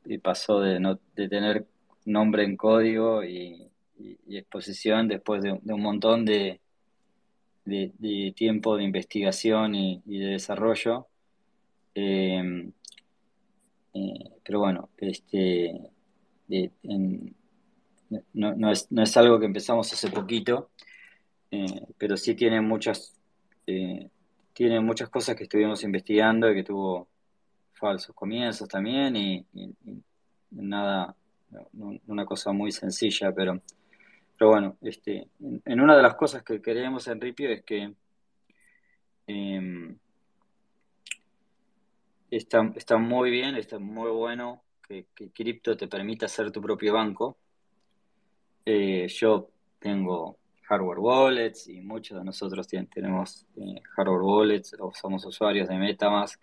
y- 0.05 0.17
pasó 0.19 0.59
de, 0.59 0.79
no, 0.79 0.99
de 1.15 1.29
tener 1.29 1.65
nombre 2.05 2.43
en 2.43 2.55
código 2.57 3.23
y, 3.23 3.69
exposición 4.27 5.07
después 5.07 5.41
de, 5.43 5.51
un 5.51 5.81
montón 5.81 6.25
de, 6.25 6.59
de- 7.65 8.33
tiempo 8.35 8.75
de 8.75 8.83
investigación 8.83 9.75
y, 9.75 10.01
de 10.05 10.25
desarrollo. 10.27 11.07
Eh, 11.95 12.71
pero 14.43 14.59
bueno, 14.59 14.89
este, 14.97 15.79
en- 16.49 17.35
no, 18.33 18.55
no 18.55 18.71
es, 18.71 18.91
no 18.91 19.03
es 19.03 19.17
algo 19.17 19.39
que 19.39 19.45
empezamos 19.45 19.91
hace 19.91 20.09
poquito, 20.09 20.69
eh, 21.51 21.85
pero 21.97 22.17
sí 22.17 22.35
tiene 22.35 22.61
muchas, 22.61 23.15
eh, 23.67 24.09
tiene 24.53 24.79
muchas 24.79 25.09
cosas 25.09 25.35
que 25.35 25.43
estuvimos 25.43 25.83
investigando 25.83 26.49
y 26.49 26.55
que 26.55 26.63
tuvo 26.63 27.07
falsos 27.73 28.15
comienzos 28.15 28.67
también 28.67 29.15
y, 29.15 29.45
nada, 30.51 31.15
una 32.07 32.25
cosa 32.25 32.51
muy 32.51 32.71
sencilla, 32.71 33.31
pero, 33.33 33.61
pero 34.37 34.51
bueno, 34.51 34.77
este, 34.81 35.27
en, 35.65 35.81
una 35.81 35.95
de 35.95 36.01
las 36.01 36.15
cosas 36.15 36.43
que 36.43 36.61
queremos 36.61 37.07
en 37.07 37.21
Ripio 37.21 37.49
es 37.49 37.63
que 37.63 37.93
eh, 39.27 39.95
está, 42.31 42.71
está 42.75 42.97
muy 42.97 43.29
bien, 43.29 43.55
está 43.55 43.79
muy 43.79 44.11
bueno 44.11 44.63
que, 44.87 45.05
que 45.15 45.29
cripto 45.29 45.77
te 45.77 45.87
permita 45.87 46.27
ser 46.27 46.51
tu 46.51 46.61
propio 46.61 46.93
banco. 46.93 47.37
Eh, 48.65 49.07
yo 49.09 49.49
tengo 49.79 50.37
hardware 50.63 50.99
wallets 50.99 51.67
y 51.67 51.81
muchos 51.81 52.17
de 52.17 52.23
nosotros 52.23 52.67
tien- 52.67 52.87
tenemos 52.89 53.45
eh, 53.57 53.81
hardware 53.95 54.21
wallets 54.21 54.75
o 54.79 54.91
somos 54.93 55.25
usuarios 55.25 55.67
de 55.67 55.75
MetaMask. 55.77 56.41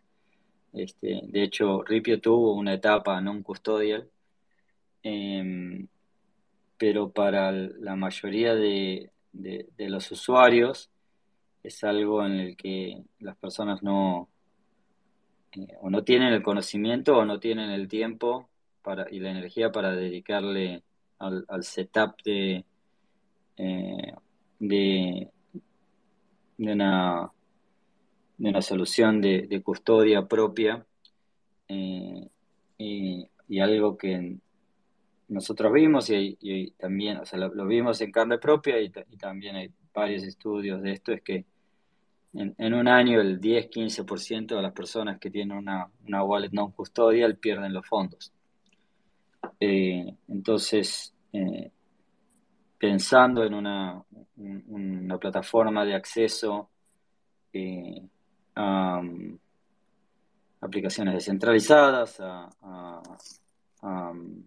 Este, 0.72 1.20
de 1.24 1.42
hecho, 1.42 1.82
Ripio 1.82 2.20
tuvo 2.20 2.54
una 2.54 2.74
etapa 2.74 3.20
non 3.20 3.42
custodial, 3.42 4.08
eh, 5.02 5.86
pero 6.76 7.10
para 7.10 7.50
la 7.52 7.96
mayoría 7.96 8.54
de, 8.54 9.10
de- 9.32 9.68
de 9.76 9.88
los 9.88 10.10
usuarios 10.12 10.90
es 11.62 11.82
algo 11.84 12.24
en 12.24 12.32
el 12.40 12.56
que 12.56 13.02
las 13.18 13.36
personas 13.36 13.82
no, 13.82 14.28
eh, 15.52 15.74
o 15.80 15.90
no 15.90 16.04
tienen 16.04 16.32
el 16.32 16.42
conocimiento 16.42 17.16
o 17.16 17.24
no 17.24 17.40
tienen 17.40 17.70
el 17.70 17.88
tiempo 17.88 18.48
para, 18.82 19.06
y 19.10 19.18
la 19.20 19.30
energía 19.30 19.72
para 19.72 19.92
dedicarle 19.92 20.82
al, 21.20 21.44
al 21.48 21.62
setup 21.62 22.20
de, 22.24 22.64
eh, 23.56 24.14
de, 24.58 25.28
de 26.58 26.72
una, 26.72 27.30
de 28.38 28.48
una 28.48 28.62
solución 28.62 29.20
de, 29.20 29.62
custodia 29.62 30.26
propia 30.26 30.84
eh, 31.68 32.28
y, 32.78 33.28
algo 33.60 33.96
que 33.96 34.36
nosotros 35.28 35.72
vimos 35.72 36.08
y, 36.10 36.70
también, 36.78 37.18
o 37.18 37.26
sea, 37.26 37.38
lo, 37.38 37.66
vimos 37.66 38.00
en 38.00 38.12
carne 38.12 38.38
propia 38.38 38.80
y, 38.80 38.90
ta- 38.90 39.04
y 39.10 39.16
también 39.16 39.56
hay 39.56 39.70
varios 39.92 40.22
estudios 40.22 40.80
de 40.82 40.92
esto, 40.92 41.12
es 41.12 41.22
que 41.22 41.44
en, 42.32 42.54
en 42.58 42.74
un 42.74 42.88
año 42.88 43.20
el 43.20 43.40
10-15% 43.40 44.56
de 44.56 44.62
las 44.62 44.72
personas 44.72 45.18
que 45.18 45.30
tienen 45.30 45.56
una, 45.56 45.90
una 46.06 46.22
wallet 46.24 46.52
non 46.52 46.70
custodial 46.72 47.36
pierden 47.36 47.72
los 47.74 47.86
fondos. 47.86 48.32
Eh, 49.60 50.14
entonces, 50.28 51.14
eh, 51.32 51.70
pensando 52.78 53.44
en 53.44 53.54
una, 53.54 54.02
un- 54.36 54.64
una 54.68 55.18
plataforma 55.18 55.84
de 55.84 55.94
acceso 55.94 56.70
eh, 57.52 58.02
a 58.54 58.98
um, 59.00 59.38
aplicaciones 60.62 61.14
descentralizadas, 61.14 62.18
a, 62.20 63.02
um, 63.82 64.42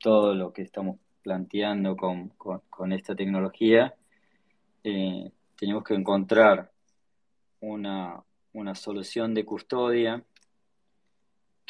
todo 0.00 0.34
lo 0.34 0.52
que 0.52 0.62
estamos 0.62 0.96
planteando 1.22 1.96
con, 1.96 2.28
con- 2.30 2.62
con 2.70 2.92
esta 2.92 3.14
tecnología, 3.14 3.94
tenemos 4.82 5.84
que 5.84 5.94
encontrar 5.94 6.70
una, 7.60 8.22
una 8.52 8.74
solución 8.74 9.34
de 9.34 9.44
custodia 9.44 10.22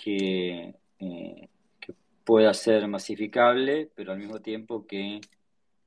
que, 0.03 0.75
eh, 1.01 1.49
que 1.81 1.95
pueda 2.25 2.55
ser 2.55 2.87
masificable, 2.87 3.91
pero 3.95 4.13
al 4.13 4.19
mismo 4.19 4.41
tiempo 4.41 4.87
que 4.87 5.21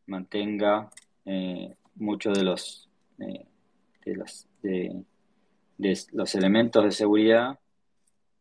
mantenga 0.05 0.89
eh, 1.25 1.75
muchos 1.95 2.37
de 2.37 2.43
los, 2.43 2.89
eh, 3.19 3.45
de, 4.05 4.15
los, 4.15 4.47
de, 4.61 5.03
los 6.11 6.35
elementos 6.35 6.83
de 6.83 6.91
seguridad. 6.91 7.57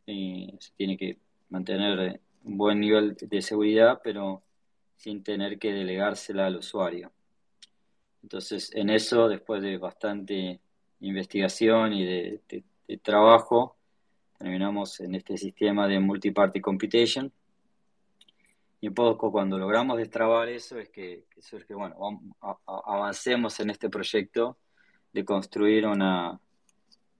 eh, 0.06 0.52
se 0.58 0.72
tiene 0.76 0.96
que 0.96 1.18
mantener 1.50 2.20
un 2.44 2.58
buen 2.58 2.80
nivel 2.80 3.16
de 3.20 3.42
seguridad, 3.42 4.00
pero 4.02 4.42
sin 4.96 5.22
tener 5.22 5.58
que 5.58 5.72
delegársela 5.72 6.46
al 6.46 6.56
usuario. 6.56 7.12
Entonces, 8.22 8.70
en 8.74 8.90
eso, 8.90 9.28
después 9.28 9.62
de 9.62 9.78
bastante 9.78 10.60
investigación 11.00 11.92
y 11.94 12.04
de 12.04 12.40
trabajo, 13.02 13.76
terminamos 14.40 14.98
en 15.00 15.14
este 15.14 15.36
sistema 15.36 15.86
de 15.86 16.00
multi-party 16.00 16.62
computation. 16.62 17.30
Y 18.80 18.88
poco 18.88 19.30
cuando 19.30 19.58
logramos 19.58 19.98
destrabar 19.98 20.48
eso 20.48 20.78
es 20.78 20.88
que, 20.88 21.26
que 21.30 21.42
surge, 21.42 21.74
bueno, 21.74 21.94
avancemos 22.66 23.60
en 23.60 23.68
este 23.68 23.90
proyecto 23.90 24.56
de 25.12 25.24
construir 25.26 25.86
una, 25.86 26.40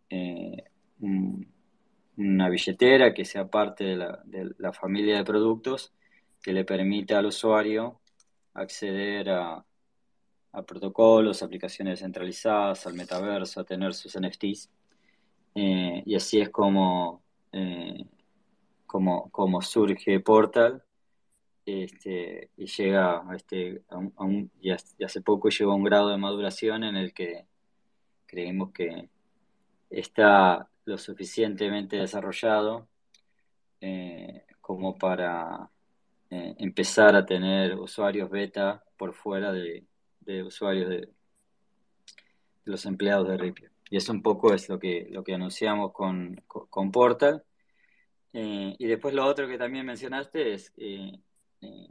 eh, 0.09 0.65
un- 1.01 1.47
una 2.17 2.49
billetera 2.49 3.13
que 3.13 3.27
sea 3.27 3.47
parte 3.49 3.85
de 3.85 3.97
la, 3.97 4.21
de 4.25 4.55
la 4.57 4.73
familia 4.73 5.19
de 5.19 5.25
productos 5.25 5.93
que 6.43 6.55
le 6.55 6.65
permita 6.65 7.19
al 7.19 7.27
usuario 7.27 8.01
acceder 8.55 9.29
a, 9.29 9.63
a 10.53 10.63
protocolos, 10.63 11.43
aplicaciones 11.43 12.01
centralizadas, 12.01 12.87
al 12.87 12.95
metaverso, 12.95 13.61
a 13.61 13.65
tener 13.65 13.93
sus 13.93 14.17
NFTs. 14.19 14.71
Eh, 15.55 16.03
y 16.07 16.15
así 16.15 16.41
es 16.41 16.51
como, 16.51 17.23
eh, 17.53 18.05
como, 18.87 19.31
como 19.31 19.63
surge 19.63 20.21
Portal 20.21 20.83
este, 21.67 22.51
y 22.57 22.67
llega 22.67 23.23
este, 23.35 23.83
hace 25.05 25.21
poco 25.23 25.49
llegó 25.49 25.73
a 25.73 25.75
un 25.75 25.85
grado 25.85 26.09
de 26.09 26.17
maduración 26.17 26.85
en 26.85 26.97
el 26.97 27.13
que 27.13 27.47
creemos 28.27 28.73
que 28.73 29.09
está 29.91 30.69
lo 30.85 30.99
suficientemente 30.99 31.97
desarrollado 31.97 32.89
eh, 33.81 34.45
como 34.61 34.97
para 34.97 35.71
empezar 36.31 37.17
a 37.17 37.27
tener 37.27 37.75
usuarios 37.77 38.31
beta 38.31 38.85
por 38.97 39.15
fuera 39.15 39.51
de, 39.53 39.85
de 40.21 40.45
usuarios 40.45 40.89
de, 40.89 40.97
de 40.99 41.11
los 42.65 42.87
empleados 42.87 43.27
de 43.27 43.37
Ripio. 43.37 43.71
Y 43.91 43.97
eso 43.97 44.13
un 44.13 44.23
poco 44.23 44.55
es 44.55 44.69
lo 44.69 44.79
que, 44.79 45.09
lo 45.11 45.25
que 45.25 45.35
anunciamos 45.35 45.93
con, 45.93 46.41
con, 46.47 46.93
Portal. 46.93 47.43
Eh, 48.33 48.77
y 48.79 48.87
después 48.87 49.13
lo 49.13 49.27
otro 49.27 49.49
que 49.49 49.59
también 49.59 49.85
mencionaste 49.85 50.55
es, 50.55 50.73
eh, 50.77 51.13
eh, 51.61 51.89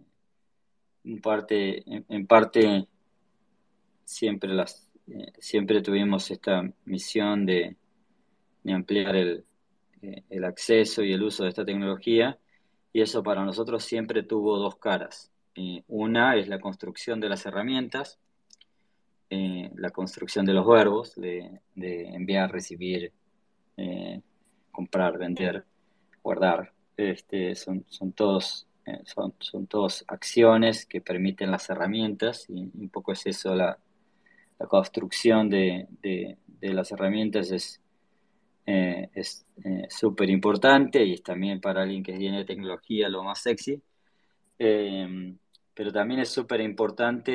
en 1.04 1.22
parte, 1.22 1.84
en, 1.86 2.26
parte 2.26 2.88
siempre, 4.06 4.54
las, 4.54 4.90
eh, 5.08 5.34
siempre 5.40 5.82
tuvimos 5.82 6.32
esta 6.32 6.64
misión 6.86 7.46
de, 7.46 7.76
de 8.64 8.74
ampliar 8.74 9.18
el, 9.18 9.46
el 10.02 10.46
acceso 10.46 11.04
y 11.04 11.12
el 11.12 11.22
uso 11.24 11.44
de 11.44 11.50
esta 11.50 11.66
tecnología, 11.66 12.40
y 12.94 13.02
eso 13.02 13.22
para 13.24 13.44
nosotros 13.44 13.84
siempre 13.84 14.24
tuvo 14.24 14.58
dos 14.58 14.78
caras. 14.78 15.32
Una 15.88 16.38
es 16.38 16.48
la 16.48 16.60
construcción 16.62 17.20
de 17.20 17.28
las 17.28 17.46
herramientas, 17.46 18.18
eh, 19.32 19.70
la 19.76 19.92
construcción 19.92 20.44
de 20.44 20.54
los 20.54 20.66
verbos, 20.66 21.14
de, 21.16 21.62
de 21.76 22.08
enviar, 22.16 22.52
recibir, 22.52 23.14
eh, 23.78 24.22
comprar, 24.72 25.20
vender, 25.20 25.66
guardar, 26.24 26.74
este, 26.98 27.54
son, 27.56 27.86
son 27.88 28.12
todos 28.12 28.68
eh, 28.86 29.02
son, 29.06 29.36
son 29.40 29.68
todos 29.68 30.04
acciones 30.08 30.86
que 30.88 31.02
permiten 31.02 31.52
las 31.52 31.70
herramientas 31.70 32.48
y 32.50 32.72
un 32.74 32.90
poco 32.90 33.12
es 33.12 33.28
eso 33.28 33.54
la, 33.54 33.78
la 34.58 34.66
construcción 34.66 35.48
de, 35.48 35.88
de, 36.02 36.38
las 36.74 36.92
herramientas 36.92 37.52
es 37.52 37.82
es 38.66 39.48
súper 39.90 40.30
importante 40.30 41.04
y 41.04 41.14
es 41.14 41.24
también 41.24 41.60
para 41.60 41.82
alguien 41.82 42.04
que 42.04 42.14
tiene 42.14 42.46
tecnología 42.46 43.10
lo 43.10 43.24
más 43.24 43.42
sexy. 43.42 43.82
pero 44.58 45.92
también 45.92 46.20
es 46.20 46.30
súper 46.30 46.62
importante 46.62 47.34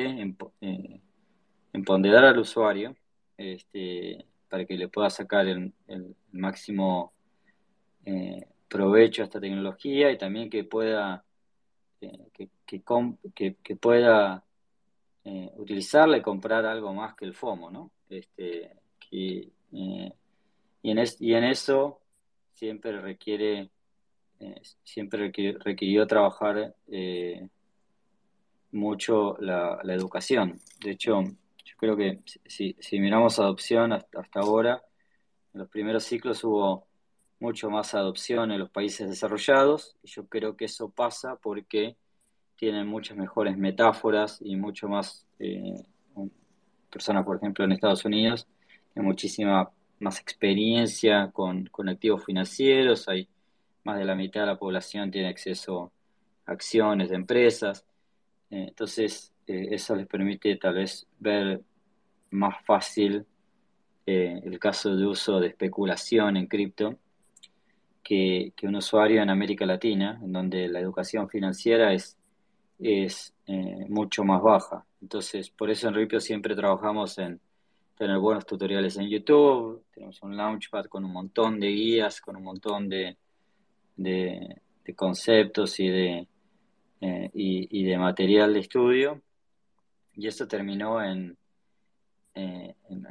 empoderar 1.75 2.25
al 2.25 2.39
usuario 2.39 2.95
este, 3.37 4.25
para 4.49 4.65
que 4.65 4.77
le 4.77 4.87
pueda 4.87 5.09
sacar 5.09 5.47
el, 5.47 5.73
el 5.87 6.15
máximo 6.31 7.13
provecho 8.67 9.23
a 9.23 9.25
esta 9.25 9.39
tecnología 9.39 10.11
y 10.11 10.17
también 10.17 10.47
que 10.47 10.63
pueda 10.63 11.25
que, 12.33 13.55
que, 13.63 13.75
pueda 13.75 14.43
eh, 15.23 15.51
utilizarla 15.55 16.17
y 16.17 16.21
comprar 16.21 16.65
algo 16.65 16.93
más 16.93 17.15
que 17.15 17.25
el 17.25 17.33
FOMO, 17.33 17.71
¿no? 17.71 17.91
Este, 18.09 18.71
eh, 19.11 19.41
y, 19.71 20.91
en 20.91 21.03
y 21.19 21.33
en 21.33 21.43
eso 21.45 22.01
siempre 22.53 22.99
requiere, 22.99 23.69
eh, 24.39 24.61
siempre 24.83 25.31
requirió, 25.63 26.05
trabajar 26.05 26.75
mucho 28.71 29.37
la, 29.39 29.79
educación. 29.85 30.59
De 30.83 30.91
hecho, 30.91 31.23
creo 31.77 31.97
que 31.97 32.21
si, 32.45 32.75
si 32.79 32.99
miramos 32.99 33.39
adopción 33.39 33.93
hasta, 33.93 34.21
hasta 34.21 34.39
ahora, 34.39 34.83
en 35.53 35.61
los 35.61 35.69
primeros 35.69 36.03
ciclos 36.03 36.43
hubo 36.43 36.87
mucho 37.39 37.69
más 37.69 37.93
adopción 37.93 38.51
en 38.51 38.59
los 38.59 38.69
países 38.69 39.09
desarrollados 39.09 39.97
y 40.03 40.07
yo 40.09 40.27
creo 40.27 40.55
que 40.55 40.65
eso 40.65 40.89
pasa 40.89 41.37
porque 41.37 41.97
tienen 42.55 42.87
muchas 42.87 43.17
mejores 43.17 43.57
metáforas 43.57 44.39
y 44.41 44.55
mucho 44.55 44.87
más 44.87 45.27
eh, 45.39 45.83
personas, 46.89 47.25
por 47.25 47.37
ejemplo, 47.37 47.65
en 47.65 47.73
Estados 47.73 48.05
Unidos, 48.05 48.47
tienen 48.93 49.07
muchísima 49.07 49.69
más 49.99 50.19
experiencia 50.19 51.31
con, 51.31 51.65
con, 51.67 51.89
activos 51.89 52.23
financieros, 52.23 53.07
hay 53.07 53.27
más 53.83 53.97
de 53.97 54.05
la 54.05 54.15
mitad 54.15 54.41
de 54.41 54.47
la 54.47 54.57
población 54.57 55.11
tiene 55.11 55.29
acceso 55.29 55.91
a 56.45 56.53
acciones 56.53 57.09
de 57.09 57.15
empresas, 57.15 57.85
eh, 58.49 58.65
entonces 58.69 59.33
eh, 59.47 59.67
eso 59.71 59.95
les 59.95 60.07
permite 60.07 60.55
tal 60.57 60.75
vez 60.75 61.07
ver 61.19 61.61
más 62.31 62.63
fácil 62.65 63.25
el 64.07 64.59
caso 64.59 64.95
de 64.95 65.03
uso 65.03 65.39
de 65.39 65.47
especulación 65.47 66.37
en 66.37 66.45
cripto 66.45 66.99
que, 68.05 68.53
un 68.63 68.75
usuario 68.75 69.21
en 69.21 69.29
América 69.31 69.65
Latina, 69.65 70.19
en 70.23 70.31
donde 70.31 70.67
la 70.67 70.79
educación 70.79 71.27
financiera 71.27 71.91
es, 71.91 72.17
es 72.79 73.33
eh, 73.47 73.85
mucho 73.89 74.23
más 74.23 74.41
baja. 74.43 74.85
Entonces, 75.01 75.49
por 75.49 75.71
eso 75.71 75.87
en 75.87 75.95
Ripio 75.95 76.19
siempre 76.19 76.55
trabajamos 76.55 77.17
en 77.17 77.41
tener 77.97 78.19
buenos 78.19 78.45
tutoriales 78.45 78.97
en 78.97 79.09
YouTube, 79.09 79.83
tenemos 79.91 80.21
un 80.21 80.37
Launchpad 80.37 80.85
con 80.85 81.03
un 81.03 81.13
montón 81.13 81.59
de 81.59 81.69
guías, 81.69 82.21
con 82.21 82.35
un 82.35 82.43
montón 82.43 82.89
de, 82.89 83.17
de, 83.95 84.61
conceptos 84.95 85.79
y 85.79 85.87
de, 85.87 86.27
eh, 87.01 87.29
y, 87.33 87.83
de 87.85 87.97
material 87.97 88.53
de 88.53 88.59
estudio. 88.59 89.21
Y 90.15 90.27
eso 90.27 90.47
terminó 90.47 91.03
en, 91.03 91.37
eh, 92.33 92.75
en, 92.89 93.07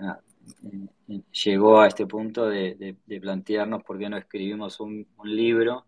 llegó 1.32 1.80
a 1.80 1.88
este 1.88 2.06
punto 2.06 2.46
de, 2.48 2.96
plantearnos 3.20 3.82
por 3.82 3.98
qué 3.98 4.08
no 4.08 4.16
escribimos 4.16 4.80
un, 4.80 5.06
libro 5.24 5.86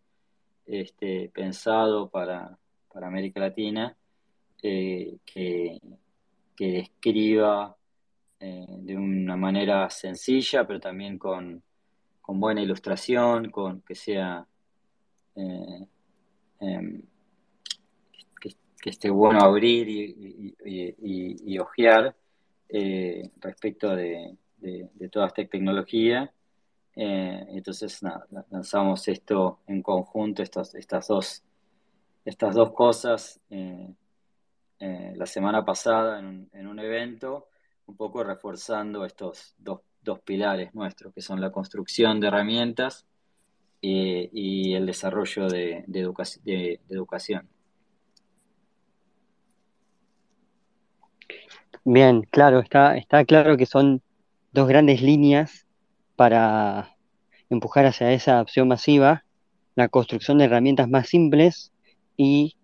este, 0.67 1.31
pensado 1.33 2.09
para, 2.09 2.59
América 2.95 3.41
Latina 3.41 3.95
eh, 4.63 5.19
que, 5.25 5.79
describa 6.59 7.77
eh, 8.41 8.67
de 8.69 8.97
una 8.97 9.37
manera 9.37 9.91
sencilla, 9.91 10.67
pero 10.67 10.81
también 10.81 11.19
con, 11.19 11.63
buena 12.27 12.63
ilustración, 12.63 13.51
con 13.51 13.83
que 13.83 13.95
sea 13.95 14.47
em, 16.61 17.03
que, 18.87 18.91
esté 18.91 19.11
bueno 19.11 19.41
abrir 19.41 19.89
y, 19.89 20.55
y, 20.65 21.59
ojear 21.59 22.15
respecto 23.41 23.97
de, 23.97 24.37
de, 24.59 25.09
toda 25.11 25.27
esta 25.27 25.45
tecnología. 25.45 26.33
Eh, 26.95 27.47
entonces, 27.51 28.01
lanzamos 28.51 29.09
esto 29.09 29.61
en 29.67 29.83
conjunto, 29.83 30.43
estas, 30.43 30.75
estas, 30.75 31.09
dos, 31.09 31.43
estas 32.25 32.55
dos 32.55 32.73
cosas 32.73 33.41
eh, 33.51 33.93
eh, 34.79 35.13
la 35.17 35.27
semana 35.27 35.65
pasada 35.65 36.21
en 36.21 36.67
un, 36.67 36.79
evento, 36.79 37.49
un 37.87 37.97
poco 37.97 38.23
reforzando 38.25 39.05
estos 39.05 39.55
dos, 39.59 39.81
pilares 40.25 40.73
nuestros, 40.73 41.13
que 41.13 41.21
son 41.21 41.41
la 41.41 41.51
construcción 41.51 42.21
de 42.21 42.29
herramientas 42.29 43.07
y 43.81 44.75
el 44.75 44.87
desarrollo 44.87 45.49
de, 45.49 45.85
de 45.87 46.81
educación. 46.89 47.49
Bien, 51.89 52.23
claro, 52.33 52.59
está, 52.59 52.97
está 52.97 53.25
claro 53.25 53.57
que 53.57 53.65
son 53.65 54.03
dos 54.53 54.67
grandes 54.67 55.03
líneas 55.03 55.69
para 56.17 56.97
empujar 57.49 57.87
hacia 57.87 58.11
esa 58.13 58.41
opción 58.43 58.67
masiva, 58.67 59.25
la 59.77 59.89
construcción 59.89 60.39
de 60.39 60.47
herramientas 60.47 60.89
más 60.89 61.09
simples 61.09 61.73
y 62.17 62.57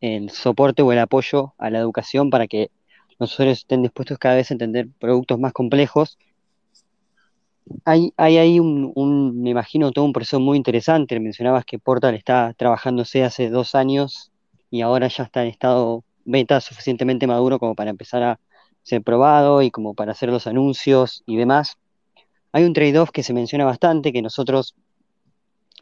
el 0.00 0.30
soporte 0.30 0.80
o 0.80 0.92
el 0.92 0.98
apoyo 0.98 1.52
a 1.58 1.68
la 1.68 1.78
educación 1.78 2.30
para 2.30 2.46
que 2.46 2.70
los 3.18 3.38
estén 3.38 3.82
dispuestos 3.82 4.16
cada 4.18 4.36
vez 4.36 4.50
a 4.50 4.54
entender 4.54 4.88
productos 4.98 5.38
más 5.38 5.52
complejos. 5.52 6.16
Hay, 7.84 8.14
hay 8.16 8.38
ahí 8.38 8.60
un, 8.60 9.42
me 9.42 9.50
imagino, 9.50 9.92
todo 9.92 10.06
un 10.06 10.14
proceso 10.14 10.40
muy 10.40 10.56
interesante. 10.56 11.20
Mencionabas 11.20 11.66
que 11.66 11.78
Portal 11.78 12.14
está 12.14 12.54
trabajándose 12.56 13.24
hace 13.24 13.50
dos 13.50 13.74
años 13.74 14.32
y 14.70 14.80
ahora 14.80 15.08
ya 15.08 15.24
está 15.24 15.42
en 15.42 15.50
estado 15.50 16.02
beta 16.24 16.62
suficientemente 16.62 17.26
maduro 17.26 17.58
como 17.58 17.74
para 17.74 17.90
empezar 17.90 18.22
a 18.22 18.40
ser 18.90 19.02
probado 19.02 19.62
y 19.62 19.70
como 19.70 19.94
para 19.94 20.12
hacer 20.12 20.28
los 20.28 20.46
anuncios 20.46 21.22
y 21.26 21.36
demás. 21.36 21.78
Hay 22.52 22.64
un 22.64 22.72
trade-off 22.72 23.10
que 23.10 23.22
se 23.22 23.32
menciona 23.32 23.64
bastante, 23.64 24.12
que 24.12 24.22
nosotros 24.22 24.74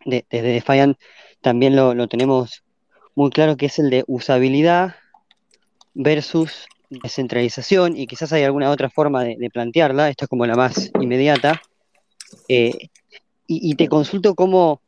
desde 0.04 0.42
Defiant 0.42 0.96
también 1.40 1.74
lo, 1.74 2.08
tenemos 2.08 2.62
muy 3.14 3.30
claro, 3.30 3.56
que 3.56 3.66
es 3.66 3.78
el 3.78 3.90
de 3.90 4.04
usabilidad 4.06 4.94
versus 5.94 6.66
descentralización, 6.90 7.96
y 7.96 8.06
quizás 8.06 8.32
hay 8.32 8.44
alguna 8.44 8.70
otra 8.70 8.88
forma 8.90 9.24
de, 9.24 9.50
plantearla, 9.52 10.08
esta 10.08 10.24
es 10.24 10.28
como 10.28 10.46
la 10.46 10.54
más 10.54 10.90
inmediata. 11.00 11.60
Eh, 12.48 12.90
y, 13.46 13.74
te 13.76 13.88
consulto 13.88 14.34
cómo, 14.34 14.82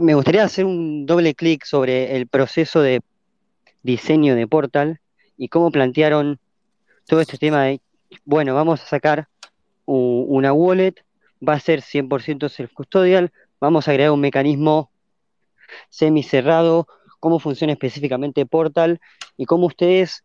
me 0.00 0.14
gustaría 0.14 0.44
hacer 0.44 0.64
un 0.64 1.04
doble 1.04 1.34
clic 1.34 1.64
sobre 1.64 2.16
el 2.16 2.26
proceso 2.26 2.80
de 2.80 3.02
diseño 3.82 4.34
de 4.34 4.46
Portal 4.46 5.00
y 5.36 5.48
cómo 5.48 5.70
plantearon 5.70 6.38
todo 7.06 7.20
este 7.20 7.38
tema 7.38 7.64
de, 7.64 7.80
bueno, 8.24 8.54
vamos 8.54 8.82
a 8.82 8.86
sacar 8.86 9.28
una 9.86 10.52
wallet, 10.52 10.94
va 11.46 11.54
a 11.54 11.60
ser 11.60 11.82
100% 11.82 12.48
self-custodial, 12.48 13.32
vamos 13.60 13.86
a 13.86 13.90
agregar 13.90 14.12
un 14.12 14.20
mecanismo 14.20 14.90
semi-cerrado, 15.90 16.86
cómo 17.20 17.38
funciona 17.38 17.72
específicamente 17.72 18.46
Portal 18.46 19.00
y 19.36 19.46
cómo 19.46 19.66
ustedes 19.66 20.24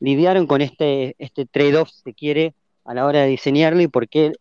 lidiaron 0.00 0.46
con 0.46 0.62
este, 0.62 1.14
este 1.18 1.46
trade-off, 1.46 1.90
se 1.90 2.14
quiere, 2.14 2.54
a 2.84 2.94
la 2.94 3.06
hora 3.06 3.20
de 3.20 3.28
diseñarlo 3.28 3.82
y 3.82 3.88
por 3.88 4.08
qué 4.08 4.32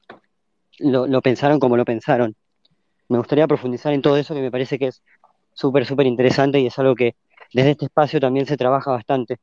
lo, 0.80 1.08
lo, 1.08 1.22
pensaron 1.22 1.60
como 1.60 1.78
lo 1.78 1.86
pensaron. 1.86 2.36
Me 3.10 3.18
gustaría 3.18 3.48
profundizar 3.48 3.94
en 3.94 4.02
todo 4.02 4.18
eso 4.18 4.34
que 4.34 4.42
me 4.42 4.52
parece 4.52 4.80
que 4.80 4.88
es 4.88 5.02
súper, 5.54 5.86
súper 5.86 6.08
interesante 6.08 6.60
y 6.60 6.68
es 6.68 6.80
algo 6.80 6.96
que 6.96 7.16
desde 7.54 7.72
este 7.72 7.86
espacio 7.86 8.20
también 8.20 8.46
se 8.46 8.58
trabaja 8.58 8.92
bastante. 8.92 9.40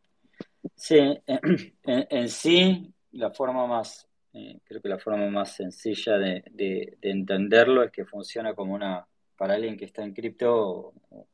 Sí, 0.74 0.96
en, 1.84 2.28
sí, 2.28 2.92
la 3.12 3.30
forma 3.30 3.66
más, 3.66 4.08
eh, 4.32 4.58
creo 4.64 4.80
que 4.80 4.88
la 4.88 4.98
forma 4.98 5.28
más 5.30 5.54
sencilla 5.54 6.18
de, 6.18 6.98
entenderlo 7.02 7.82
es 7.82 7.92
que 7.92 8.04
funciona 8.04 8.54
como 8.54 8.74
una, 8.74 9.06
para 9.36 9.54
alguien 9.54 9.76
que 9.76 9.84
está 9.84 10.02
en 10.02 10.14
cripto 10.14 10.94
o, 11.10 11.26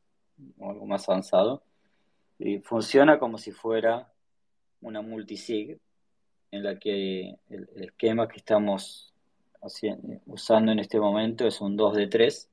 algo 0.60 0.86
más 0.86 1.08
avanzado, 1.08 1.62
y 2.38 2.58
funciona 2.58 3.18
como 3.18 3.38
si 3.38 3.52
fuera 3.52 4.12
una 4.80 5.02
multisig 5.02 5.78
en 6.50 6.62
la 6.64 6.78
que 6.78 7.36
el, 7.48 7.68
esquema 7.76 8.28
que 8.28 8.38
estamos 8.38 9.14
usando 10.26 10.72
en 10.72 10.80
este 10.80 10.98
momento 10.98 11.46
es 11.46 11.60
un 11.60 11.76
2 11.76 11.96
de 11.96 12.06
3, 12.08 12.50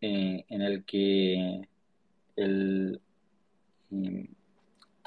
eh, 0.00 0.44
en 0.48 0.62
el 0.62 0.84
que 0.84 1.68
el 2.36 3.00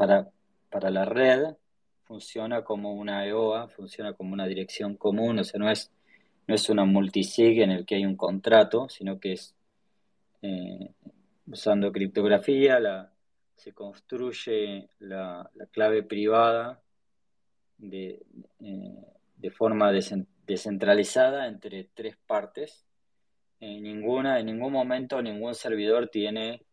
para, 0.01 0.31
para 0.71 0.89
la 0.89 1.05
red 1.05 1.55
funciona 2.05 2.63
como 2.63 2.91
una 2.95 3.23
EOA, 3.27 3.67
funciona 3.67 4.13
como 4.13 4.33
una 4.33 4.47
dirección 4.47 4.95
común, 4.95 5.37
o 5.37 5.43
sea, 5.43 5.59
no 5.59 5.69
es, 5.69 5.91
no 6.47 6.55
es 6.55 6.67
una 6.71 6.85
multisig 6.85 7.61
en 7.61 7.69
el 7.69 7.85
que 7.85 7.93
hay 7.93 8.05
un 8.07 8.15
contrato, 8.15 8.89
sino 8.89 9.19
que 9.19 9.33
es 9.33 9.53
eh, 10.41 10.89
usando 11.45 11.91
criptografía, 11.91 12.79
la, 12.79 13.13
se 13.55 13.73
construye 13.73 14.89
la, 14.97 15.51
clave 15.69 16.01
privada 16.01 16.81
de, 17.77 18.25
de 18.57 19.51
forma 19.51 19.91
descentralizada 19.91 21.45
entre 21.45 21.89
tres 21.93 22.17
partes. 22.25 22.87
En, 23.59 23.83
ninguna, 23.83 24.39
en 24.39 24.47
ningún 24.47 24.73
momento 24.73 25.21
ningún 25.21 25.53
servidor 25.53 26.07
tiene 26.07 26.63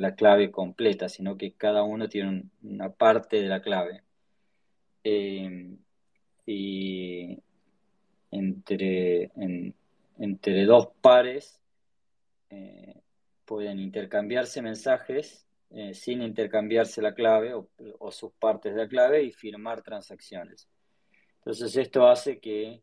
la 0.00 0.14
clave 0.14 0.50
completa, 0.50 1.08
sino 1.10 1.36
que 1.36 1.52
cada 1.52 1.82
uno 1.82 2.08
tiene 2.08 2.44
una 2.62 2.90
parte 2.90 3.40
de 3.40 3.48
la 3.48 3.60
clave. 3.60 4.02
Eh, 5.04 5.76
y 6.46 7.38
entre, 8.30 9.30
entre 10.18 10.64
dos 10.64 10.88
pares 11.02 11.60
eh, 12.48 12.94
pueden 13.44 13.78
intercambiarse 13.78 14.62
mensajes 14.62 15.46
eh, 15.70 15.92
sin 15.92 16.22
intercambiarse 16.22 17.02
la 17.02 17.14
clave 17.14 17.52
o, 17.54 18.10
sus 18.10 18.32
partes 18.32 18.74
de 18.74 18.82
la 18.82 18.88
clave 18.88 19.22
y 19.22 19.32
firmar 19.32 19.82
transacciones. 19.82 20.66
Entonces 21.40 21.76
esto 21.76 22.08
hace 22.08 22.40
que 22.40 22.82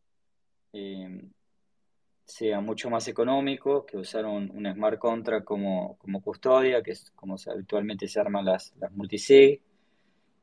sea 2.28 2.60
mucho 2.60 2.90
más 2.90 3.08
económico 3.08 3.86
que 3.86 3.98
usar 3.98 4.26
un, 4.26 4.50
smart 4.74 5.00
contract 5.00 5.46
como, 5.46 5.98
custodia, 6.22 6.84
que 6.84 6.92
es 6.92 7.10
como 7.16 7.38
habitualmente 7.48 8.08
se 8.08 8.20
arman 8.20 8.44
las, 8.46 8.76
las 8.80 8.92
multisig. 8.92 9.62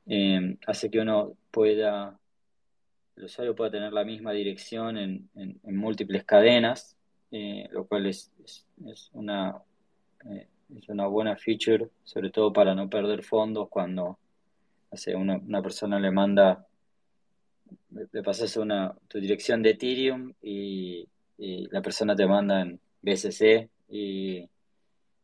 Eh, 0.06 0.56
hace 0.66 0.90
que 0.90 0.98
uno 0.98 1.36
pueda, 1.50 2.18
el 3.16 3.24
usuario 3.24 3.54
pueda 3.54 3.70
tener 3.70 3.92
la 3.92 4.04
misma 4.04 4.32
dirección 4.32 4.96
en, 4.96 5.28
múltiples 5.64 6.24
cadenas, 6.24 6.96
eh, 7.30 7.68
lo 7.70 7.86
cual 7.86 8.06
es, 8.06 8.32
una, 9.12 9.62
eh, 10.30 10.48
es 10.74 10.88
una 10.88 11.06
buena 11.06 11.36
feature, 11.36 11.90
sobre 12.02 12.30
todo 12.30 12.50
para 12.50 12.74
no 12.74 12.88
perder 12.88 13.22
fondos 13.22 13.68
cuando 13.68 14.18
hace 14.90 15.14
una, 15.14 15.36
una 15.36 15.60
persona 15.60 16.00
le 16.00 16.10
manda, 16.10 16.66
le 17.90 18.22
pasas 18.22 18.56
una, 18.56 18.94
tu 19.06 19.20
dirección 19.20 19.62
de 19.62 19.70
Ethereum 19.70 20.32
y 20.40 21.08
la 21.38 21.82
persona 21.82 22.14
te 22.14 22.26
manda 22.26 22.60
en 22.62 22.80
BSC 23.02 23.68
y, 23.88 24.48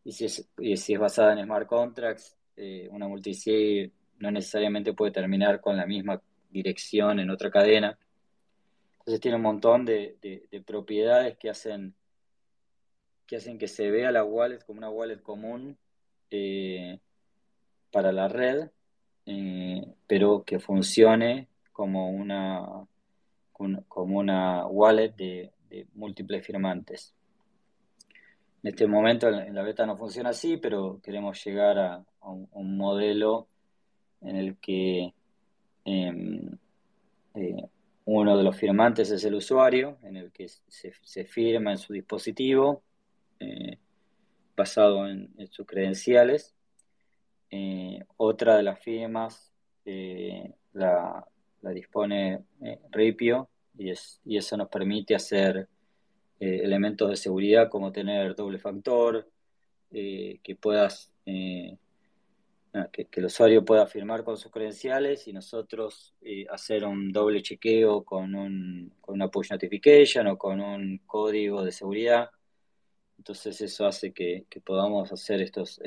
si, 0.04 0.24
es, 0.24 0.48
si 0.76 0.92
es 0.94 0.98
basada 0.98 1.32
en 1.32 1.44
smart 1.44 1.66
contracts, 1.66 2.36
eh, 2.56 2.88
una 2.90 3.08
multisig 3.08 3.92
no 4.18 4.30
necesariamente 4.30 4.92
puede 4.92 5.12
terminar 5.12 5.60
con 5.60 5.76
la 5.76 5.86
misma 5.86 6.20
dirección 6.50 7.20
en 7.20 7.30
otra 7.30 7.50
cadena. 7.50 7.98
Entonces 8.98 9.20
tiene 9.20 9.36
un 9.36 9.42
montón 9.42 9.84
de, 9.86 10.16
propiedades 10.66 11.38
que 11.38 11.48
hacen, 11.48 11.94
que 13.26 13.36
hacen 13.36 13.58
que 13.58 13.66
se 13.66 13.90
vea 13.90 14.12
la 14.12 14.24
wallet 14.24 14.62
como 14.66 14.78
una 14.78 14.90
wallet 14.90 15.22
común 15.22 15.78
eh, 16.30 16.98
para 17.90 18.12
la 18.12 18.28
red, 18.28 18.68
eh, 19.26 19.86
pero 20.06 20.44
que 20.44 20.58
funcione 20.58 21.48
como 21.72 22.10
una, 22.10 22.86
como 23.52 24.18
una 24.18 24.66
wallet 24.66 25.14
de, 25.16 25.50
de 25.70 25.86
múltiples 25.94 26.44
firmantes. 26.44 27.14
En 28.62 28.70
este 28.70 28.86
momento 28.86 29.28
en 29.28 29.54
la 29.54 29.62
beta 29.62 29.86
no 29.86 29.96
funciona 29.96 30.30
así, 30.30 30.58
pero 30.58 31.00
queremos 31.02 31.42
llegar 31.42 31.78
a, 31.78 32.04
un, 32.22 32.76
modelo 32.76 33.48
en 34.20 34.36
el 34.36 34.58
que 34.58 35.14
em, 35.86 36.58
eh, 37.34 37.64
uno 38.04 38.36
de 38.36 38.44
los 38.44 38.56
firmantes 38.56 39.10
es 39.10 39.24
el 39.24 39.34
usuario, 39.34 39.96
en 40.02 40.16
el 40.16 40.30
que 40.30 40.48
se, 40.48 41.24
firma 41.24 41.70
en 41.70 41.78
su 41.78 41.94
dispositivo 41.94 42.82
eh, 43.38 43.78
basado 44.54 45.08
en, 45.08 45.30
sus 45.50 45.66
credenciales. 45.66 46.54
Eh, 47.50 48.04
otra 48.18 48.56
de 48.56 48.62
las 48.62 48.78
firmas 48.78 49.50
la, 50.72 51.26
la, 51.62 51.70
dispone 51.70 52.44
Ripio 52.90 53.48
y, 53.80 54.36
eso 54.36 54.56
nos 54.56 54.68
permite 54.68 55.14
hacer 55.14 55.68
eh, 56.38 56.60
elementos 56.62 57.08
de 57.08 57.16
seguridad 57.16 57.68
como 57.68 57.92
tener 57.92 58.34
doble 58.34 58.58
factor, 58.58 59.28
eh, 59.92 60.38
que 60.42 60.54
puedas 60.54 61.12
eh, 61.26 61.76
que, 62.92 63.08
el 63.10 63.24
usuario 63.24 63.64
pueda 63.64 63.86
firmar 63.86 64.22
con 64.22 64.36
sus 64.36 64.52
credenciales 64.52 65.26
y 65.26 65.32
nosotros 65.32 66.14
hacer 66.50 66.84
un 66.84 67.10
doble 67.10 67.42
chequeo 67.42 68.04
con, 68.04 68.34
un, 68.34 68.92
con 69.00 69.16
una 69.16 69.28
push 69.28 69.50
notification 69.50 70.28
o 70.28 70.38
con 70.38 70.60
un 70.60 70.98
código 71.06 71.64
de 71.64 71.72
seguridad. 71.72 72.30
Entonces 73.18 73.60
eso 73.60 73.86
hace 73.86 74.12
que, 74.12 74.46
podamos 74.64 75.12
hacer 75.12 75.40
estos 75.40 75.80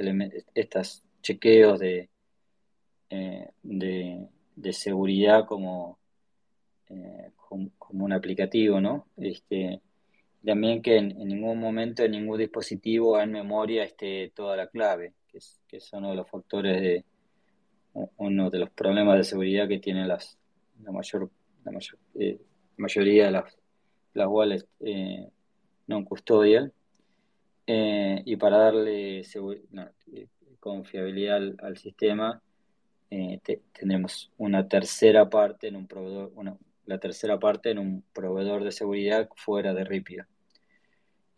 estos 0.53 1.03
chequeos 1.21 1.79
de, 1.79 2.09
de, 3.09 4.27
de 4.55 4.73
seguridad 4.73 5.45
como, 5.47 5.99
eh, 6.89 7.31
como, 7.35 7.71
un 8.05 8.13
aplicativo, 8.13 8.81
¿no? 8.81 9.07
Este, 9.17 9.81
también 10.45 10.81
que 10.81 10.97
en, 10.97 11.17
ningún 11.17 11.59
momento 11.59 12.03
en 12.03 12.11
ningún 12.11 12.37
dispositivo 12.37 13.19
en 13.19 13.31
memoria 13.31 13.83
esté 13.83 14.31
toda 14.35 14.57
la 14.57 14.67
clave, 14.67 15.13
que 15.27 15.37
es, 15.37 15.61
que 15.67 15.77
es 15.77 15.93
uno 15.93 16.09
de 16.09 16.15
los 16.15 16.29
factores 16.29 16.81
de 16.81 17.05
uno 18.17 18.49
de 18.49 18.59
los 18.59 18.71
problemas 18.71 19.17
de 19.17 19.23
seguridad 19.23 19.67
que 19.67 19.79
tienen 19.79 20.07
las 20.07 20.37
la 20.83 20.91
mayor 20.91 21.29
la 21.63 21.71
mayor, 21.71 21.99
eh, 22.15 22.39
mayoría 22.77 23.25
de 23.25 23.31
las, 23.31 23.55
las 24.13 24.27
wallets 24.27 24.65
eh, 24.79 25.29
non 25.87 26.03
custodial 26.03 26.73
y 27.65 28.35
para 28.35 28.57
darle 28.57 29.21
confiabilidad 30.59 31.37
al, 31.59 31.77
sistema 31.77 32.41
tendremos 33.71 34.31
una 34.37 34.67
tercera 34.67 35.29
parte 35.29 35.67
en 35.67 35.77
un 35.77 35.87
proveedor, 35.87 36.31
la 36.85 36.99
tercera 36.99 37.39
parte 37.39 37.71
en 37.71 37.79
un 37.79 38.03
proveedor 38.13 38.63
de 38.63 38.71
seguridad 38.71 39.29
fuera 39.35 39.73
de 39.73 39.83
Ripio. 39.83 40.25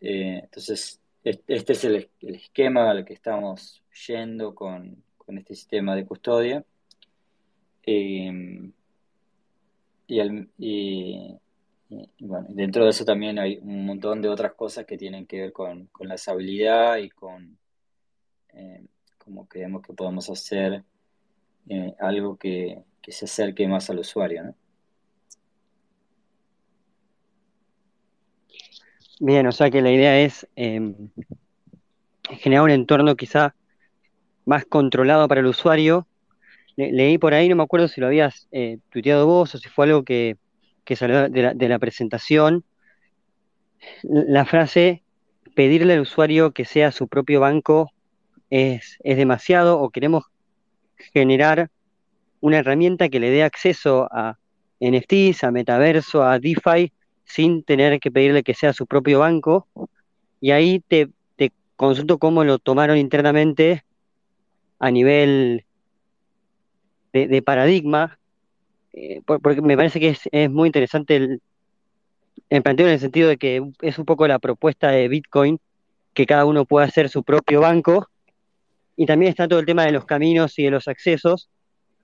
Eh, 0.00 0.40
entonces, 0.44 1.00
este 1.24 1.72
es 1.72 1.84
el, 1.84 2.10
esquema 2.20 2.90
al 2.90 3.04
que 3.04 3.14
estamos 3.14 3.82
yendo 4.06 4.54
con, 4.54 5.02
este 5.28 5.54
sistema 5.54 5.94
de 5.94 6.06
custodia. 6.06 6.64
Eh, 7.84 8.70
y, 10.08 11.36
bueno, 12.20 12.46
dentro 12.50 12.84
de 12.84 12.90
eso 12.90 13.04
también 13.04 13.38
hay 13.38 13.58
un 13.58 13.86
montón 13.86 14.20
de 14.20 14.28
otras 14.28 14.54
cosas 14.54 14.86
que 14.86 14.96
tienen 14.96 15.26
que 15.26 15.40
ver 15.40 15.52
con, 15.52 15.88
la 16.00 16.14
estabilidad 16.14 16.98
y 16.98 17.10
con 17.10 17.56
eh, 18.52 18.84
cómo 19.18 19.46
creemos 19.46 19.82
que 19.82 19.92
podemos 19.92 20.28
hacer 20.30 20.82
algo 21.98 22.36
que, 22.36 22.78
que, 23.02 23.10
se 23.10 23.24
acerque 23.24 23.66
más 23.66 23.90
al 23.90 23.98
usuario. 23.98 24.44
¿no? 24.44 24.54
Bien, 29.18 29.46
o 29.46 29.52
sea 29.52 29.70
que 29.70 29.80
la 29.80 29.90
idea 29.90 30.20
es 30.20 30.46
em, 30.56 30.94
generar 32.38 32.64
un 32.64 32.70
entorno 32.70 33.16
quizá 33.16 33.54
más 34.44 34.66
controlado 34.66 35.26
para 35.26 35.40
el 35.40 35.46
usuario. 35.46 36.06
leí 36.76 37.16
por 37.16 37.32
ahí, 37.32 37.48
no 37.48 37.56
me 37.56 37.62
acuerdo 37.62 37.88
si 37.88 38.00
lo 38.00 38.08
habías 38.08 38.46
eh, 38.52 38.78
tuiteado 38.90 39.26
vos 39.26 39.54
o 39.54 39.58
si 39.58 39.68
fue 39.70 39.86
algo 39.86 40.04
que, 40.04 40.36
salió 40.96 41.30
de 41.30 41.68
la, 41.68 41.78
presentación. 41.78 42.64
La 44.02 44.44
frase, 44.44 45.02
pedirle 45.54 45.94
al 45.94 46.00
usuario 46.00 46.52
que 46.52 46.66
sea 46.66 46.92
su 46.92 47.08
propio 47.08 47.40
banco 47.40 47.92
es, 48.50 48.98
es 49.02 49.16
demasiado 49.16 49.80
o 49.80 49.88
queremos 49.90 50.24
generar 51.14 51.70
una 52.40 52.58
herramienta 52.58 53.08
que 53.08 53.20
le 53.20 53.30
dé 53.30 53.42
acceso 53.42 54.08
a 54.12 54.38
NFTs, 54.80 55.44
a 55.44 55.50
metaverso, 55.50 56.22
a 56.22 56.38
DeFi, 56.38 56.92
sin 57.26 57.62
tener 57.62 58.00
que 58.00 58.10
pedirle 58.10 58.42
que 58.42 58.54
sea 58.54 58.72
su 58.72 58.86
propio 58.86 59.18
banco. 59.20 59.68
Y 60.40 60.52
ahí 60.52 60.80
te, 60.80 61.10
consulto 61.76 62.18
cómo 62.18 62.42
lo 62.42 62.58
tomaron 62.58 62.96
internamente 62.96 63.84
a 64.78 64.90
nivel 64.90 65.66
de, 67.12 67.42
paradigma, 67.42 68.18
eh, 68.92 69.20
porque 69.24 69.60
me 69.60 69.76
parece 69.76 70.00
que 70.00 70.16
es, 70.32 70.50
muy 70.50 70.68
interesante 70.68 71.16
el, 71.16 72.62
planteo 72.62 72.86
en 72.86 72.94
el 72.94 73.00
sentido 73.00 73.28
de 73.28 73.36
que 73.36 73.62
es 73.82 73.98
un 73.98 74.04
poco 74.06 74.26
la 74.26 74.38
propuesta 74.38 74.90
de 74.90 75.08
Bitcoin, 75.08 75.58
que 76.14 76.26
cada 76.26 76.46
uno 76.46 76.64
pueda 76.64 76.86
hacer 76.86 77.08
su 77.10 77.22
propio 77.24 77.60
banco, 77.60 78.08
y 78.96 79.04
también 79.04 79.30
está 79.30 79.48
todo 79.48 79.58
el 79.58 79.66
tema 79.66 79.84
de 79.84 79.92
los 79.92 80.06
caminos 80.06 80.58
y 80.58 80.64
de 80.64 80.70
los 80.70 80.88
accesos. 80.88 81.50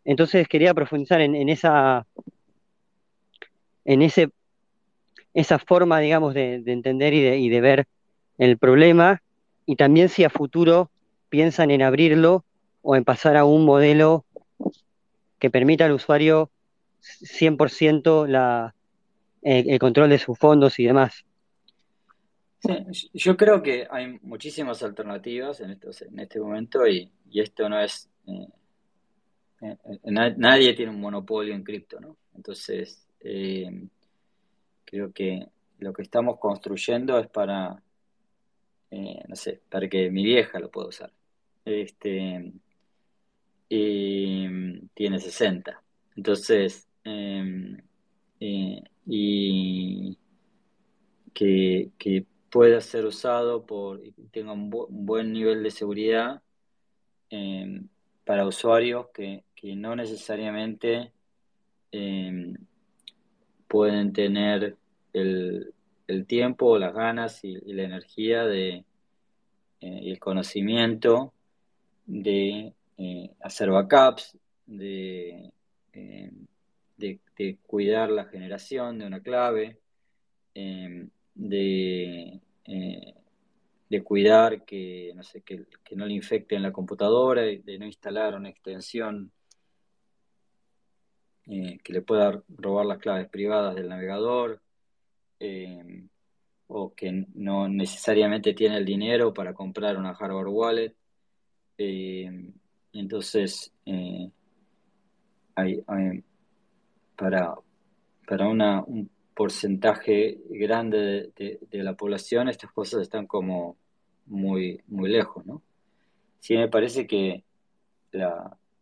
Entonces 0.04 0.48
quería 0.48 0.74
profundizar 0.74 1.20
en 1.20 1.48
esa 1.48 2.06
en 3.84 4.02
ese 4.02 4.30
esa 5.34 5.58
forma, 5.58 6.00
digamos, 6.00 6.34
de, 6.34 6.62
entender 6.66 7.14
y 7.14 7.48
de, 7.48 7.60
ver 7.60 7.86
el 8.38 8.58
problema 8.58 9.22
y 9.66 9.76
también 9.76 10.08
si 10.08 10.24
a 10.24 10.30
futuro 10.30 10.90
piensan 11.28 11.70
en 11.70 11.82
abrirlo 11.82 12.44
o 12.82 12.96
en 12.96 13.04
pasar 13.04 13.36
a 13.36 13.44
un 13.44 13.64
modelo 13.64 14.24
que 15.38 15.50
permita 15.50 15.84
al 15.84 15.92
usuario 15.92 16.50
100% 17.00 18.26
la, 18.26 18.74
el 19.42 19.78
control 19.78 20.10
de 20.10 20.18
sus 20.18 20.38
fondos 20.38 20.78
y 20.78 20.84
demás. 20.84 21.24
Sí, 22.92 23.10
yo 23.12 23.36
creo 23.36 23.60
que 23.60 23.88
hay 23.90 24.18
muchísimas 24.22 24.82
alternativas 24.84 25.60
en, 25.60 25.78
este 26.20 26.38
momento 26.38 26.86
y, 26.86 27.10
esto 27.32 27.68
no 27.68 27.80
es... 27.80 28.08
Eh, 28.26 28.46
eh, 29.62 29.76
nadie 30.36 30.74
tiene 30.74 30.92
un 30.92 31.00
monopolio 31.00 31.54
en 31.54 31.64
cripto, 31.64 31.98
¿no? 31.98 32.16
Entonces, 32.36 33.04
creo 34.92 35.10
que 35.10 35.48
lo 35.78 35.94
que 35.94 36.02
estamos 36.02 36.38
construyendo 36.38 37.18
es 37.18 37.26
para, 37.26 37.82
no 38.90 39.36
sé, 39.36 39.62
para 39.70 39.88
que 39.88 40.10
mi 40.10 40.22
vieja 40.22 40.60
lo 40.60 40.70
pueda 40.70 40.88
usar. 40.88 41.10
Este, 41.64 42.52
y 43.70 44.86
tiene 44.88 45.18
60. 45.18 45.82
Entonces, 46.14 46.86
em, 47.04 47.78
eh, 48.38 48.82
y 49.06 50.18
que, 51.32 52.26
pueda 52.50 52.82
ser 52.82 53.06
usado 53.06 53.64
por 53.64 54.02
tenga 54.30 54.52
un, 54.52 54.68
buen 54.68 55.32
nivel 55.32 55.62
de 55.62 55.70
seguridad 55.70 56.42
em, 57.30 57.88
para 58.26 58.46
usuarios 58.46 59.06
que, 59.14 59.42
no 59.74 59.96
necesariamente 59.96 61.12
em, 61.92 62.54
pueden 63.68 64.12
tener 64.12 64.76
el, 65.12 65.74
tiempo, 66.26 66.78
las 66.78 66.94
ganas 66.94 67.42
y, 67.44 67.54
la 67.72 67.84
energía 67.84 68.44
de, 68.44 68.84
eh, 69.80 70.00
y 70.02 70.10
el 70.10 70.18
conocimiento 70.18 71.32
de 72.06 72.74
eh, 72.98 73.34
hacer 73.40 73.70
backups, 73.70 74.38
de, 74.66 75.52
eh, 75.92 76.30
de, 76.96 77.58
cuidar 77.66 78.10
la 78.10 78.26
generación 78.26 78.98
de 78.98 79.06
una 79.06 79.20
clave, 79.20 79.80
eh, 80.54 81.08
de, 81.34 82.40
de 83.88 84.02
cuidar 84.04 84.64
que 84.64 85.12
no, 85.14 85.22
sé, 85.22 85.42
que, 85.42 85.66
no 85.96 86.06
le 86.06 86.14
infecten 86.14 86.62
la 86.62 86.72
computadora, 86.72 87.42
de 87.42 87.78
no 87.78 87.86
instalar 87.86 88.36
una 88.36 88.50
extensión 88.50 89.32
que 91.44 91.92
le 91.92 92.02
pueda 92.02 92.40
robar 92.48 92.86
las 92.86 92.98
claves 92.98 93.28
privadas 93.28 93.74
del 93.74 93.88
navegador, 93.88 94.61
o 96.68 96.94
que 96.94 97.26
no 97.34 97.68
necesariamente 97.68 98.54
tiene 98.54 98.78
el 98.78 98.84
dinero 98.84 99.32
para 99.34 99.54
comprar 99.54 99.96
una 99.96 100.14
hardware 100.14 100.48
wallet. 100.48 100.94
Entonces, 102.92 103.72
eh, 103.86 104.30
hay, 105.54 105.82
para, 107.16 107.54
para 108.26 108.48
un 108.48 109.10
porcentaje 109.34 110.38
grande 110.50 111.32
de, 111.36 111.82
la 111.82 111.94
población 111.94 112.48
estas 112.48 112.72
cosas 112.72 113.02
están 113.02 113.26
como 113.26 113.76
muy, 114.26 114.80
muy 114.88 115.10
lejos, 115.10 115.44
¿no? 115.46 115.62
Sí 116.40 116.56
me 116.56 116.68
parece 116.68 117.06
que 117.06 117.44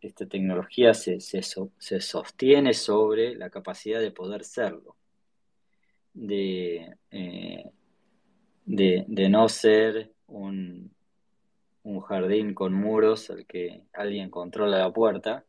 esta 0.01 0.27
tecnología 0.27 0.95
se, 0.95 1.21
se, 1.21 1.43
sostiene 2.01 2.73
sobre 2.73 3.35
la 3.37 3.51
capacidad 3.51 4.01
de 4.01 4.11
poder 4.11 4.45
serlo, 4.45 4.97
de, 6.21 6.97
eh, 7.11 7.71
de, 8.67 9.05
de 9.09 9.29
no 9.31 9.49
ser 9.49 10.13
un, 10.27 10.91
un 11.83 12.01
jardín 12.01 12.53
con 12.53 12.75
muros 12.75 13.31
al 13.31 13.47
que 13.47 13.85
alguien 13.95 14.29
controla 14.29 14.79
la 14.79 14.93
puerta, 14.93 15.45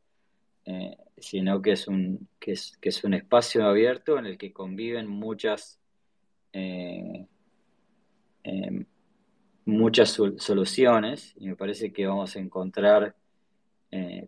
eh, 0.66 0.96
sino 1.18 1.62
que 1.62 1.74
es, 1.74 1.88
un, 1.90 2.30
que, 2.40 2.54
es, 2.54 2.78
que 2.78 2.88
es 2.90 3.04
un 3.04 3.14
espacio 3.14 3.66
abierto 3.66 4.18
en 4.18 4.26
el 4.28 4.38
que 4.38 4.54
conviven 4.54 5.08
muchas, 5.08 5.78
eh, 6.54 7.26
muchas 9.66 10.18
soluciones. 10.38 11.34
Y 11.38 11.48
me 11.50 11.58
parece 11.58 11.92
que 11.92 12.08
vamos 12.08 12.36
a 12.36 12.40
encontrar 12.40 13.14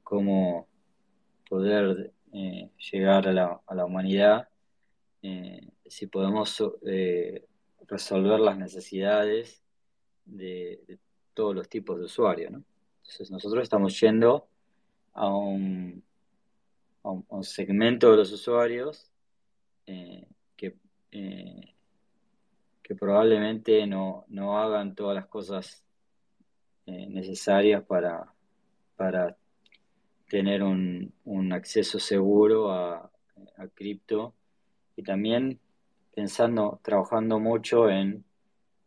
cómo 0.03 0.67
poder 1.49 2.11
llegar 2.91 3.29
a 3.29 3.31
la, 3.31 3.61
a 3.65 3.75
la 3.75 3.85
humanidad 3.85 4.49
si 5.93 6.07
podemos 6.07 6.63
resolver 7.87 8.39
las 8.39 8.57
necesidades 8.57 9.61
de, 10.25 10.97
todos 11.35 11.53
los 11.53 11.69
tipos 11.69 11.99
de 11.99 12.05
usuarios, 12.05 12.51
¿no? 12.51 12.63
Entonces 13.01 13.29
nosotros 13.29 13.61
estamos 13.61 13.99
yendo 13.99 14.47
a 15.13 15.27
un, 15.27 16.03
a 17.03 17.11
un, 17.11 17.43
segmento 17.43 18.09
de 18.09 18.17
los 18.17 18.31
usuarios 18.31 19.11
eh, 19.85 20.25
que, 20.55 20.75
eh, 21.11 21.75
que 22.81 22.95
probablemente 22.95 23.85
no, 23.85 24.25
hagan 24.57 24.95
todas 24.95 25.15
las 25.15 25.27
cosas 25.27 25.83
eh, 26.87 27.07
necesarias 27.07 27.83
para, 27.83 28.33
para 28.95 29.37
tener 30.27 30.63
un, 30.63 31.13
acceso 31.51 31.99
seguro 31.99 32.71
a, 32.71 33.11
a 33.57 33.67
cripto 33.75 34.33
y 34.95 35.03
también 35.03 35.59
pensando, 36.13 36.79
trabajando 36.83 37.39
mucho 37.39 37.89
en 37.89 38.23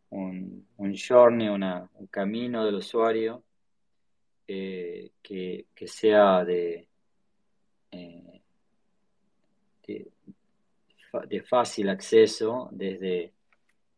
un, 0.09 0.67
un 0.77 0.95
journey, 0.95 1.49
un 1.49 2.07
camino 2.09 2.65
del 2.65 2.75
usuario 2.75 3.43
eh, 4.47 5.11
que, 5.21 5.65
sea 5.87 6.45
de, 6.45 6.87
eh, 7.91 8.41
de, 11.27 11.41
fácil 11.43 11.89
acceso, 11.89 12.69
desde 12.71 13.33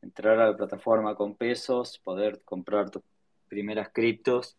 entrar 0.01 0.39
a 0.39 0.47
la 0.47 0.57
plataforma 0.57 1.13
con 1.15 1.35
pesos, 1.35 1.99
poder 1.99 2.41
comprar 2.43 2.89
tus 2.89 3.03
primeras 3.47 3.89
criptos 3.89 4.57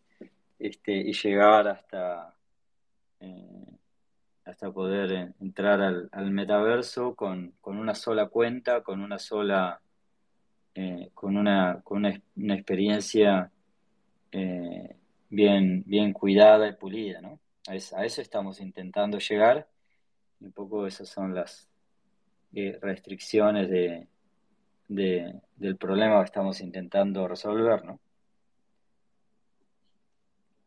este, 0.59 0.93
y 0.93 1.13
llegar 1.13 1.67
hasta, 1.67 2.35
eh, 3.19 3.79
hasta 4.51 4.71
poder 4.71 5.33
entrar 5.39 5.81
al, 5.81 6.31
metaverso 6.31 7.15
con, 7.15 7.53
con, 7.61 7.77
una 7.77 7.95
sola 7.95 8.27
cuenta, 8.27 8.83
con 8.83 9.01
una 9.01 9.17
sola 9.17 9.81
eh, 10.75 11.09
con, 11.13 11.37
una, 11.37 11.81
con 11.83 12.05
una, 12.05 12.55
experiencia 12.55 13.49
eh, 14.31 14.95
bien, 15.29 15.83
bien 15.85 16.13
cuidada 16.13 16.67
y 16.67 16.73
pulida, 16.73 17.21
¿no? 17.21 17.39
A, 17.67 17.75
eso 17.75 18.21
estamos 18.21 18.59
intentando 18.59 19.19
llegar. 19.19 19.67
Un 20.41 20.51
poco 20.51 20.85
esas 20.85 21.07
son 21.07 21.33
las 21.33 21.69
eh, 22.53 22.77
restricciones 22.81 23.69
de, 23.69 24.07
del 24.87 25.77
problema 25.77 26.19
que 26.19 26.25
estamos 26.25 26.59
intentando 26.59 27.27
resolver, 27.27 27.85
¿no? 27.85 27.99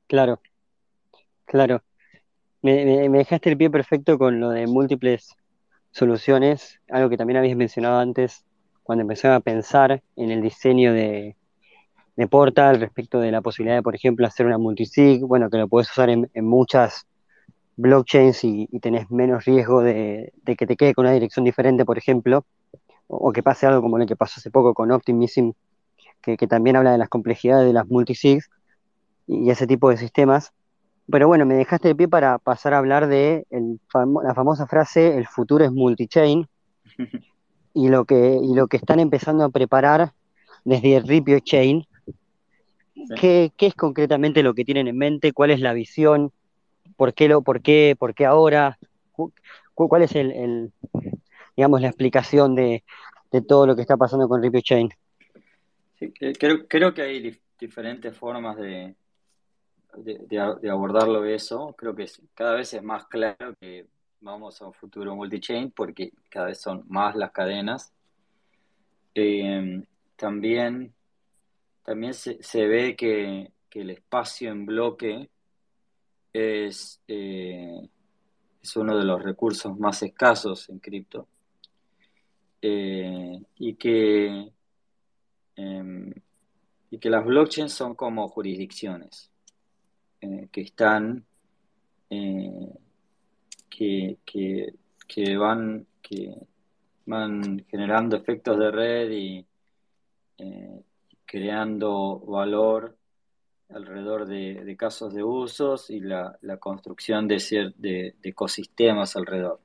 Claro, 0.06 0.40
claro. 1.44 1.82
Me, 2.64 3.10
me, 3.10 3.18
dejaste 3.18 3.50
el 3.50 3.58
pie 3.58 3.68
perfecto 3.68 4.16
con 4.16 4.40
lo 4.40 4.48
de 4.48 4.66
múltiples 4.66 5.36
soluciones, 5.90 6.80
algo 6.88 7.10
que 7.10 7.18
también 7.18 7.36
habías 7.36 7.58
mencionado 7.58 7.98
antes 7.98 8.42
cuando 8.82 9.02
empecé 9.02 9.28
a 9.28 9.38
pensar 9.40 10.02
en 10.16 10.30
el 10.30 10.40
diseño 10.40 10.94
de, 10.94 11.36
Portal 12.30 12.80
respecto 12.80 13.20
de 13.20 13.30
la 13.30 13.42
posibilidad 13.42 13.76
de, 13.76 13.82
por 13.82 13.94
ejemplo, 13.94 14.26
hacer 14.26 14.46
una 14.46 14.56
multisig, 14.56 15.20
bueno, 15.26 15.50
que 15.50 15.58
lo 15.58 15.68
puedes 15.68 15.90
usar 15.90 16.08
en, 16.08 16.30
muchas 16.36 17.06
blockchains 17.76 18.44
y, 18.44 18.66
tenés 18.80 19.10
menos 19.10 19.44
riesgo 19.44 19.82
de, 19.82 20.32
que 20.46 20.66
te 20.66 20.76
quede 20.78 20.94
con 20.94 21.04
una 21.04 21.12
dirección 21.12 21.44
diferente, 21.44 21.84
por 21.84 21.98
ejemplo, 21.98 22.46
o, 23.08 23.30
que 23.30 23.42
pase 23.42 23.66
algo 23.66 23.82
como 23.82 23.98
lo 23.98 24.06
que 24.06 24.16
pasó 24.16 24.38
hace 24.38 24.50
poco 24.50 24.72
con 24.72 24.90
Optimism, 24.90 25.50
que, 26.22 26.46
también 26.46 26.76
habla 26.76 26.92
de 26.92 26.98
las 26.98 27.10
complejidades 27.10 27.66
de 27.66 27.74
las 27.74 27.86
multisigs 27.88 28.48
y, 29.26 29.50
ese 29.50 29.66
tipo 29.66 29.90
de 29.90 29.98
sistemas. 29.98 30.54
Pero 31.10 31.28
bueno, 31.28 31.44
me 31.44 31.54
dejaste 31.54 31.88
de 31.88 31.94
pie 31.94 32.08
para 32.08 32.38
pasar 32.38 32.74
a 32.74 32.78
hablar 32.78 33.06
de 33.08 33.46
la 33.50 34.34
famosa 34.34 34.66
frase, 34.66 35.16
el 35.16 35.26
futuro 35.26 35.64
es 35.64 35.72
multichain, 35.72 36.48
y 37.74 37.88
lo 37.88 38.04
que, 38.04 38.38
y 38.42 38.54
lo 38.54 38.68
que 38.68 38.78
están 38.78 39.00
empezando 39.00 39.44
a 39.44 39.50
preparar 39.50 40.12
desde 40.64 40.96
el 40.96 41.06
Ripio 41.06 41.40
Chain. 41.40 41.86
¿Qué, 43.20 43.52
es 43.58 43.74
concretamente 43.74 44.42
lo 44.42 44.54
que 44.54 44.64
tienen 44.64 44.88
en 44.88 44.96
mente? 44.96 45.32
¿Cuál 45.32 45.50
es 45.50 45.60
la 45.60 45.74
visión? 45.74 46.32
¿Por 46.96 47.12
qué, 47.12 47.28
lo, 47.28 47.42
por 47.42 47.60
qué, 47.60 47.96
por 47.98 48.14
qué 48.14 48.24
ahora? 48.24 48.78
¿Cuál 49.74 50.02
es 50.02 50.14
el, 50.14 50.72
digamos, 51.56 51.80
la 51.82 51.88
explicación 51.88 52.54
de, 52.54 52.82
todo 53.46 53.66
lo 53.66 53.74
que 53.74 53.82
está 53.82 53.96
pasando 53.96 54.28
con 54.28 54.42
Ripio 54.42 54.60
Chain? 54.62 54.88
creo, 56.38 56.66
creo 56.68 56.94
que 56.94 57.02
hay 57.02 57.40
diferentes 57.58 58.16
formas 58.16 58.56
de, 58.56 58.94
de, 59.96 60.70
abordarlo 60.70 61.24
eso. 61.24 61.74
Creo 61.76 61.94
que 61.94 62.06
cada 62.34 62.54
vez 62.54 62.74
es 62.74 62.82
más 62.82 63.06
claro 63.06 63.54
que 63.60 63.86
vamos 64.20 64.60
a 64.60 64.66
un 64.66 64.72
futuro 64.72 65.14
multi-chain 65.14 65.70
porque 65.70 66.12
cada 66.28 66.46
vez 66.46 66.60
son 66.60 66.84
más 66.88 67.14
las 67.14 67.30
cadenas. 67.32 67.92
Eh, 69.14 69.82
también 70.16 70.94
también 71.84 72.14
se, 72.14 72.66
ve 72.66 72.96
que, 72.96 73.52
el 73.72 73.90
espacio 73.90 74.52
en 74.52 74.66
bloque 74.66 75.28
es, 76.32 77.00
eh, 77.08 77.88
es 78.62 78.76
uno 78.76 78.96
de 78.96 79.04
los 79.04 79.20
recursos 79.22 79.76
más 79.78 80.02
escasos 80.02 80.68
en 80.70 80.78
cripto. 80.78 81.28
Eh, 82.62 83.42
y 83.56 83.74
que 83.74 84.52
em, 85.56 86.14
y 86.90 86.98
que 86.98 87.10
las 87.10 87.24
blockchains 87.24 87.72
son 87.72 87.94
como 87.94 88.28
jurisdicciones 88.28 89.33
que 90.50 90.60
están, 90.60 91.24
que, 92.08 94.18
que, 95.06 95.36
van, 95.36 95.86
que 96.02 96.34
van 97.06 97.64
generando 97.68 98.16
efectos 98.16 98.58
de 98.58 98.70
red 98.70 99.10
y 99.10 99.46
creando 101.24 102.20
valor 102.20 102.96
alrededor 103.70 104.26
de, 104.26 104.76
casos 104.78 105.14
de 105.14 105.24
usos 105.24 105.90
y 105.90 106.00
la, 106.00 106.38
construcción 106.60 107.26
de, 107.26 107.72
de, 107.76 108.14
ecosistemas 108.22 109.16
alrededor. 109.16 109.60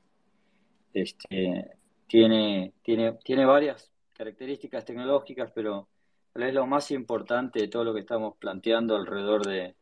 Este, 0.94 1.72
tiene, 2.08 2.74
tiene, 2.82 3.14
tiene 3.24 3.46
varias 3.46 3.92
características 4.14 4.86
tecnológicas, 4.86 5.52
pero 5.54 5.88
vez 6.34 6.54
lo 6.54 6.66
más 6.66 6.90
importante 6.92 7.60
de 7.60 7.68
todo 7.68 7.84
lo 7.84 7.94
que 7.94 8.00
estamos 8.00 8.36
planteando 8.38 8.96
alrededor 8.96 9.46
de, 9.46 9.76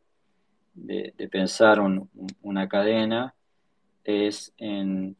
pensar 1.30 1.80
una 2.42 2.68
cadena 2.68 3.34
es 4.04 4.52
en 4.56 5.16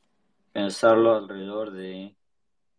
pensarlo 0.53 1.15
alrededor 1.15 1.73
de 1.73 2.15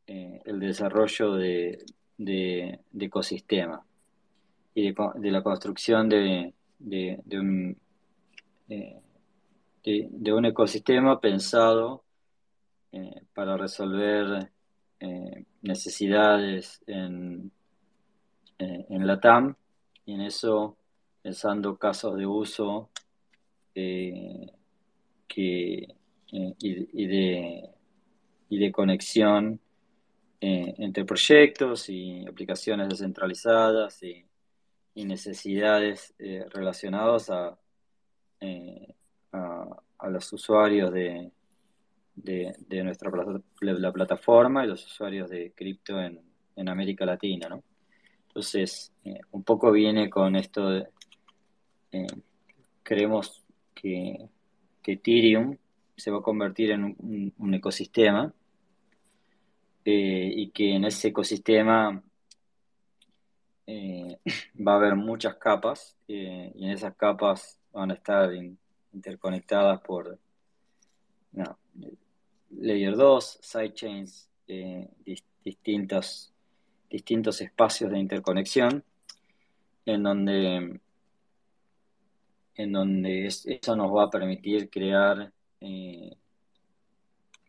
eh, 0.07 0.41
el 0.43 0.59
desarrollo 0.59 1.35
de, 1.35 1.85
de, 2.17 2.79
ecosistema 2.99 3.85
y 4.73 4.91
de, 4.91 5.31
la 5.31 5.43
construcción 5.43 6.09
de, 6.09 6.53
un, 6.79 7.77
eh, 8.69 8.99
de, 9.83 10.33
un 10.33 10.45
ecosistema 10.45 11.19
pensado 11.19 12.03
eh, 12.91 13.21
para 13.33 13.55
resolver 13.55 14.51
necesidades 15.61 16.81
en, 16.87 17.51
en 18.57 19.07
la 19.07 19.19
TAM 19.19 19.55
y 20.05 20.15
en 20.15 20.21
eso 20.21 20.75
pensando 21.21 21.77
casos 21.77 22.17
de 22.17 22.25
uso 22.25 22.89
y, 23.73 24.51
de, 27.07 27.69
y 28.49 28.57
de 28.57 28.71
conexión 28.71 29.59
eh, 30.41 30.73
entre 30.77 31.03
proyectos 31.03 31.89
y 31.89 32.25
aplicaciones 32.25 32.87
descentralizadas 32.89 34.01
y, 34.03 34.25
necesidades 34.95 36.13
eh, 36.19 36.43
relacionadas 36.49 37.31
eh, 38.41 38.93
a, 39.31 39.65
a, 39.97 40.09
los 40.09 40.33
usuarios 40.33 40.91
de, 40.91 41.31
de, 42.15 42.83
nuestra 42.83 43.09
la 43.61 43.93
plataforma 43.93 44.65
y 44.65 44.67
los 44.67 44.85
usuarios 44.85 45.29
de 45.29 45.53
cripto 45.53 46.01
en, 46.01 46.19
en 46.57 46.67
América 46.67 47.05
Latina. 47.05 47.47
¿no? 47.47 47.63
Entonces, 48.27 48.91
un 49.31 49.43
poco 49.45 49.71
viene 49.71 50.09
con 50.09 50.35
esto 50.35 50.69
de, 50.69 50.87
creemos 52.83 53.43
que, 53.73 54.27
que, 54.81 54.93
Ethereum 54.93 55.57
se 55.95 56.11
va 56.11 56.19
a 56.19 56.23
convertir 56.23 56.71
en 56.71 57.33
un 57.37 57.53
ecosistema 57.53 58.33
eh, 59.91 60.31
y 60.35 60.51
que 60.51 60.75
en 60.75 60.85
ese 60.85 61.07
ecosistema 61.07 62.03
eh, 63.65 64.19
va 64.67 64.73
a 64.73 64.75
haber 64.75 64.95
muchas 64.95 65.35
capas 65.37 65.97
eh, 66.07 66.51
y 66.53 66.65
en 66.65 66.71
esas 66.71 66.95
capas 66.95 67.57
van 67.71 67.89
a 67.89 67.95
estar 67.95 68.29
interconectadas 68.93 69.81
por 69.81 70.19
Layer 72.51 72.95
2, 72.95 73.39
sidechains, 73.41 74.29
distintos, 75.43 76.33
distintos 76.89 77.41
espacios 77.41 77.91
de 77.91 77.99
interconexión 77.99 78.83
en 79.85 80.03
donde, 80.03 80.79
en 82.59 82.73
donde 82.73 83.25
eso 83.27 83.75
nos 83.75 83.95
va 83.95 84.03
a 84.03 84.09
permitir 84.09 84.69
crear 84.69 85.31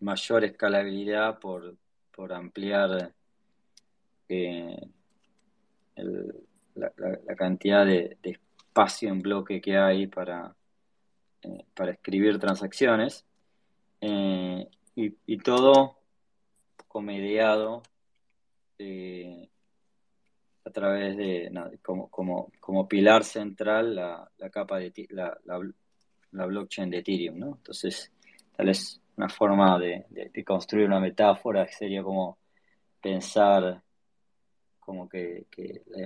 mayor 0.00 0.44
escalabilidad 0.44 1.38
por, 1.38 1.76
por 2.12 2.32
ampliar 2.32 3.12
eh, 4.28 4.88
la, 6.74 7.36
cantidad 7.36 7.84
de, 7.84 8.16
espacio 8.22 9.08
en 9.11 9.20
bloque 9.20 9.61
que 9.61 9.76
hay 9.76 10.06
para, 10.06 10.54
eh, 11.42 11.64
para 11.74 11.92
escribir 11.92 12.38
transacciones. 12.38 13.24
Eh, 14.00 14.68
y, 14.94 15.38
todo 15.38 15.96
comediado 16.88 17.82
a 20.70 20.72
través 20.72 21.16
de 21.16 21.50
como, 21.82 22.08
como, 22.60 22.88
pilar 22.88 23.24
central 23.24 23.96
la, 23.96 24.30
capa 24.52 24.78
de 24.78 24.92
la, 25.10 25.36
la, 25.44 26.46
blockchain 26.46 26.88
de 26.88 26.98
Ethereum, 26.98 27.38
¿no? 27.38 27.46
Entonces, 27.56 28.12
tal 28.56 28.66
vez 28.66 29.00
una 29.16 29.28
forma 29.28 29.78
de, 29.78 30.06
construir 30.46 30.86
una 30.86 31.00
metáfora 31.00 31.66
sería 31.66 32.04
como 32.04 32.38
pensar 33.00 33.82
como 34.78 35.08
que, 35.08 35.46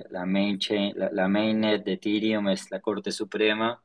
la, 0.09 0.25
main 0.25 0.57
chain, 0.57 0.93
la, 0.95 1.27
mainnet 1.27 1.83
de 1.83 1.93
Ethereum 1.93 2.49
es 2.49 2.71
la 2.71 2.79
Corte 2.79 3.11
Suprema 3.11 3.79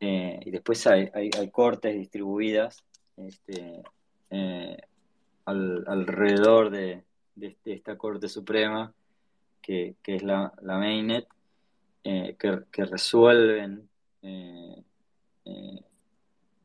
eh, 0.00 0.40
y 0.46 0.50
después 0.50 0.86
hay, 0.86 1.10
cortes 1.52 1.94
distribuidas 1.94 2.82
este, 3.18 3.82
eh, 4.30 4.76
alrededor 5.44 6.70
de, 6.70 7.04
esta 7.66 7.98
Corte 7.98 8.28
Suprema 8.28 8.92
que, 9.62 9.96
es 10.04 10.22
la, 10.22 10.52
mainnet 10.62 11.26
eh, 12.04 12.36
que, 12.38 12.60
que, 12.70 12.84
resuelven 12.84 13.88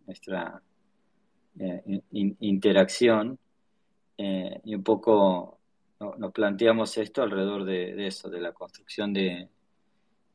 nuestra 0.06 0.62
eh, 1.60 2.02
interacción 2.12 3.40
eh, 4.18 4.62
y 4.64 4.76
un 4.76 4.84
poco 4.84 5.60
nos 6.18 6.32
planteamos 6.34 6.98
esto 6.98 7.24
alrededor 7.24 7.64
de, 7.64 8.08
eso, 8.08 8.30
de 8.30 8.42
la 8.42 8.52
construcción 8.52 9.14
de, 9.14 9.50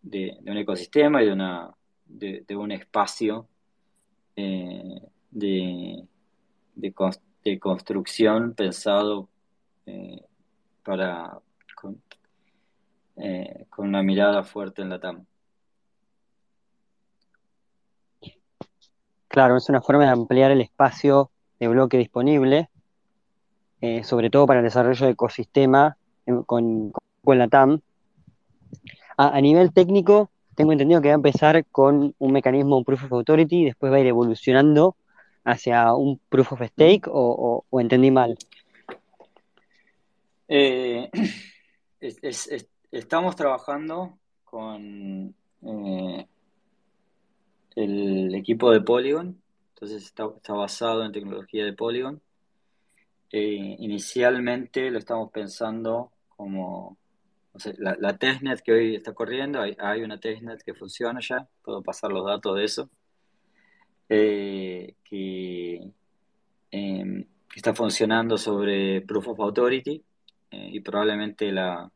un 0.02 0.56
ecosistema 0.56 1.22
y 1.22 1.26
de, 1.26 1.32
una, 1.32 1.74
de, 2.06 2.56
un 2.56 2.72
espacio 2.72 3.48
eh, 4.36 5.02
de, 5.30 6.06
construcción 7.61 8.54
pensado 8.54 9.28
para 10.82 11.38
con 13.68 13.89
una 13.89 14.03
mirada 14.03 14.43
fuerte 14.43 14.83
en 14.83 14.89
la 14.89 15.01
TAM. 15.01 15.27
Claro, 19.31 19.57
es 19.57 19.68
una 19.68 19.81
forma 19.81 20.03
de 20.07 20.11
ampliar 20.11 20.51
el 20.51 20.61
espacio 20.61 21.31
de 21.61 21.68
bloque 21.68 21.97
disponible, 21.97 22.68
eh, 23.81 24.03
sobre 24.03 24.29
todo 24.29 24.45
para 24.45 24.59
el 24.59 24.64
desarrollo 24.64 25.07
de 25.07 25.12
ecosistema 25.12 25.97
con, 26.47 26.93
la 27.25 27.47
TAM. 27.47 27.81
A, 29.16 29.41
nivel 29.41 29.73
técnico, 29.73 30.31
tengo 30.57 30.73
entendido 30.73 31.01
que 31.01 31.11
va 31.11 31.14
a 31.14 31.23
empezar 31.23 31.64
con 31.66 32.12
un 32.18 32.33
mecanismo 32.33 32.83
Proof 32.83 33.05
of 33.05 33.12
Authority 33.12 33.61
y 33.61 33.64
después 33.66 33.93
va 33.93 33.99
a 33.99 34.01
ir 34.01 34.09
evolucionando 34.09 34.97
hacia 35.45 35.95
un 35.95 36.21
Proof 36.29 36.55
of 36.55 36.62
Stake 36.62 37.03
o, 37.07 37.64
entendí 37.73 38.11
mal. 38.11 38.37
Eh, 40.49 41.09
estamos 42.91 43.36
trabajando 43.36 44.18
con 44.45 45.34
eh, 45.62 46.26
el 47.76 48.34
equipo 48.34 48.70
de 48.72 48.80
Polygon, 48.80 49.41
entonces 49.74 50.05
está, 50.05 50.26
basado 50.53 51.05
en 51.05 51.12
tecnología 51.12 51.64
de 51.64 51.72
Polygon. 51.72 52.20
Eh, 53.32 53.76
inicialmente 53.78 54.91
lo 54.91 54.99
estamos 54.99 55.30
pensando 55.30 56.11
como 56.36 56.99
la, 57.78 58.18
testnet 58.18 58.61
que 58.61 58.72
hoy 58.72 58.97
está 58.97 59.12
corriendo, 59.12 59.61
hay, 59.61 60.03
una 60.03 60.18
testnet 60.18 60.62
que 60.62 60.74
funciona 60.74 61.20
ya, 61.20 61.49
puedo 61.62 61.82
pasar 61.82 62.11
los 62.11 62.26
datos 62.26 62.57
de 62.57 62.64
eso, 62.64 62.91
eh, 64.09 64.95
que, 65.05 65.93
em, 66.70 67.24
está 67.55 67.74
funcionando 67.74 68.36
sobre 68.36 69.03
Proof 69.03 69.28
of 69.28 69.41
Authority 69.41 70.03
eh, 70.51 70.70
y 70.72 70.80
probablemente 70.80 71.53
la, 71.53 71.91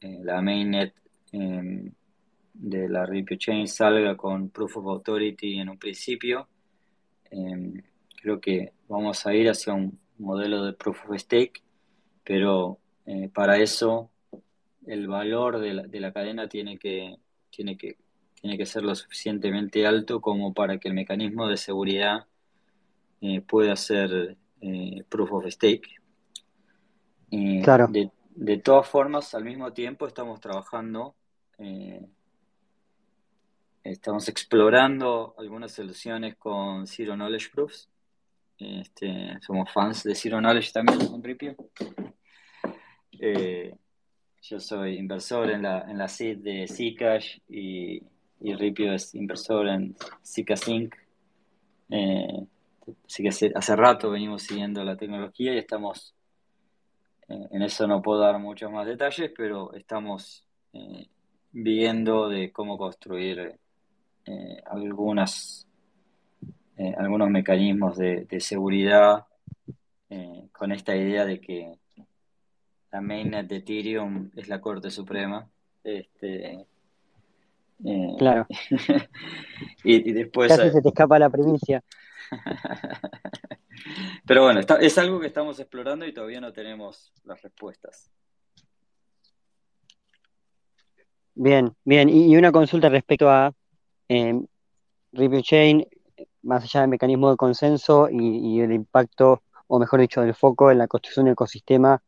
la 0.00 0.40
mainnet 0.40 0.94
em, 1.32 1.92
de 2.54 2.88
la 2.88 3.06
Ripio 3.06 3.36
Chain 3.36 3.68
salga 3.68 4.16
con 4.16 4.50
Proof 4.50 4.78
of 4.78 4.86
Authority 4.86 5.58
en 5.58 5.68
un 5.68 5.78
principio. 5.78 6.48
Em, 7.30 7.82
creo 8.20 8.40
que 8.40 8.72
vamos 8.88 9.26
a 9.26 9.34
ir 9.34 9.48
hacia 9.48 9.74
un 9.74 9.98
modelo 10.18 10.64
de 10.64 10.72
Proof 10.72 11.08
of 11.08 11.16
Stake, 11.16 11.62
pero 12.24 12.78
eh, 13.06 13.30
para 13.32 13.58
eso 13.58 14.10
el 14.86 15.06
valor 15.06 15.60
de 15.60 15.74
la, 15.74 15.82
de 15.82 16.00
la, 16.00 16.12
cadena 16.12 16.48
tiene 16.48 16.78
que, 16.78 17.16
tiene, 17.50 17.76
que, 17.76 17.96
tiene 18.40 18.56
que 18.56 18.66
ser 18.66 18.82
lo 18.82 18.94
suficientemente 18.94 19.86
alto 19.86 20.20
como 20.20 20.52
para 20.52 20.78
que 20.78 20.88
el 20.88 20.94
mecanismo 20.94 21.46
de 21.46 21.56
seguridad 21.56 22.26
eh, 23.20 23.40
pueda 23.40 23.76
ser 23.76 24.36
eh, 24.60 25.04
Proof 25.08 25.32
of 25.32 25.46
Stake. 25.46 25.88
claro. 27.62 27.86
De, 27.88 28.10
de 28.40 28.58
todas 28.58 28.88
formas, 28.88 29.34
al 29.34 29.44
mismo 29.44 29.72
tiempo 29.72 30.06
estamos 30.06 30.40
trabajando 30.40 31.14
Eh, 31.60 32.06
estamos 33.82 34.28
explorando 34.28 35.34
algunas 35.38 35.72
soluciones 35.72 36.36
con 36.36 36.86
Zero 36.86 37.14
Knowledge 37.14 37.50
Proofs. 37.50 37.88
Este, 38.58 39.38
somos 39.40 39.72
fans 39.72 40.04
de 40.04 40.14
Zero 40.14 40.38
Knowledge 40.38 40.70
también 40.72 41.08
con 41.08 41.22
Ripio. 41.22 41.56
Eh, 43.20 43.74
yo 44.42 44.60
soy 44.60 44.98
inversor 44.98 45.50
en 45.50 45.62
la, 45.62 45.80
en 45.90 45.98
la 45.98 46.06
seed 46.06 46.38
de 46.38 46.66
Zcash 46.68 47.40
y, 47.48 48.00
y 48.40 48.54
Ripio 48.54 48.92
es 48.92 49.14
inversor 49.16 49.66
en 49.68 49.96
Zika 50.24 50.56
Sync. 50.56 50.94
Eh, 51.90 52.46
así 53.04 53.22
que 53.24 53.28
hace, 53.30 53.76
rato 53.76 54.10
venimos 54.10 54.42
siguiendo 54.42 54.84
la 54.84 54.96
tecnología 54.96 55.54
y 55.54 55.58
estamos, 55.58 56.14
en 57.28 57.62
eso 57.62 57.86
no 57.86 58.02
puedo 58.02 58.20
dar 58.20 58.38
muchos 58.38 58.70
más 58.70 58.86
detalles, 58.86 59.30
pero 59.36 59.72
estamos 59.74 60.44
eh, 60.72 61.06
viendo 61.52 62.28
de 62.28 62.52
cómo 62.52 62.78
construir 62.78 63.58
algunas, 64.66 65.66
algunos 66.98 67.30
mecanismos 67.30 67.96
de, 67.96 68.26
de 68.26 68.40
seguridad 68.40 69.24
con 70.52 70.72
esta 70.72 70.94
idea 70.94 71.24
de 71.24 71.40
que 71.40 71.78
la 72.90 73.00
mainnet 73.00 73.46
de 73.46 73.56
Ethereum 73.56 74.30
es 74.36 74.48
la 74.48 74.60
Corte 74.60 74.90
Suprema. 74.90 75.48
Este, 75.84 76.66
eh, 77.84 78.14
claro. 78.18 78.46
y, 79.84 80.12
después... 80.12 80.48
Casi 80.48 80.70
se 80.70 80.82
te 80.82 80.88
escapa 80.88 81.18
la 81.18 81.30
primicia. 81.30 81.82
Pero 84.26 84.42
bueno, 84.42 84.60
es 84.80 84.98
algo 84.98 85.20
que 85.20 85.26
estamos 85.26 85.58
explorando 85.60 86.06
y 86.06 86.12
todavía 86.12 86.40
no 86.40 86.52
tenemos 86.52 87.12
las 87.24 87.40
respuestas. 87.42 88.10
Bien, 91.34 91.72
bien. 91.84 92.08
Y, 92.08 92.36
una 92.36 92.50
consulta 92.50 92.88
respecto 92.88 93.30
a 93.30 93.52
eh, 94.08 94.40
Chain, 95.42 95.86
más 96.42 96.64
allá 96.64 96.80
del 96.80 96.90
mecanismo 96.90 97.30
de 97.30 97.36
consenso 97.36 98.08
y, 98.10 98.56
y 98.56 98.60
el 98.60 98.72
impacto, 98.72 99.42
o 99.68 99.78
mejor 99.78 100.00
dicho, 100.00 100.20
del 100.20 100.34
foco 100.34 100.70
en 100.72 100.78
la 100.78 100.88
construcción 100.88 101.26
del 101.26 101.34
ecosistema 101.34 102.02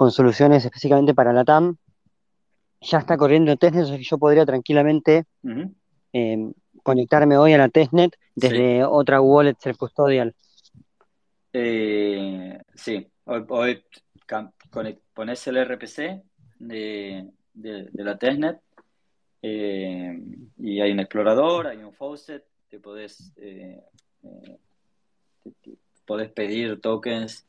con 0.00 0.10
soluciones 0.10 0.64
específicamente 0.64 1.12
para 1.12 1.34
la 1.34 1.44
TAM. 1.44 1.76
Ya 2.80 2.96
está 2.96 3.18
corriendo 3.18 3.54
testnet, 3.58 3.84
o 3.84 3.90
que 3.90 4.02
yo 4.02 4.16
podría 4.16 4.46
tranquilamente 4.46 5.26
em, 6.14 6.54
conectarme 6.82 7.36
hoy 7.36 7.52
a 7.52 7.58
la 7.58 7.68
testnet 7.68 8.16
desde 8.34 8.82
otra 8.82 9.20
wallet 9.20 9.56
ser 9.58 9.76
custodial. 9.76 10.34
Eh, 11.52 12.58
sí, 12.74 13.06
hoy, 13.24 13.46
pones 15.14 15.46
el 15.46 15.64
RPC 15.64 16.22
de, 16.58 17.30
la 17.94 18.18
testnet 18.18 18.60
eh, 19.42 20.18
y 20.58 20.80
hay 20.80 20.92
un 20.92 21.00
explorador, 21.00 21.66
hay 21.66 21.78
un 21.78 21.92
faucet, 21.92 22.44
te 22.68 22.78
podés, 22.78 23.32
eh, 23.36 23.82
podés 26.04 26.30
pedir 26.30 26.80
tokens 26.80 27.46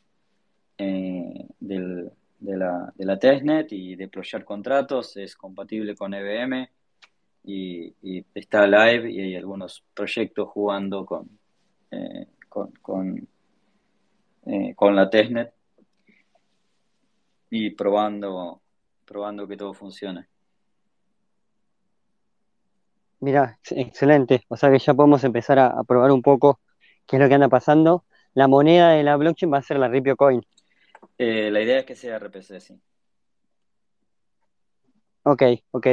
del, 0.78 2.12
de 2.40 2.58
la, 2.58 2.92
de 2.96 3.06
la 3.06 3.20
testnet 3.20 3.72
y 3.72 3.96
deployar 3.96 4.44
contratos, 4.44 5.16
es 5.18 5.36
compatible 5.36 5.96
con 5.96 6.14
EVM 6.14 6.68
y, 7.44 7.94
está 8.34 8.68
live 8.68 9.12
y 9.12 9.20
hay 9.20 9.36
algunos 9.36 9.84
proyectos 9.94 10.50
jugando 10.50 11.26
eh, 11.92 12.28
con, 12.50 13.28
eh, 14.46 14.74
con, 14.76 14.96
la 14.96 15.10
testnet 15.10 15.54
y 17.50 17.72
probando, 17.72 18.62
probando 19.06 19.48
que 19.48 19.58
todo 19.58 19.74
funcione. 19.74 20.28
Mira, 23.20 23.60
excelente. 23.70 24.44
O 24.48 24.58
sea 24.58 24.72
que 24.72 24.80
ya 24.80 24.94
podemos 24.94 25.24
empezar 25.24 25.60
a, 25.60 25.68
a, 25.68 25.84
probar 25.84 26.12
un 26.12 26.22
poco 26.22 26.60
qué 27.06 27.18
es 27.18 27.22
lo 27.22 27.28
que 27.28 27.36
anda 27.36 27.50
pasando. 27.50 28.06
La 28.34 28.48
moneda 28.48 28.90
de 28.92 29.04
la 29.04 29.18
blockchain 29.18 29.52
va 29.54 29.58
a 29.58 29.62
ser 29.62 29.78
la 29.78 29.90
Ripio 29.90 30.16
Coin. 30.16 30.42
Eh, 31.18 31.52
la 31.52 31.62
idea 31.62 31.80
es 31.80 31.86
que 31.86 31.96
sea 31.96 32.18
RPC, 32.18 32.60
sí. 32.60 32.82
Ok, 35.24 35.44
ok. 35.72 35.88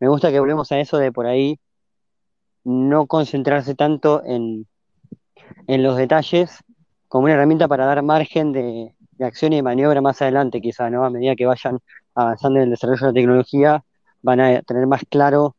Me 0.00 0.08
gusta 0.08 0.30
que 0.30 0.40
volvemos 0.40 0.72
a 0.72 0.80
eso 0.80 0.98
de 0.98 1.12
por 1.12 1.26
ahí 1.26 1.60
no 2.64 3.06
concentrarse 3.06 3.74
tanto 3.74 4.24
en, 4.24 4.66
los 5.68 5.96
detalles 5.96 6.64
como 7.08 7.24
una 7.24 7.34
herramienta 7.34 7.68
para 7.68 7.86
dar 7.86 8.02
margen 8.02 8.52
de, 8.52 8.92
acción 9.20 9.52
y 9.52 9.56
de 9.56 9.62
maniobra 9.62 10.00
más 10.00 10.20
adelante, 10.22 10.60
quizá, 10.60 10.90
¿no? 10.90 11.04
A 11.04 11.10
medida 11.10 11.34
que 11.36 11.46
vayan 11.46 11.78
avanzando 12.14 12.58
en 12.58 12.64
el 12.64 12.70
desarrollo 12.70 13.00
de 13.00 13.06
la 13.06 13.14
tecnología, 13.14 13.84
van 14.22 14.40
a 14.40 14.62
tener 14.62 14.86
más 14.86 15.02
claro 15.08 15.56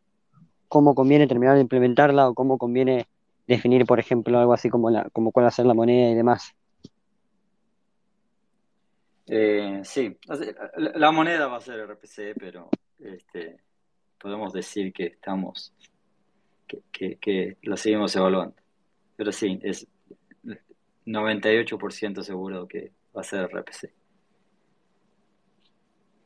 cómo 0.67 0.93
conviene 0.93 1.27
terminar 1.27 1.55
de 1.55 1.61
implementarla 1.61 2.29
o 2.29 2.33
cómo 2.33 2.57
conviene 2.57 3.07
definir, 3.47 3.85
por 3.85 3.99
ejemplo, 3.99 4.37
algo 4.37 4.53
así 4.53 4.69
como, 4.69 4.89
la, 4.89 5.09
como 5.11 5.31
cuál 5.31 5.45
va 5.45 5.47
a 5.47 5.51
ser 5.51 5.65
la 5.65 5.73
moneda 5.73 6.11
y 6.11 6.15
demás. 6.15 6.53
Eh, 9.27 9.81
sí, 9.83 10.17
la 10.75 11.11
moneda 11.11 11.47
va 11.47 11.57
a 11.57 11.61
ser 11.61 11.79
RPC, 11.81 12.35
pero 12.39 12.69
este, 12.99 13.57
podemos 14.17 14.53
decir 14.53 14.93
que 14.93 15.07
estamos, 15.07 15.73
que, 16.91 17.17
que, 17.17 17.57
lo 17.63 17.75
seguimos 17.75 18.15
evaluando. 18.15 18.55
Pero 19.15 19.31
sí, 19.31 19.59
es 19.63 19.87
98% 21.07 22.21
seguro 22.21 22.67
que 22.67 22.91
va 23.15 23.21
a 23.21 23.23
ser 23.23 23.49
RPC. 23.49 23.91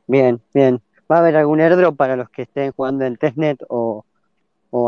Bien, 0.06 0.42
bien. 0.52 0.82
¿Va 1.10 1.16
a 1.16 1.18
haber 1.20 1.36
algún 1.36 1.60
airdrop 1.60 1.96
para 1.96 2.16
los 2.16 2.28
que 2.30 2.42
estén 2.42 2.72
jugando 2.72 3.04
en 3.04 3.16
testnet 3.16 3.62
o, 3.68 4.04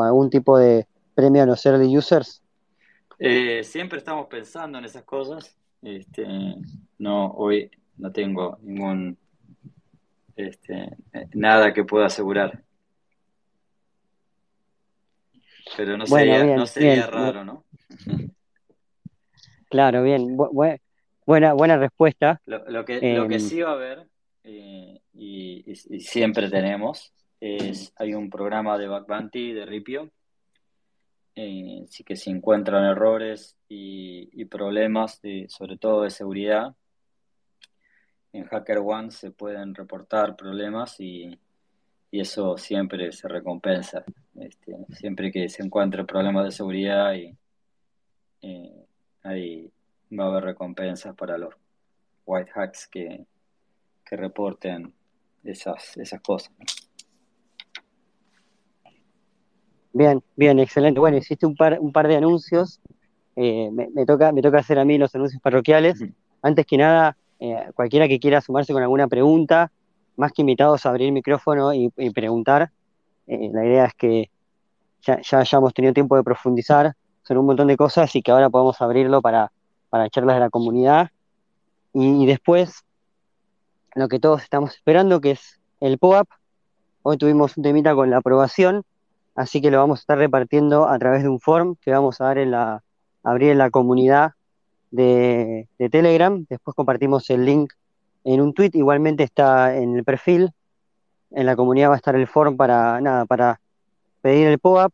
algún 0.03 0.31
tipo 0.31 0.59
de 0.59 0.87
premio 1.15 1.43
a 1.43 1.47
los 1.47 1.65
early 1.65 1.97
users? 1.97 2.43
Eh, 3.19 3.63
siempre 3.63 3.99
estamos 3.99 4.27
pensando 4.27 4.79
en 4.79 4.85
esas 4.85 5.05
cosas. 5.05 5.57
Este, 5.83 6.27
no, 6.99 7.27
hoy 7.33 7.71
no 7.97 8.11
tengo 8.11 8.59
ningún 8.63 9.17
este, 10.35 10.97
nada 11.35 11.73
que 11.73 11.85
pueda 11.85 12.07
asegurar. 12.07 12.65
Pero 15.77 15.97
no 15.97 16.07
sería, 16.07 16.45
no 16.45 16.67
sería 16.67 17.07
raro, 17.07 17.45
¿no? 17.45 17.65
Claro, 19.75 20.05
bien. 20.05 20.37
buena, 20.37 21.53
buena 21.53 21.77
respuesta. 21.77 22.41
Lo, 22.47 22.85
que, 22.85 23.17
lo 23.17 23.27
que 23.27 23.35
em, 23.35 23.41
sí 23.41 23.61
va 23.61 23.71
a 23.71 23.73
haber, 23.73 24.07
eh, 24.45 25.01
y, 25.15 25.65
siempre 25.99 26.49
tenemos, 26.49 27.13
es 27.41 27.93
hay 27.97 28.15
un 28.15 28.31
programa 28.31 28.79
de 28.79 28.87
Back 28.87 29.09
Bounty 29.09 29.53
de 29.53 29.67
Ripio. 29.67 30.13
Eh, 31.35 31.87
sí 31.89 32.05
que 32.05 32.15
se 32.15 32.31
encuentran 32.31 32.85
errores 32.85 33.57
y, 33.69 34.31
y 34.41 34.45
problemas, 34.45 35.21
de, 35.23 35.47
sobre 35.49 35.77
todo 35.77 36.05
de 36.05 36.11
seguridad, 36.11 36.77
en 38.33 38.47
HackerOne 38.49 39.11
se 39.11 39.33
pueden 39.33 39.75
reportar 39.75 40.37
problemas 40.37 41.01
y, 41.01 41.37
eso 42.13 42.57
siempre 42.57 43.11
se 43.11 43.27
recompensa. 43.27 44.05
Este, 44.37 44.77
siempre 44.91 45.33
que 45.33 45.49
se 45.49 45.65
encuentre 45.65 46.05
problemas 46.05 46.45
de 46.45 46.53
seguridad 46.53 47.13
y 47.15 47.37
eh, 48.41 48.84
ahí 49.25 49.71
va 50.17 50.25
a 50.25 50.29
haber 50.29 50.45
recompensas 50.45 51.15
para 51.17 51.37
los 51.37 51.55
white 52.27 52.51
hacks 52.55 52.87
que, 52.87 53.27
reporten 54.11 54.95
esas, 55.43 55.97
esas 55.97 56.21
cosas. 56.21 56.53
Bien, 59.93 60.23
bien, 60.37 60.61
excelente. 60.61 61.01
Bueno, 61.01 61.17
hiciste 61.17 61.47
un 61.47 61.57
par, 61.57 61.81
un 61.81 61.91
par 61.91 62.07
de 62.07 62.15
anuncios. 62.15 62.81
Eh, 63.35 63.71
me, 63.73 64.07
toca, 64.07 64.31
me 64.31 64.41
toca 64.41 64.59
hacer 64.59 64.79
a 64.79 64.85
mí 64.85 64.99
los 64.99 65.13
anuncios 65.17 65.43
parroquiales. 65.43 66.05
Antes 66.43 66.65
que 66.65 66.77
nada, 66.79 67.17
eh, 67.41 67.57
cualquiera 67.75 68.07
que 68.07 68.21
quiera 68.21 68.41
sumarse 68.41 68.73
con 68.73 68.83
alguna 68.83 69.09
pregunta, 69.09 69.73
más 70.15 70.31
que 70.31 70.43
invitados 70.43 70.87
a 70.87 70.91
abrir 70.91 71.09
el 71.09 71.13
micrófono 71.13 71.75
y, 71.75 71.91
preguntar. 72.15 72.71
Eh, 73.27 73.51
la 73.53 73.67
idea 73.67 73.87
es 73.87 73.95
que 73.95 74.31
ya, 75.03 75.21
ya, 75.23 75.41
hayamos 75.41 75.75
tenido 75.75 75.93
tiempo 75.93 76.17
de 76.17 76.23
profundizar 76.23 76.95
sobre 77.25 77.41
un 77.41 77.47
montón 77.47 77.69
de 77.69 77.77
cosas 77.77 78.15
y 78.15 78.23
que 78.23 78.31
ahora 78.31 78.51
podamos 78.51 78.81
abrirlo 78.81 79.23
para, 79.23 79.51
para 79.89 80.09
charlas 80.11 80.37
de 80.37 80.41
la 80.41 80.51
comunidad. 80.51 81.11
Y, 81.93 82.27
después, 82.27 82.85
lo 83.95 84.09
que 84.09 84.19
todos 84.19 84.43
estamos 84.43 84.75
esperando, 84.75 85.21
que 85.21 85.33
es 85.33 85.61
el 85.81 85.99
POAP. 85.99 86.29
Hoy 87.03 87.17
tuvimos 87.17 87.57
un 87.57 87.63
temita 87.63 87.95
con 87.95 88.11
la 88.11 88.17
aprobación, 88.17 88.83
así 89.35 89.61
que 89.61 89.71
lo 89.71 89.79
vamos 89.79 89.99
a 89.99 90.03
estar 90.03 90.19
repartiendo 90.19 90.89
a 90.89 90.99
través 90.99 91.23
de 91.23 91.29
un 91.29 91.39
form 91.39 91.77
que 91.77 91.93
vamos 91.93 92.21
a 92.21 92.25
dar 92.25 92.39
en 92.39 92.51
la, 92.51 92.83
abrir 93.23 93.51
en 93.51 93.59
la 93.59 93.71
comunidad 93.71 94.33
de, 94.91 95.69
Telegram. 95.91 96.45
Después 96.49 96.75
compartimos 96.75 97.31
el 97.31 97.45
link 97.45 97.73
en 98.25 98.41
un 98.41 98.55
tweet. 98.55 98.71
Igualmente 98.75 99.23
está 99.23 99.77
en 99.77 99.97
el 99.97 100.05
perfil. 100.05 100.51
En 101.31 101.47
la 101.47 101.57
comunidad 101.57 101.91
va 101.91 101.95
a 101.95 101.99
estar 101.99 102.17
el 102.17 102.27
form 102.27 102.57
para 102.57 103.01
nada, 103.01 103.27
para 103.27 103.61
pedir 104.21 104.49
el 104.49 104.59
POAP. 104.59 104.93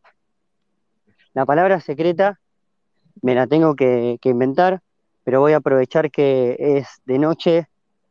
La 1.33 1.45
palabra 1.45 1.79
secreta 1.79 2.39
me 3.21 3.35
la 3.35 3.47
tengo 3.47 3.75
que, 3.75 4.19
inventar, 4.23 4.81
pero 5.23 5.39
voy 5.39 5.53
a 5.53 5.57
aprovechar 5.57 6.11
que 6.11 6.57
es 6.59 6.87
de 7.05 7.19
noche 7.19 7.67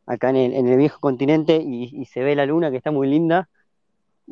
acá 0.07 0.29
en 0.29 0.37
el, 0.67 0.77
viejo 0.77 0.99
continente 0.99 1.61
y, 1.63 2.05
se 2.05 2.23
ve 2.23 2.35
la 2.35 2.45
luna 2.45 2.71
que 2.71 2.77
está 2.77 2.91
muy 2.91 3.07
linda. 3.07 3.47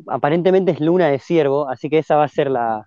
aparentemente 0.08 0.72
es 0.72 0.80
luna 0.80 1.08
de 1.08 1.18
ciervo, 1.18 1.68
así 1.68 1.88
que 1.88 1.98
esa 1.98 2.16
va 2.16 2.24
a 2.24 2.28
ser 2.28 2.50
la, 2.50 2.86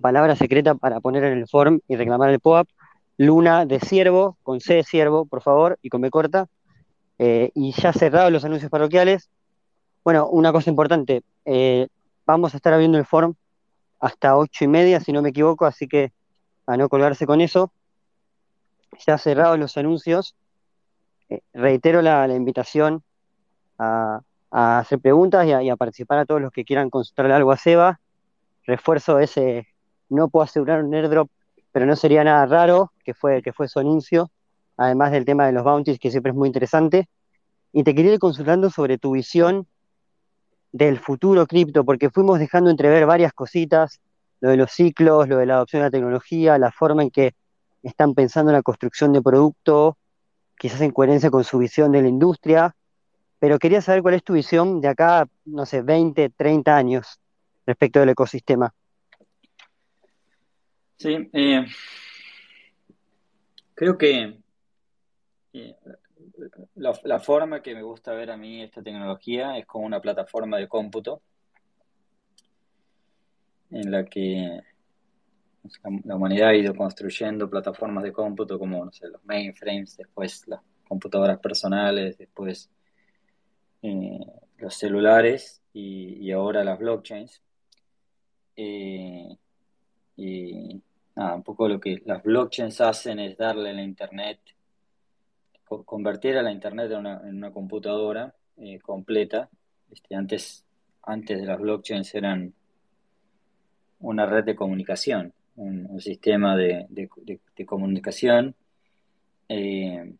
palabra 0.00 0.36
secreta 0.36 0.74
para 0.74 1.00
poner 1.00 1.24
en 1.24 1.38
el 1.38 1.48
form 1.48 1.80
y 1.88 1.96
reclamar 1.96 2.30
el 2.30 2.40
POAP. 2.40 2.68
Luna 3.16 3.66
de 3.66 3.80
ciervo, 3.80 4.36
con 4.44 4.60
C 4.60 4.74
de 4.74 4.84
ciervo, 4.84 5.26
por 5.26 5.42
favor, 5.42 5.78
y 5.82 5.88
con 5.88 6.00
B 6.02 6.10
corta. 6.10 6.46
Eh, 7.18 7.50
y 7.54 7.72
ya 7.72 7.92
cerrados 7.92 8.30
los 8.30 8.44
anuncios 8.44 8.70
parroquiales. 8.70 9.28
Bueno, 10.04 10.28
una 10.28 10.52
cosa 10.52 10.70
importante, 10.70 11.22
eh, 11.44 11.88
vamos 12.24 12.54
a 12.54 12.58
estar 12.58 12.72
abriendo 12.72 12.98
el 12.98 13.04
form 13.04 13.34
hasta 14.00 14.36
ocho 14.36 14.64
y 14.64 14.68
media, 14.68 15.00
si 15.00 15.12
no 15.12 15.22
me 15.22 15.30
equivoco, 15.30 15.66
así 15.66 15.88
que 15.88 16.12
a 16.66 16.76
no 16.76 16.88
colgarse 16.88 17.26
con 17.26 17.40
eso. 17.40 17.72
Ya 19.06 19.18
cerrados 19.18 19.58
los 19.58 19.76
anuncios, 19.76 20.34
eh, 21.28 21.40
reitero 21.52 22.02
la, 22.02 22.26
invitación 22.34 23.02
a, 23.78 24.20
hacer 24.50 24.98
preguntas 24.98 25.46
y 25.46 25.68
a, 25.68 25.76
participar 25.76 26.18
a 26.18 26.26
todos 26.26 26.40
los 26.40 26.52
que 26.52 26.64
quieran 26.64 26.90
consultarle 26.90 27.34
algo 27.34 27.52
a 27.52 27.56
Seba. 27.56 28.00
Refuerzo 28.64 29.18
ese, 29.18 29.68
no 30.08 30.28
puedo 30.28 30.44
asegurar 30.44 30.82
un 30.82 30.94
airdrop, 30.94 31.28
pero 31.72 31.86
no 31.86 31.96
sería 31.96 32.24
nada 32.24 32.46
raro 32.46 32.92
que 33.04 33.14
fue, 33.14 33.42
que 33.42 33.52
fue 33.52 33.68
su 33.68 33.78
anuncio, 33.78 34.30
además 34.76 35.12
del 35.12 35.24
tema 35.24 35.46
de 35.46 35.52
los 35.52 35.64
bounties, 35.64 35.98
que 35.98 36.10
siempre 36.10 36.30
es 36.30 36.36
muy 36.36 36.48
interesante. 36.48 37.08
Y 37.72 37.82
te 37.84 37.94
quería 37.94 38.14
ir 38.14 38.18
consultando 38.18 38.70
sobre 38.70 38.98
tu 38.98 39.12
visión 39.12 39.66
del 40.72 40.98
futuro 40.98 41.46
cripto, 41.46 41.84
porque 41.84 42.10
fuimos 42.10 42.38
dejando 42.38 42.70
entrever 42.70 43.06
varias 43.06 43.32
cositas, 43.32 44.00
lo 44.40 44.50
de 44.50 44.56
los 44.56 44.70
ciclos, 44.70 45.28
lo 45.28 45.38
de 45.38 45.46
la 45.46 45.54
adopción 45.54 45.80
de 45.80 45.86
la 45.86 45.90
tecnología, 45.90 46.58
la 46.58 46.70
forma 46.70 47.02
en 47.02 47.10
que 47.10 47.34
están 47.82 48.14
pensando 48.14 48.50
en 48.50 48.56
la 48.56 48.62
construcción 48.62 49.12
de 49.12 49.22
producto, 49.22 49.96
quizás 50.58 50.80
en 50.80 50.90
coherencia 50.90 51.30
con 51.30 51.44
su 51.44 51.58
visión 51.58 51.92
de 51.92 52.02
la 52.02 52.08
industria, 52.08 52.74
pero 53.38 53.58
quería 53.58 53.80
saber 53.80 54.02
cuál 54.02 54.14
es 54.14 54.24
tu 54.24 54.32
visión 54.32 54.80
de 54.80 54.88
acá, 54.88 55.28
no 55.44 55.64
sé, 55.64 55.82
20, 55.82 56.30
30 56.30 56.76
años 56.76 57.20
respecto 57.66 58.00
del 58.00 58.10
ecosistema. 58.10 58.74
Sí, 60.96 61.30
eh, 61.32 61.64
creo 63.74 63.96
que 63.96 64.40
eh, 65.52 65.76
la, 66.74 67.18
forma 67.18 67.62
que 67.62 67.74
me 67.74 67.82
gusta 67.82 68.12
ver 68.12 68.30
a 68.30 68.36
mí 68.36 68.62
esta 68.62 68.82
tecnología 68.82 69.56
es 69.58 69.66
como 69.66 69.86
una 69.86 70.00
plataforma 70.00 70.56
de 70.56 70.68
cómputo 70.68 71.22
en 73.70 73.90
la 73.90 74.04
que 74.04 74.60
la 76.04 76.16
humanidad 76.16 76.48
ha 76.48 76.56
ido 76.56 76.74
construyendo 76.74 77.50
plataformas 77.50 78.04
de 78.04 78.12
cómputo 78.12 78.58
como 78.58 78.84
no 78.84 78.92
sé, 78.92 79.08
los 79.08 79.24
mainframes, 79.24 79.96
después 79.96 80.46
las 80.48 80.60
computadoras 80.86 81.38
personales, 81.38 82.16
después 82.16 82.70
eh, 83.82 84.18
los 84.56 84.74
celulares 84.74 85.62
y, 85.72 86.30
ahora 86.32 86.64
las 86.64 86.78
blockchains. 86.78 87.42
Eh, 88.56 89.36
y 90.16 90.82
nada, 91.14 91.34
un 91.34 91.42
poco 91.42 91.68
lo 91.68 91.78
que 91.78 92.02
las 92.04 92.22
blockchains 92.22 92.80
hacen 92.80 93.20
es 93.20 93.36
darle 93.36 93.70
a 93.70 93.74
la 93.74 93.82
Internet 93.82 94.40
convertir 95.84 96.36
a 96.36 96.42
la 96.42 96.52
Internet 96.52 96.90
en 96.92 97.36
una, 97.36 97.50
computadora 97.52 98.34
eh, 98.56 98.78
completa. 98.80 99.48
Este, 99.90 100.14
antes, 100.14 100.64
antes 101.02 101.40
de 101.40 101.46
las 101.46 101.58
blockchains 101.58 102.14
eran 102.14 102.54
una 104.00 104.26
red 104.26 104.44
de 104.44 104.54
comunicación, 104.54 105.32
un, 105.56 106.00
sistema 106.00 106.56
de, 106.56 106.86
comunicación, 107.66 108.54
eh, 109.48 110.14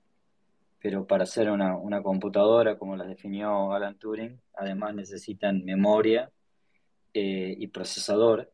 pero 0.81 1.07
para 1.07 1.25
hacer 1.25 1.51
una, 1.51 2.03
computadora, 2.03 2.79
como 2.79 2.97
las 2.97 3.09
definió 3.09 3.73
Alan 3.73 3.99
Turing, 3.99 4.41
además 4.55 4.95
necesitan 4.95 5.65
memoria 5.65 6.31
eh, 7.15 7.55
y 7.59 7.66
procesador. 7.69 8.51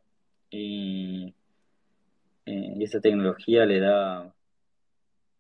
y 0.51 1.35
esta 2.47 3.01
tecnología 3.01 3.65
le 3.65 3.81
da 3.81 4.34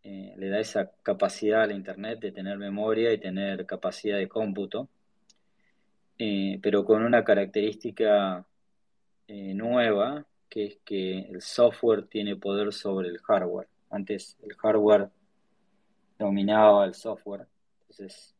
eh, 0.04 0.34
le 0.36 0.50
da 0.50 0.60
esa 0.60 0.92
capacidad 1.02 1.62
a 1.62 1.66
la 1.66 1.72
Internet 1.72 2.20
de 2.20 2.30
tener 2.30 2.58
memoria 2.58 3.10
y 3.10 3.18
tener 3.18 3.64
capacidad 3.64 4.18
de 4.18 4.28
cómputo, 4.28 4.90
eh, 6.18 6.58
pero 6.62 6.84
con 6.84 7.02
una 7.02 7.24
característica 7.24 8.46
eh, 9.26 9.54
nueva, 9.54 10.26
que 10.50 10.66
es 10.66 10.78
que 10.84 11.20
el 11.20 11.40
software 11.40 12.06
tiene 12.06 12.36
poder 12.36 12.74
sobre 12.74 13.08
el 13.08 13.18
hardware. 13.18 13.66
Antes 13.88 14.36
el 14.42 14.54
hardware 14.56 15.08
dominaba 16.18 16.84
el 16.84 16.92
software, 16.92 17.46
entonces 17.80 18.34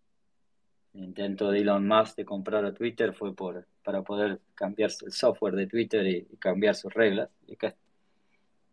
el 0.92 1.04
intento 1.04 1.50
de 1.50 1.60
Elon 1.60 1.88
Musk 1.88 2.18
de 2.18 2.26
comprar 2.26 2.66
a 2.66 2.74
Twitter 2.74 3.14
fue 3.14 3.34
por, 3.34 3.66
para 3.82 4.02
poder 4.02 4.38
cambiar 4.54 4.90
el 5.02 5.12
software 5.12 5.54
de 5.54 5.66
Twitter 5.66 6.06
y, 6.06 6.24
cambiar 6.36 6.74
sus 6.74 6.92
reglas. 6.92 7.30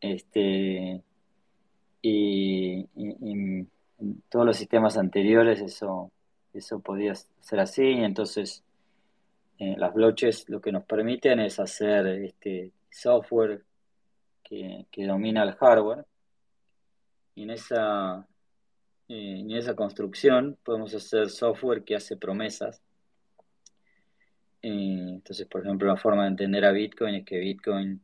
este, 0.02 1.02
y, 2.02 2.88
en 2.96 3.70
todos 4.30 4.46
los 4.46 4.58
sistemas 4.58 4.98
anteriores 4.98 5.62
eso, 5.62 6.12
eso 6.54 6.80
podía 6.80 7.14
ser 7.16 7.60
así, 7.60 7.84
entonces 7.84 8.64
eh, 9.60 9.76
las 9.78 9.94
blockchains 9.94 10.50
lo 10.50 10.60
que 10.60 10.72
nos 10.72 10.84
permiten 10.86 11.40
es 11.40 11.60
hacer 11.60 12.08
este 12.08 12.72
software 12.90 13.64
que, 14.44 14.86
domina 15.08 15.44
el 15.44 15.54
hardware 15.54 16.06
y 17.36 17.44
en 17.44 17.52
esa, 17.52 18.28
eh, 19.08 19.40
en 19.40 19.52
esa 19.52 19.76
construcción 19.76 20.58
podemos 20.64 20.94
hacer 20.94 21.30
software 21.30 21.84
que 21.84 21.96
hace 21.96 22.18
promesas. 22.18 22.82
Eh, 24.62 25.06
entonces, 25.14 25.48
por 25.48 25.62
ejemplo, 25.62 25.88
la 25.88 25.96
forma 25.96 26.24
de 26.24 26.30
entender 26.30 26.66
a 26.66 26.72
Bitcoin 26.72 27.16
es 27.16 27.26
que 27.26 27.40
Bitcoin 27.40 28.02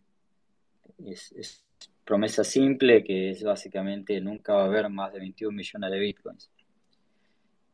es 1.06 1.67
promesa 2.08 2.44
simple 2.44 3.04
que 3.04 3.32
es 3.32 3.44
básicamente 3.44 4.20
nunca 4.22 4.54
va 4.54 4.62
a 4.64 4.66
haber 4.66 4.90
más 4.90 5.14
de 5.14 5.20
21 5.20 5.56
millones 5.56 5.92
de 5.92 6.00
bitcoins. 6.00 6.50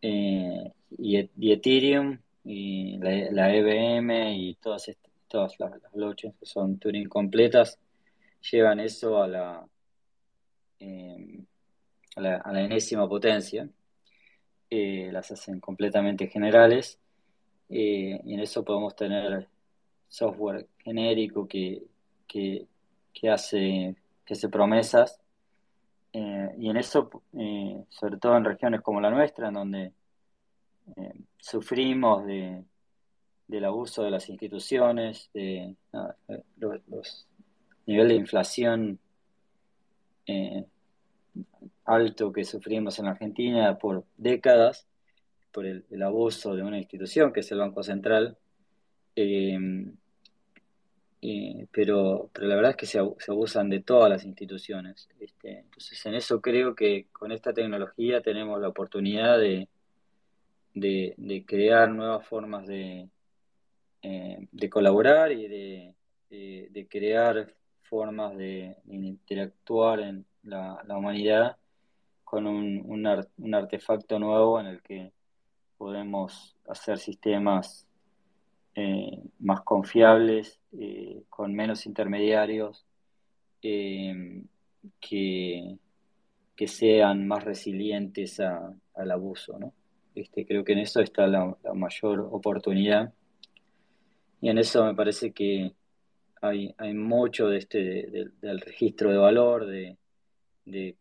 Eh, 0.02 0.72
y, 0.98 1.52
Ethereum 1.52 2.20
y 2.44 2.98
la, 2.98 3.56
EVM 3.56 4.34
y 4.34 4.56
todas, 4.56 4.92
todas 5.30 5.58
las, 5.60 5.72
blockchains 5.94 6.36
que 6.38 6.46
son 6.46 6.78
Turing 6.80 7.08
completas 7.08 7.80
llevan 8.52 8.80
eso 8.82 9.22
a 9.22 9.28
la, 9.28 9.66
eh, 10.80 11.40
a 12.16 12.22
la, 12.22 12.64
enésima 12.66 13.08
potencia, 13.08 13.70
eh, 14.70 15.10
las 15.12 15.32
hacen 15.32 15.60
completamente 15.60 16.28
generales 16.28 17.00
y 17.70 18.12
en 18.12 18.40
eso 18.40 18.66
podemos 18.66 18.96
tener 18.96 19.48
software 20.10 20.68
genérico 20.80 21.48
que, 21.48 21.84
que, 22.28 22.68
que 23.14 23.30
hace 23.30 23.96
que 24.26 24.34
hace 24.34 24.50
promesas. 24.50 25.20
Eh, 26.14 26.56
y 26.60 26.70
en 26.70 26.78
eso, 26.78 27.10
eh, 27.38 27.84
sobre 27.90 28.18
todo 28.18 28.38
en 28.38 28.46
regiones 28.46 28.82
como 28.82 29.02
la 29.02 29.10
nuestra, 29.10 29.48
en 29.48 29.54
donde 29.54 29.92
eh, 30.96 31.14
sufrimos 31.38 32.26
de, 32.26 32.64
del 33.48 33.66
abuso 33.66 34.04
de 34.04 34.12
las 34.12 34.30
instituciones, 34.30 35.30
de 35.34 35.76
los, 36.58 37.28
nivel 37.86 38.10
de 38.10 38.16
inflación 38.16 39.00
alto 41.86 42.32
que 42.32 42.46
sufrimos 42.46 42.98
en 43.00 43.08
Argentina 43.08 43.78
por 43.78 44.06
décadas, 44.18 44.88
por 45.52 45.66
el, 45.66 45.84
abuso 46.02 46.56
de 46.56 46.64
una 46.64 46.78
institución 46.78 47.34
que 47.34 47.42
es 47.42 47.52
el 47.52 47.60
Banco 47.60 47.84
Central, 47.84 48.38
pero, 51.72 52.30
pero 52.34 52.48
la 52.48 52.56
verdad 52.56 52.72
es 52.72 52.78
que 52.78 52.86
se, 52.86 53.00
abusan 53.00 53.70
de 53.70 53.82
todas 53.82 54.10
las 54.10 54.26
instituciones. 54.26 55.08
Este, 55.20 55.60
entonces, 55.60 56.06
en 56.06 56.16
eso 56.16 56.42
creo 56.42 56.76
que 56.76 57.08
con 57.12 57.32
esta 57.32 57.54
tecnología 57.54 58.22
tenemos 58.22 58.60
la 58.60 58.70
oportunidad 58.70 59.40
de, 59.40 59.70
de, 60.74 61.46
crear 61.48 61.90
nuevas 61.90 62.28
formas 62.28 62.68
de, 62.68 63.10
eh, 64.02 64.48
de 64.52 64.70
colaborar 64.70 65.32
y 65.32 65.48
de, 65.48 65.96
de, 66.30 66.88
crear 66.90 67.54
formas 67.84 68.36
de, 68.36 68.76
interactuar 68.88 70.02
en 70.02 70.26
la, 70.44 70.84
la 70.86 70.98
humanidad 70.98 71.58
con 72.24 72.48
un, 72.48 72.82
un, 72.86 73.08
un 73.38 73.56
artefacto 73.56 74.20
nuevo 74.20 74.60
en 74.60 74.68
el 74.68 74.82
que 74.82 75.14
podemos 75.78 76.56
hacer 76.68 76.98
sistemas 76.98 77.88
eh, 78.76 79.20
más 79.40 79.62
confiables, 79.62 80.60
eh, 80.80 81.24
con 81.30 81.54
menos 81.54 81.86
intermediarios, 81.86 82.86
eh, 83.62 84.44
que, 85.00 85.78
que, 86.56 86.68
sean 86.68 87.28
más 87.28 87.44
resilientes 87.44 88.40
al 88.40 89.12
abuso. 89.12 89.60
¿no? 89.60 89.74
Este, 90.16 90.46
creo 90.46 90.64
que 90.64 90.74
en 90.74 90.80
eso 90.80 91.02
está 91.02 91.28
la, 91.28 91.56
mayor 91.76 92.22
oportunidad. 92.32 93.14
Y 94.42 94.50
en 94.50 94.58
eso 94.58 94.84
me 94.86 94.96
parece 94.96 95.32
que 95.32 95.74
hay, 96.42 96.74
hay 96.78 96.94
mucho 96.94 97.48
de 97.48 97.58
este, 97.58 98.32
del 98.42 98.60
registro 98.60 99.12
de 99.12 99.18
valor, 99.18 99.66
de, 99.66 99.98
de 100.66 100.98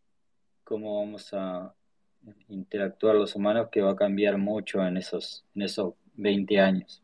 cómo 0.62 1.00
vamos 1.00 1.32
a 1.32 1.74
interactuar 2.48 3.16
los 3.16 3.34
humanos 3.34 3.68
que 3.70 3.80
va 3.80 3.92
a 3.92 3.96
cambiar 3.96 4.38
mucho 4.38 4.84
en 4.86 4.96
esos, 4.96 5.44
en 5.54 5.62
esos 5.62 5.94
20 6.14 6.60
años. 6.60 7.02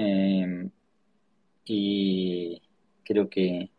Eh, 0.00 0.70
y 1.64 2.62
creo 3.04 3.28
que, 3.28 3.70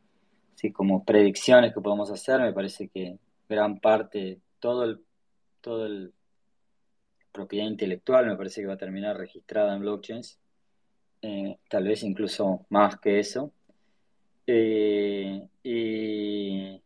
sí, 0.55 0.71
como 0.73 1.05
predicciones 1.05 1.73
que 1.73 1.79
podemos 1.79 2.11
hacer, 2.11 2.41
me 2.41 2.51
parece 2.51 2.89
que 2.89 3.17
gran 3.47 3.79
parte, 3.79 4.39
todo 4.59 4.83
el, 4.83 5.01
todo 5.61 5.85
el 5.85 6.13
propiedad 7.31 7.67
intelectual 7.67 8.25
me 8.27 8.35
parece 8.35 8.59
que 8.59 8.67
va 8.67 8.73
a 8.73 8.77
terminar 8.77 9.17
registrada 9.17 9.73
en 9.73 9.81
blockchains, 9.81 10.37
eh, 11.21 11.57
tal 11.69 11.85
vez 11.85 12.03
incluso 12.03 12.65
más 12.69 12.99
que 12.99 13.19
eso. 13.19 13.53
Eh, 14.45 15.47
y 15.63 16.81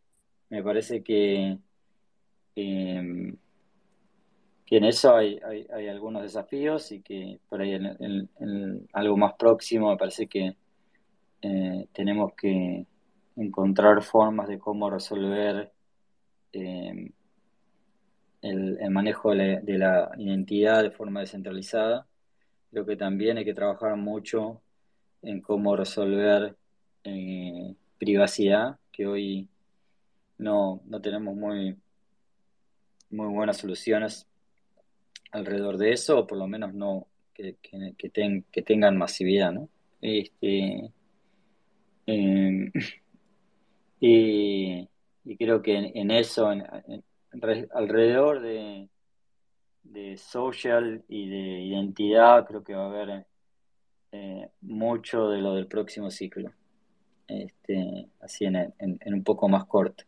me 0.49 0.63
parece 0.63 1.01
que, 1.01 1.57
em, 2.55 3.35
que 4.65 4.77
en 4.77 4.85
eso 4.85 5.15
hay, 5.15 5.39
hay, 5.73 5.87
algunos 5.87 6.23
desafíos 6.23 6.91
y 6.91 7.01
que 7.01 7.39
por 7.49 7.61
ahí 7.61 7.73
en, 7.73 8.87
algo 8.93 9.17
más 9.17 9.33
próximo 9.33 9.89
me 9.89 9.97
parece 9.97 10.27
que 10.27 10.55
eh, 11.41 11.87
tenemos 11.93 12.33
que 12.35 12.85
encontrar 13.35 14.01
formas 14.03 14.47
de 14.47 14.59
cómo 14.59 14.89
resolver 14.89 15.71
eh, 16.53 17.11
el, 18.41 18.77
el, 18.79 18.89
manejo 18.91 19.31
de 19.31 19.35
la, 19.35 19.59
de 19.59 19.77
la, 19.77 20.11
identidad 20.17 20.83
de 20.83 20.91
forma 20.91 21.19
descentralizada. 21.21 22.07
Creo 22.71 22.85
que 22.85 22.95
también 22.95 23.37
hay 23.37 23.45
que 23.45 23.53
trabajar 23.53 23.95
mucho 23.97 24.61
en 25.21 25.41
cómo 25.41 25.75
resolver 25.75 26.55
eh, 27.03 27.75
privacidad, 27.97 28.77
que 28.91 29.07
hoy 29.07 29.49
no, 30.37 30.81
no 30.85 31.01
tenemos 31.01 31.35
muy, 31.35 31.77
muy 33.09 33.27
buenas 33.27 33.57
soluciones 33.57 34.27
alrededor 35.33 35.77
de 35.77 35.91
eso, 35.91 36.19
o 36.19 36.27
por 36.27 36.37
lo 36.37 36.47
menos 36.47 36.73
no 36.73 37.07
que, 37.33 37.57
que, 37.61 37.93
que, 37.97 38.09
ten, 38.09 38.45
que 38.51 38.61
tengan 38.61 38.97
masividad, 38.97 39.51
¿no? 39.51 39.69
Este, 40.01 40.91
eh, 42.07 42.71
y, 43.99 45.37
creo 45.37 45.61
que 45.61 45.75
en, 45.75 45.97
en 45.97 46.11
eso, 46.11 46.51
en, 46.51 46.63
en, 46.87 47.03
alrededor 47.73 48.41
de, 48.41 48.89
de, 49.83 50.17
social 50.17 51.03
y 51.07 51.29
de 51.29 51.61
identidad, 51.61 52.45
creo 52.45 52.63
que 52.63 52.75
va 52.75 52.83
a 52.83 52.89
haber 52.89 53.25
eh, 54.11 54.49
mucho 54.61 55.29
de 55.29 55.39
lo 55.41 55.55
del 55.55 55.67
próximo 55.67 56.11
ciclo. 56.11 56.51
Este, 57.27 58.09
así 58.19 58.45
en, 58.45 58.73
un 59.05 59.23
poco 59.23 59.47
más 59.47 59.65
corto. 59.65 60.03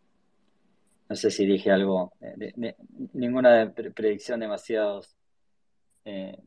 No 1.07 1.15
sé 1.15 1.31
si 1.31 1.45
dije 1.45 1.71
algo, 1.71 2.11
de, 2.19 2.53
de, 2.55 2.75
ninguna 3.13 3.73
predicción 3.73 4.39
demasiados, 4.41 5.14
eh, 6.05 6.37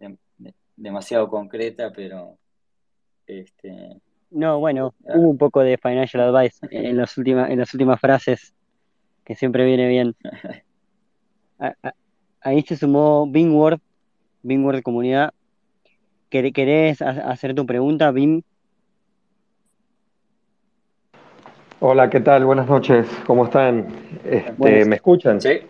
demasiado 0.77 1.29
concreta, 1.29 1.93
pero 1.93 2.39
este, 3.27 4.01
no, 4.31 4.59
bueno, 4.59 4.95
hubo 5.05 5.31
un 5.31 5.39
poco 5.39 5.61
de 5.61 5.79
financial 5.79 6.35
advice 6.35 6.59
en 6.71 6.97
las 6.97 7.17
últimas, 7.17 7.51
en 7.51 7.59
las 7.59 7.73
últimas 7.73 8.01
frases, 8.01 8.55
que 9.25 9.35
siempre 9.35 9.65
viene 9.65 9.89
bien. 9.89 10.15
Ahí 12.41 12.63
se 12.63 12.77
sumó 12.77 13.27
Bingword, 13.27 13.81
Bingword 14.43 14.83
Comunidad. 14.83 15.33
¿Querés 16.29 17.01
hacer 17.01 17.55
tu 17.55 17.65
pregunta, 17.65 18.11
Bim? 18.11 18.43
Hola, 21.81 22.11
¿qué 22.11 22.21
tal? 22.21 22.45
Buenas 22.45 22.69
noches, 22.69 23.07
¿cómo 23.27 23.47
están? 23.47 23.87
Este, 24.25 24.85
¿Me 24.85 24.97
escuchan? 24.97 25.41
Sí. 25.41 25.61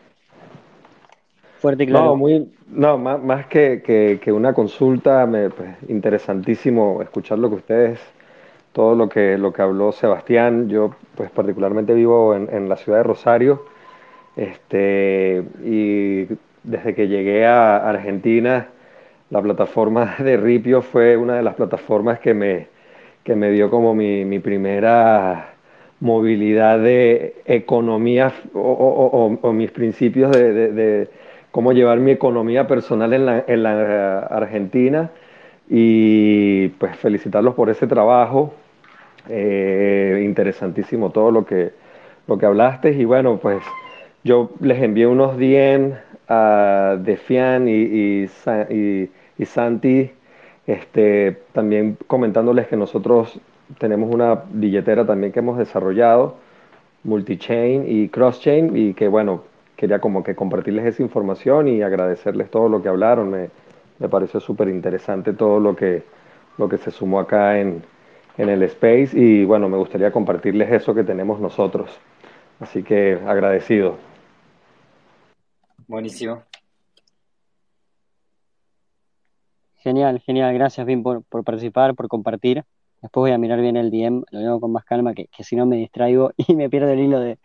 Fuerte 1.58 1.84
y 1.84 1.86
claro. 1.86 2.06
No, 2.06 2.16
muy, 2.16 2.50
no 2.68 2.98
más, 2.98 3.22
más 3.22 3.46
que, 3.46 3.82
que, 3.82 4.20
que, 4.22 4.32
una 4.32 4.52
consulta, 4.52 5.26
me, 5.26 5.50
pues, 5.50 5.70
interesantísimo 5.88 7.02
escuchar 7.02 7.38
lo 7.38 7.48
que 7.50 7.56
ustedes 7.56 8.00
todo 8.72 8.94
lo 8.94 9.08
que, 9.08 9.36
lo 9.38 9.52
que 9.52 9.62
habló 9.62 9.92
Sebastián. 9.92 10.68
Yo 10.68 10.94
pues 11.16 11.30
particularmente 11.30 11.94
vivo 11.94 12.34
en, 12.34 12.48
en 12.52 12.68
la 12.68 12.76
ciudad 12.76 12.98
de 12.98 13.04
Rosario 13.04 13.64
este, 14.36 15.42
y 15.64 16.26
desde 16.62 16.94
que 16.94 17.08
llegué 17.08 17.44
a 17.44 17.88
Argentina 17.88 18.68
la 19.30 19.42
plataforma 19.42 20.14
de 20.20 20.36
Ripio 20.36 20.82
fue 20.82 21.16
una 21.16 21.36
de 21.36 21.42
las 21.42 21.54
plataformas 21.54 22.20
que 22.20 22.34
me, 22.34 22.68
que 23.24 23.34
me 23.34 23.50
dio 23.50 23.70
como 23.70 23.94
mi, 23.94 24.24
mi 24.24 24.38
primera 24.38 25.54
movilidad 26.00 26.78
de 26.78 27.34
economía 27.46 28.32
o, 28.54 28.60
o, 28.60 29.26
o, 29.26 29.38
o 29.42 29.52
mis 29.52 29.72
principios 29.72 30.30
de, 30.30 30.52
de, 30.52 30.72
de, 30.72 31.10
cómo 31.50 31.72
llevar 31.72 31.98
mi 32.00 32.10
economía 32.12 32.66
personal 32.66 33.12
en 33.12 33.26
la, 33.26 33.44
en 33.46 33.62
la 33.62 34.20
Argentina 34.20 35.10
y 35.68 36.68
pues 36.68 36.96
felicitarlos 36.96 37.54
por 37.54 37.70
ese 37.70 37.86
trabajo. 37.86 38.54
Eh, 39.28 40.22
interesantísimo 40.24 41.10
todo 41.10 41.30
lo 41.30 41.44
que, 41.44 41.72
lo 42.26 42.38
que 42.38 42.46
hablaste 42.46 42.92
y 42.92 43.04
bueno, 43.04 43.38
pues 43.38 43.62
yo 44.24 44.50
les 44.60 44.82
envié 44.82 45.06
unos 45.06 45.36
DM 45.36 45.92
a 46.28 46.96
Defian 46.98 47.68
y, 47.68 47.72
y, 47.72 48.30
y, 48.70 49.10
y 49.38 49.44
Santi, 49.44 50.10
este, 50.66 51.38
también 51.52 51.96
comentándoles 52.06 52.68
que 52.68 52.76
nosotros 52.76 53.38
tenemos 53.78 54.12
una 54.12 54.44
billetera 54.50 55.06
también 55.06 55.32
que 55.32 55.40
hemos 55.40 55.58
desarrollado, 55.58 56.36
multi-chain 57.04 57.84
y 57.86 58.08
cross-chain, 58.08 58.76
y 58.76 58.94
que 58.94 59.08
bueno, 59.08 59.42
quería 59.78 60.00
como 60.00 60.24
que 60.24 60.34
compartirles 60.34 60.86
esa 60.86 61.04
información 61.04 61.68
y 61.68 61.82
agradecerles 61.82 62.50
todo 62.50 62.68
lo 62.68 62.82
que 62.82 62.88
hablaron. 62.88 63.30
Me, 63.30 63.48
me 64.00 64.08
pareció 64.08 64.40
súper 64.40 64.68
interesante 64.68 65.32
todo 65.32 65.60
lo 65.60 65.76
que, 65.76 66.02
lo 66.58 66.68
que 66.68 66.78
se 66.78 66.90
sumó 66.90 67.20
acá 67.20 67.60
en, 67.60 67.84
en 68.36 68.48
el 68.48 68.64
space 68.64 69.10
y 69.14 69.44
bueno, 69.44 69.68
me 69.68 69.76
gustaría 69.76 70.10
compartirles 70.10 70.72
eso 70.72 70.96
que 70.96 71.04
tenemos 71.04 71.38
nosotros. 71.38 71.96
Así 72.58 72.82
que 72.82 73.20
agradecido. 73.24 73.98
Buenísimo. 75.86 76.42
Genial, 79.76 80.18
genial. 80.18 80.52
Gracias, 80.54 80.84
bien 80.84 81.04
por, 81.04 81.22
por, 81.22 81.44
participar, 81.44 81.94
por 81.94 82.08
compartir. 82.08 82.64
Después 83.00 83.22
voy 83.22 83.30
a 83.30 83.38
mirar 83.38 83.60
bien 83.60 83.76
el 83.76 83.92
DM, 83.92 84.24
lo 84.32 84.40
veo 84.40 84.60
con 84.60 84.72
más 84.72 84.84
calma, 84.84 85.14
que, 85.14 85.28
que 85.28 85.44
si 85.44 85.54
no 85.54 85.66
me 85.66 85.76
distraigo 85.76 86.32
y 86.36 86.56
me 86.56 86.68
pierdo 86.68 86.90
el 86.90 86.98
hilo 86.98 87.20
de, 87.20 87.38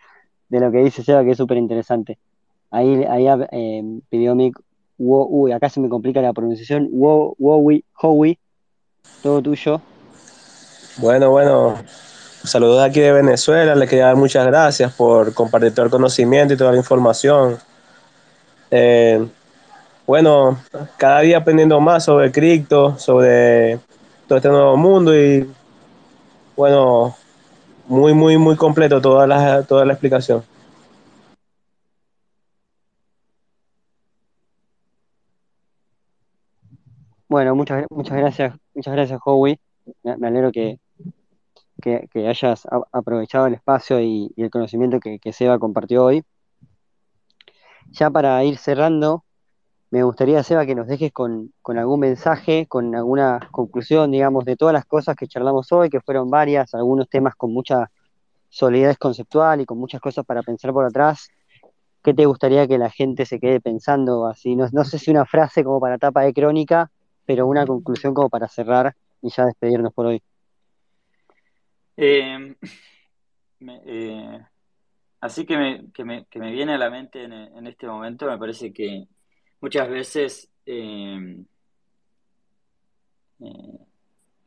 de 0.54 0.60
lo 0.60 0.72
que 0.72 0.84
dice 0.84 1.04
Seba, 1.04 1.24
que 1.24 1.32
es 1.32 1.38
súper 1.38 1.58
interesante. 1.58 2.20
Ahí, 2.70 3.04
ahí 3.10 3.26
eh, 3.52 3.84
pidió 4.08 4.36
Mick, 4.36 4.60
uy, 5.00 5.52
acá 5.52 5.68
se 5.68 5.80
me 5.80 5.90
complica 5.90 6.22
la 6.22 6.32
pronunciación, 6.32 6.90
Wowi, 6.92 7.84
Howie, 8.00 8.38
todo 9.24 9.42
tuyo. 9.42 9.82
Bueno, 10.98 11.32
bueno, 11.32 11.76
saludos 12.44 12.84
aquí 12.84 13.00
de 13.00 13.14
Venezuela. 13.14 13.74
Le 13.74 13.88
quería 13.88 14.06
dar 14.06 14.16
muchas 14.16 14.46
gracias 14.46 14.94
por 14.94 15.34
compartir 15.34 15.74
todo 15.74 15.86
el 15.86 15.92
conocimiento 15.92 16.54
y 16.54 16.58
toda 16.58 16.72
la 16.72 16.78
información. 16.78 17.58
Eh, 18.70 19.26
bueno, 20.06 20.60
cada 20.98 21.22
día 21.22 21.40
aprendiendo 21.40 21.80
más 21.80 22.06
sobre 22.06 22.32
cripto, 22.32 23.00
sobre 23.00 23.80
todo 24.28 24.38
este 24.38 24.50
nuevo 24.50 24.78
mundo 24.78 25.18
y 25.18 25.50
bueno, 26.56 27.16
muy, 27.88 28.14
muy, 28.14 28.38
muy 28.38 28.56
completo 28.56 29.02
toda 29.02 29.28
la, 29.28 29.64
toda 29.64 29.86
la 29.86 29.94
explicación. 29.94 30.44
Bueno, 37.28 37.56
muchas, 37.56 37.86
muchas 37.90 38.18
gracias, 38.18 38.56
muchas 38.76 38.94
gracias, 38.94 39.20
Howie. 39.26 39.60
Me, 40.04 40.28
alegro 40.28 40.52
que, 40.52 40.80
que, 41.82 42.28
hayas 42.28 42.68
aprovechado 42.92 43.48
el 43.48 43.56
espacio 43.56 44.00
y, 44.00 44.32
y 44.36 44.44
el 44.44 44.52
conocimiento 44.52 45.00
que, 45.00 45.20
que, 45.20 45.34
Seba 45.34 45.58
compartió 45.58 46.06
hoy. 46.06 46.24
Ya 47.90 48.10
para 48.10 48.44
ir 48.44 48.58
cerrando, 48.58 49.24
me 49.94 50.02
gustaría, 50.02 50.42
Seba, 50.42 50.66
que 50.66 50.74
nos 50.74 50.88
dejes 50.88 51.12
con, 51.14 51.54
algún 51.64 52.00
mensaje, 52.00 52.66
con 52.66 52.96
alguna 52.96 53.48
conclusión, 53.52 54.10
digamos, 54.10 54.44
de 54.44 54.56
todas 54.56 54.74
las 54.74 54.86
cosas 54.86 55.16
que 55.16 55.28
charlamos 55.28 55.72
hoy, 55.72 55.92
que 55.92 56.02
fueron 56.02 56.32
varias, 56.32 56.74
algunos 56.74 57.08
temas 57.08 57.36
con 57.36 57.54
mucha 57.54 57.92
solidez 58.50 58.98
conceptual 58.98 59.62
y 59.62 59.68
con 59.68 59.78
muchas 59.78 60.02
cosas 60.02 60.26
para 60.26 60.42
pensar 60.42 60.74
por 60.74 60.84
atrás. 60.84 61.30
¿Qué 62.04 62.12
te 62.12 62.26
gustaría 62.26 62.68
que 62.68 62.80
la 62.80 62.90
gente 62.90 63.28
se 63.28 63.40
quede 63.40 63.62
pensando 63.62 64.26
así? 64.26 64.56
No, 64.56 64.84
sé 64.84 64.98
si 64.98 65.12
una 65.12 65.26
frase 65.28 65.64
como 65.64 65.80
para 65.80 66.00
tapa 66.00 66.22
de 66.22 66.34
crónica, 66.34 66.90
pero 67.28 67.46
una 67.46 67.64
conclusión 67.64 68.16
como 68.16 68.32
para 68.32 68.48
cerrar 68.48 68.96
y 69.22 69.30
ya 69.30 69.46
despedirnos 69.46 69.94
por 69.94 70.08
hoy. 70.08 70.24
Eh, 71.98 72.56
eh, 73.86 74.40
así 75.22 75.46
que 75.46 75.56
me, 75.56 76.26
viene 76.34 76.74
a 76.74 76.80
la 76.80 76.90
mente 76.90 77.26
en, 77.26 77.34
en, 77.34 77.68
este 77.68 77.86
momento, 77.86 78.26
me 78.26 78.40
parece 78.40 78.74
que 78.74 79.08
muchas 79.64 79.90
veces 79.90 80.50
eh, 80.66 81.38
eh 83.40 83.80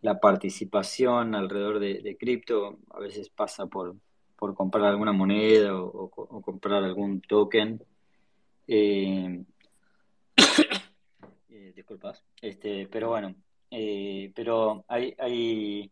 la 0.02 0.20
participación 0.20 1.34
alrededor 1.34 1.80
de, 1.80 2.00
de, 2.00 2.16
cripto 2.16 2.78
a 2.90 3.00
veces 3.00 3.28
pasa 3.28 3.66
por, 3.66 3.96
por 4.36 4.54
comprar 4.54 4.84
alguna 4.84 5.12
moneda 5.12 5.74
o, 5.74 6.08
comprar 6.42 6.84
algún 6.84 7.20
token. 7.22 7.82
Eh, 11.48 11.72
disculpas, 11.74 12.22
este, 12.42 12.86
pero 12.88 13.08
bueno, 13.08 13.34
Eh, 13.70 14.32
pero 14.34 14.84
hay, 14.88 15.14
hay 15.18 15.90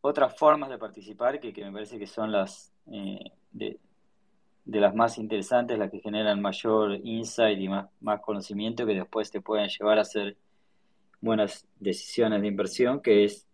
otras 0.00 0.36
formas 0.36 0.70
de 0.70 0.78
participar 0.78 1.38
que, 1.38 1.52
me 1.64 1.72
parece 1.72 1.98
que 1.98 2.06
son 2.06 2.32
las 2.32 2.72
eh, 2.90 3.30
de, 4.68 4.80
las 4.80 4.94
más 4.94 5.18
interesantes, 5.18 5.78
las 5.78 5.90
que 5.90 6.00
generan 6.00 6.40
mayor 6.40 6.98
insight 7.02 7.58
y 7.58 7.68
más, 7.68 7.88
más 8.00 8.20
conocimiento 8.20 8.86
que 8.86 8.94
después 8.94 9.30
te 9.30 9.40
pueden 9.40 9.68
llevar 9.68 9.98
a 9.98 10.02
hacer 10.02 10.36
buenas 11.20 11.66
decisiones 11.80 12.40
de 12.42 12.48
inversión, 12.48 13.00
que 13.00 13.24
es, 13.24 13.46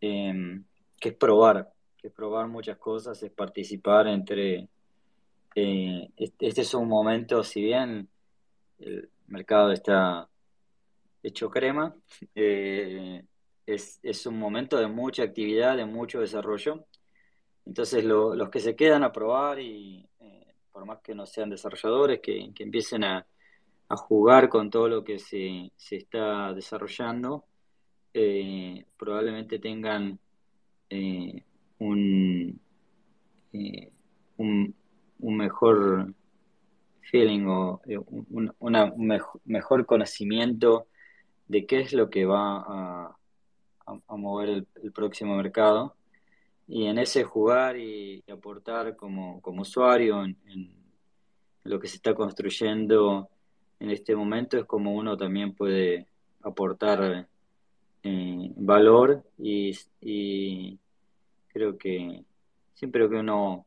em, 0.00 0.64
que 1.00 1.10
es 1.10 1.14
probar, 1.14 1.72
que 1.96 2.08
es 2.08 2.12
probar 2.12 2.48
muchas 2.48 2.76
cosas, 2.78 3.22
es 3.22 3.30
participar 3.30 4.06
entre... 4.08 4.68
Eh, 5.54 6.08
este 6.16 6.60
es 6.60 6.74
un 6.74 6.88
momento, 6.88 7.42
si 7.42 7.62
bien 7.62 8.08
el 8.78 9.10
mercado 9.26 9.72
está 9.72 10.28
hecho 11.22 11.50
crema, 11.50 11.94
eh, 12.34 13.24
es, 13.66 14.26
un 14.26 14.38
momento 14.38 14.78
de 14.78 14.88
mucha 14.88 15.22
actividad, 15.22 15.76
de 15.76 15.86
mucho 15.86 16.20
desarrollo. 16.20 16.86
Entonces 17.66 18.04
los 18.04 18.50
que 18.50 18.60
se 18.60 18.74
quedan 18.74 19.04
a 19.04 19.12
probar 19.12 19.60
y 19.60 20.08
eh, 20.20 20.39
por 20.72 20.84
más 20.84 21.00
que 21.00 21.14
no 21.14 21.26
sean 21.26 21.50
desarrolladores, 21.50 22.20
que, 22.20 22.52
empiecen 22.58 23.04
a, 23.04 23.26
jugar 23.88 24.48
con 24.48 24.70
todo 24.70 24.88
lo 24.88 25.02
que 25.02 25.18
se, 25.18 25.72
está 25.90 26.52
desarrollando, 26.52 27.44
eh, 28.14 28.86
probablemente 28.96 29.58
tengan 29.58 30.18
un, 31.78 32.60
un, 34.36 34.74
mejor 35.18 36.14
feeling 37.10 37.46
o 37.46 37.80
un, 38.30 38.52
una, 38.60 38.92
mejor 39.44 39.86
conocimiento 39.86 40.86
de 41.48 41.66
qué 41.66 41.80
es 41.80 41.92
lo 41.92 42.10
que 42.10 42.24
va 42.24 42.58
a, 42.58 43.16
a, 43.86 44.16
mover 44.16 44.66
el, 44.82 44.92
próximo 44.92 45.36
mercado. 45.36 45.96
Y 46.72 46.86
en 46.86 46.98
ese 46.98 47.24
jugar 47.24 47.76
y, 47.76 48.22
aportar 48.30 48.94
como, 48.94 49.42
usuario 49.44 50.24
en, 50.24 50.36
lo 51.64 51.80
que 51.80 51.88
se 51.88 51.96
está 51.96 52.14
construyendo 52.14 53.28
en 53.80 53.90
este 53.90 54.14
momento 54.14 54.56
es 54.56 54.64
como 54.66 54.94
uno 54.94 55.16
también 55.16 55.52
puede 55.52 56.06
aportar 56.42 57.28
eh, 58.04 58.52
valor 58.54 59.24
y, 59.36 60.78
creo 61.48 61.76
que 61.76 62.24
siempre 62.72 63.08
que 63.08 63.16
uno 63.16 63.66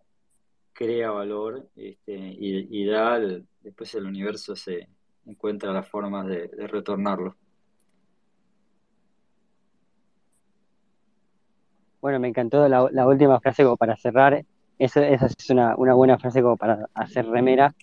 crea 0.72 1.12
valor 1.12 1.68
este, 1.76 2.14
y, 2.16 2.86
da, 2.86 3.20
después 3.20 3.94
el 3.96 4.06
universo 4.06 4.56
se 4.56 4.88
encuentra 5.26 5.74
las 5.74 5.90
formas 5.90 6.26
de 6.26 6.48
retornarlo. 6.68 7.36
Bueno, 12.04 12.20
me 12.20 12.28
encantó 12.28 12.68
la, 12.68 13.08
última 13.08 13.40
frase 13.40 13.64
como 13.64 13.78
para 13.78 13.96
cerrar. 13.96 14.44
esa 14.78 15.06
es 15.08 15.50
una, 15.50 15.74
buena 15.76 16.20
frase 16.20 16.42
como 16.42 16.58
para 16.58 16.90
hacer 16.94 17.26
remera 17.28 17.74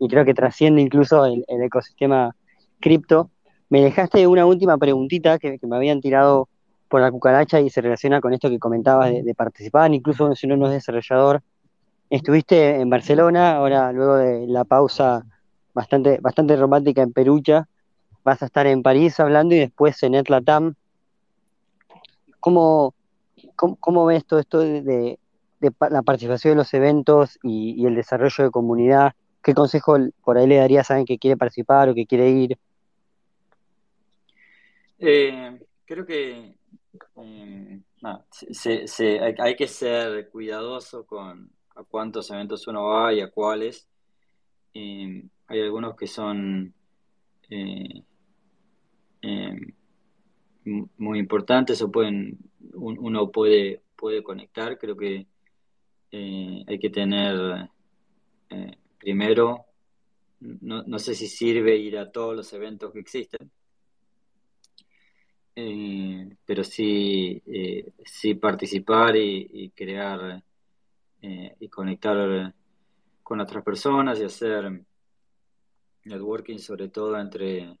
y 0.00 0.08
creo 0.08 0.24
que 0.24 0.34
trasciende 0.34 0.82
incluso 0.82 1.24
el, 1.24 1.44
ecosistema 1.46 2.34
cripto. 2.80 3.30
Me 3.68 3.80
dejaste 3.80 4.26
una 4.26 4.44
última 4.44 4.76
preguntita 4.76 5.38
que, 5.38 5.56
me 5.62 5.76
habían 5.76 6.00
tirado 6.00 6.48
por 6.88 7.00
la 7.00 7.12
cucaracha 7.12 7.60
y 7.60 7.70
se 7.70 7.80
relaciona 7.80 8.20
con 8.20 8.34
esto 8.34 8.50
que 8.50 8.58
comentabas 8.58 9.12
de, 9.12 9.34
participar, 9.36 9.94
incluso 9.94 10.34
si 10.34 10.48
uno 10.48 10.56
no 10.56 10.66
es 10.66 10.72
desarrollador. 10.72 11.40
Estuviste 12.10 12.80
en 12.80 12.90
Barcelona, 12.90 13.52
ahora 13.52 13.92
luego 13.92 14.16
de 14.16 14.48
la 14.48 14.64
pausa 14.64 15.24
bastante, 15.74 16.18
bastante 16.20 16.56
romántica 16.56 17.02
en 17.02 17.12
Perucha, 17.12 17.68
vas 18.24 18.42
a 18.42 18.46
estar 18.46 18.66
en 18.66 18.82
París 18.82 19.20
hablando 19.20 19.54
y 19.54 19.60
después 19.60 20.02
en 20.02 20.16
Etlatam. 20.16 20.74
¿Cómo, 22.40 22.94
¿Cómo, 23.56 24.06
ves 24.06 24.24
todo 24.24 24.40
esto 24.40 24.58
de, 24.58 25.18
la 25.60 26.02
participación 26.02 26.52
de 26.52 26.56
los 26.56 26.74
eventos 26.74 27.38
y, 27.42 27.84
el 27.86 27.94
desarrollo 27.94 28.44
de 28.44 28.50
comunidad? 28.50 29.12
¿Qué 29.42 29.54
consejo 29.54 29.96
por 30.22 30.36
ahí 30.36 30.46
le 30.46 30.56
darías 30.56 30.90
a 30.90 30.94
alguien 30.94 31.06
que 31.06 31.18
quiere 31.18 31.36
participar 31.36 31.88
o 31.88 31.94
que 31.94 32.06
quiere 32.06 32.30
ir? 32.30 32.58
Eh, 34.98 35.58
creo 35.86 36.04
que 36.04 36.54
eh, 37.16 37.80
hay, 39.38 39.56
que 39.56 39.66
ser 39.66 40.28
cuidadoso 40.28 41.06
con 41.06 41.50
a 41.74 41.84
cuántos 41.84 42.30
eventos 42.30 42.66
uno 42.66 42.84
va 42.84 43.14
y 43.14 43.20
a 43.20 43.30
cuáles. 43.30 43.88
Eh, 44.74 45.24
hay 45.46 45.60
algunos 45.62 45.96
que 45.96 46.06
son 46.06 46.74
muy 50.98 51.18
importantes 51.18 51.80
o 51.82 51.90
pueden 51.90 52.38
uno 52.74 53.30
puede, 53.30 53.82
puede 53.96 54.22
conectar. 54.22 54.78
Creo 54.78 54.96
que 54.96 55.26
eh, 56.12 56.64
hay 56.66 56.78
que 56.78 56.90
tener 56.90 57.68
eh, 58.50 58.76
primero, 58.98 59.66
no, 60.40 60.82
no, 60.82 60.98
sé 60.98 61.14
si 61.14 61.26
sirve 61.28 61.76
ir 61.76 61.98
a 61.98 62.10
todos 62.10 62.34
los 62.34 62.52
eventos 62.52 62.92
que 62.92 63.00
existen, 63.00 63.50
eh, 65.54 66.36
pero 66.44 66.64
sí, 66.64 67.42
sí 68.04 68.34
participar 68.34 69.16
y, 69.16 69.70
crear 69.70 70.42
y 71.22 71.68
conectar 71.68 72.54
con 73.22 73.40
otras 73.40 73.62
personas 73.62 74.18
y 74.18 74.24
hacer 74.24 74.84
networking 76.04 76.58
sobre 76.58 76.88
todo 76.88 77.18
entre, 77.18 77.76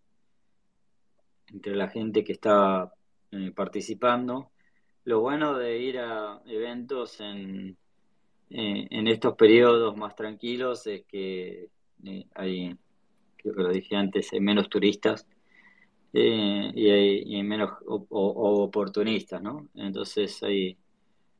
entre 1.52 1.74
la 1.76 1.88
gente 1.88 2.24
que 2.24 2.32
está 2.32 2.92
participando 3.54 4.50
lo 5.04 5.20
bueno 5.20 5.56
de 5.56 5.78
ir 5.78 5.98
a 5.98 6.40
eventos 6.46 7.20
en, 7.20 7.76
eh, 8.50 8.86
en 8.90 9.08
estos 9.08 9.34
periodos 9.34 9.96
más 9.96 10.14
tranquilos 10.14 10.86
es 10.86 11.04
que 11.06 11.68
eh, 12.04 12.26
hay, 12.34 12.76
creo 13.36 13.54
que 13.54 13.62
lo 13.62 13.72
dije 13.72 13.96
antes, 13.96 14.32
hay 14.32 14.40
menos 14.40 14.68
turistas 14.68 15.26
eh, 16.12 16.70
y, 16.74 16.90
hay, 16.90 17.42
menos 17.42 17.70
oportunistas, 17.86 19.40
¿no? 19.40 19.68
Entonces 19.74 20.42
hay, 20.42 20.76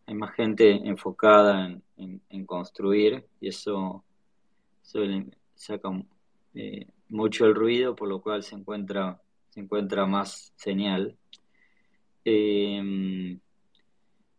hay 0.07 0.15
más 0.15 0.35
gente 0.35 0.71
enfocada 0.71 1.77
en, 1.97 2.47
construir 2.47 3.25
y 3.41 3.49
eso 3.49 4.03
saca 5.55 5.91
mucho 7.09 7.47
el 7.47 7.55
ruido, 7.55 7.95
por 7.95 8.09
lo 8.09 8.21
cual 8.21 8.43
se 8.43 8.57
encuentra, 8.57 9.21
se 9.51 9.61
encuentra 9.61 10.07
más 10.07 10.53
señal. 10.57 11.17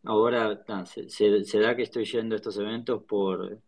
Ahora 0.04 0.64
se, 0.86 1.60
da 1.60 1.76
que 1.76 1.84
estoy 1.84 2.06
yendo 2.06 2.34
a 2.34 2.38
estos 2.38 2.58
eventos 2.58 3.04
por 3.04 3.60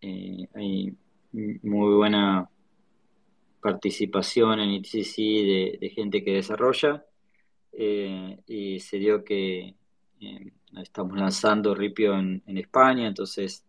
eh, 0.00 0.48
hay 0.54 0.94
muy 1.32 1.94
buena 1.94 2.48
participación 3.62 4.60
en 4.60 4.70
ITCC 4.72 5.16
de, 5.80 5.92
gente 5.94 6.22
que 6.22 6.34
desarrolla 6.34 7.06
eh, 7.72 8.38
y 8.46 8.78
se 8.80 8.98
dio 8.98 9.24
que 9.24 9.74
eh, 10.20 10.52
estamos 10.76 11.16
lanzando 11.16 11.74
Ripio 11.74 12.18
en, 12.18 12.42
España, 12.58 13.08
entonces 13.08 13.64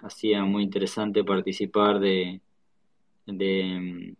hacía 0.00 0.44
muy 0.44 0.64
interesante 0.64 1.24
participar 1.24 1.98
de, 1.98 2.42
de, 3.24 4.14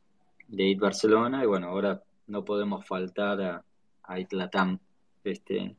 de 0.48 0.64
IT 0.64 0.80
Barcelona 0.80 1.42
y 1.42 1.46
bueno, 1.46 1.68
ahora 1.68 2.02
no 2.26 2.44
podemos 2.44 2.86
faltar 2.86 3.40
a, 3.42 3.64
a 4.02 4.20
Itlatam. 4.20 4.78
Este, 5.24 5.76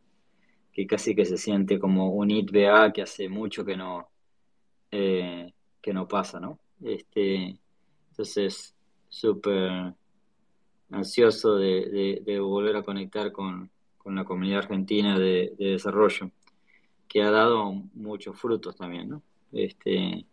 que 0.75 0.85
casi 0.85 1.15
que 1.15 1.23
se 1.23 1.37
siente 1.37 1.79
como 1.79 2.09
un 2.09 2.29
ITBA 2.31 2.91
que 2.91 3.01
hace 3.01 3.29
mucho 3.29 3.63
que 3.63 3.77
no, 3.77 4.09
eh, 4.91 5.53
que 5.81 5.93
no 5.93 6.05
pasa, 6.05 6.37
¿no? 6.41 6.59
Este, 6.81 7.57
entonces, 8.09 8.75
súper 9.07 9.93
ansioso 10.91 11.55
de, 11.55 12.39
volver 12.41 12.75
a 12.75 12.83
conectar 12.83 13.31
con, 13.31 13.71
la 14.03 14.25
comunidad 14.25 14.59
argentina 14.59 15.17
de, 15.17 15.53
desarrollo, 15.57 16.29
que 17.07 17.23
ha 17.23 17.31
dado 17.31 17.71
muchos 17.93 18.37
frutos 18.37 18.75
también, 18.75 19.09
¿no? 19.09 19.23
Este, 19.53 20.25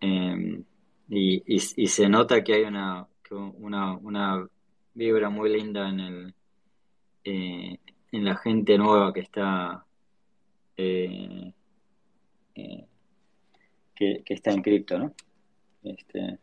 em, 0.00 0.64
y, 1.08 1.58
se 1.58 2.08
nota 2.10 2.44
que 2.44 2.52
hay 2.52 2.64
una, 2.64 3.08
una, 3.34 3.94
una 3.94 4.46
vibra 4.94 5.28
muy 5.28 5.52
linda 5.52 5.88
en 5.88 6.00
el, 6.00 6.34
eh, 7.24 7.78
en 8.12 8.24
la 8.24 8.36
gente 8.36 8.78
nueva 8.78 9.12
que 9.12 9.20
está 9.20 9.84
eh, 10.76 11.52
eh, 12.54 12.86
que, 13.94 14.22
está 14.26 14.52
en 14.52 14.62
cripto, 14.62 14.98
¿no? 14.98 15.14
Este... 15.82 16.38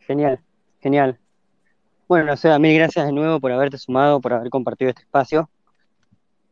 Genial, 0.00 0.40
genial. 0.80 1.18
Bueno, 2.06 2.32
o 2.32 2.36
sea, 2.36 2.60
mil 2.60 2.76
gracias 2.76 3.06
de 3.06 3.12
nuevo 3.12 3.40
por 3.40 3.50
haberte 3.50 3.76
sumado, 3.76 4.20
por 4.20 4.32
haber 4.32 4.50
compartido 4.50 4.90
este 4.90 5.02
espacio. 5.02 5.50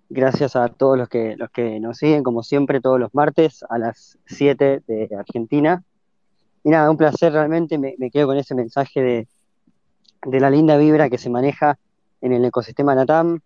Gracias 0.08 0.56
a 0.56 0.68
todos 0.68 0.98
los 0.98 1.08
que, 1.08 1.36
los 1.36 1.50
que 1.50 1.78
nos 1.78 1.98
siguen, 1.98 2.24
como 2.24 2.42
siempre, 2.42 2.80
todos 2.80 2.98
los 2.98 3.14
martes 3.14 3.64
a 3.68 3.78
las 3.78 4.18
7 4.26 4.82
de 4.86 5.08
Argentina. 5.16 5.84
Y 6.64 6.70
nada, 6.70 6.90
un 6.90 6.96
placer 6.96 7.32
realmente, 7.32 7.78
me 7.78 8.10
quedo 8.10 8.26
con 8.26 8.36
ese 8.36 8.54
mensaje 8.54 9.00
de, 9.00 9.28
de 10.24 10.40
la 10.40 10.50
linda 10.50 10.76
vibra 10.76 11.10
que 11.10 11.18
se 11.18 11.30
maneja 11.30 11.78
en 12.20 12.32
el 12.32 12.44
ecosistema 12.44 12.94
LATAM, 12.94 13.40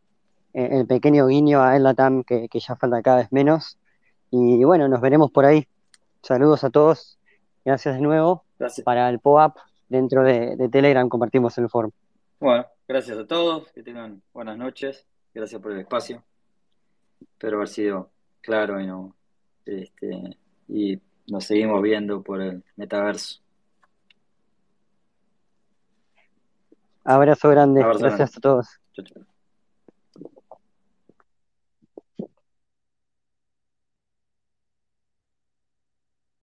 eh, 0.55 0.69
el 0.73 0.87
pequeño 0.87 1.27
guiño 1.27 1.63
a 1.63 1.77
el 1.77 1.83
LATAM 1.83 2.23
que, 2.23 2.49
que 2.49 2.61
ya 2.61 2.77
falta 2.77 3.03
cada 3.03 3.19
vez 3.19 3.33
menos. 3.33 3.79
Y 4.31 4.63
bueno, 4.65 4.89
nos 4.89 5.01
veremos 5.01 5.31
por 5.31 5.45
ahí. 5.45 5.67
Saludos 6.23 6.65
a 6.65 6.71
todos. 6.71 7.19
Gracias 7.65 7.97
de 7.97 8.01
nuevo. 8.01 8.45
Gracias. 8.59 8.85
Para 8.85 9.09
el 9.09 9.19
POAP 9.19 9.57
dentro 9.89 10.23
de, 10.23 10.57
de 10.57 10.69
Telegram 10.69 11.09
compartimos 11.09 11.57
el 11.59 11.69
foro. 11.69 11.93
Bueno, 12.41 12.67
gracias 12.87 13.19
a 13.19 13.27
todos, 13.27 13.73
que 13.73 13.83
tengan 13.83 14.23
buenas 14.33 14.57
noches, 14.57 15.07
gracias 15.35 15.61
por 15.61 15.73
el 15.73 15.81
espacio. 15.81 16.23
Espero 17.21 17.57
haber 17.57 17.69
sido 17.69 18.11
claro 18.41 18.81
y 18.81 18.87
no, 18.87 19.17
este, 19.67 20.37
y 20.69 21.01
nos 21.31 21.45
seguimos 21.45 21.83
viendo 21.83 22.23
por 22.23 22.41
el 22.43 22.63
metaverso. 22.77 23.41
Abrazo 27.05 27.49
grande, 27.49 27.81
Abrazo 27.83 28.01
gracias 28.01 28.31
grande. 28.31 28.37
a 28.37 28.41
todos. 28.41 28.67
Chao, 28.95 29.05
chao. 29.05 29.28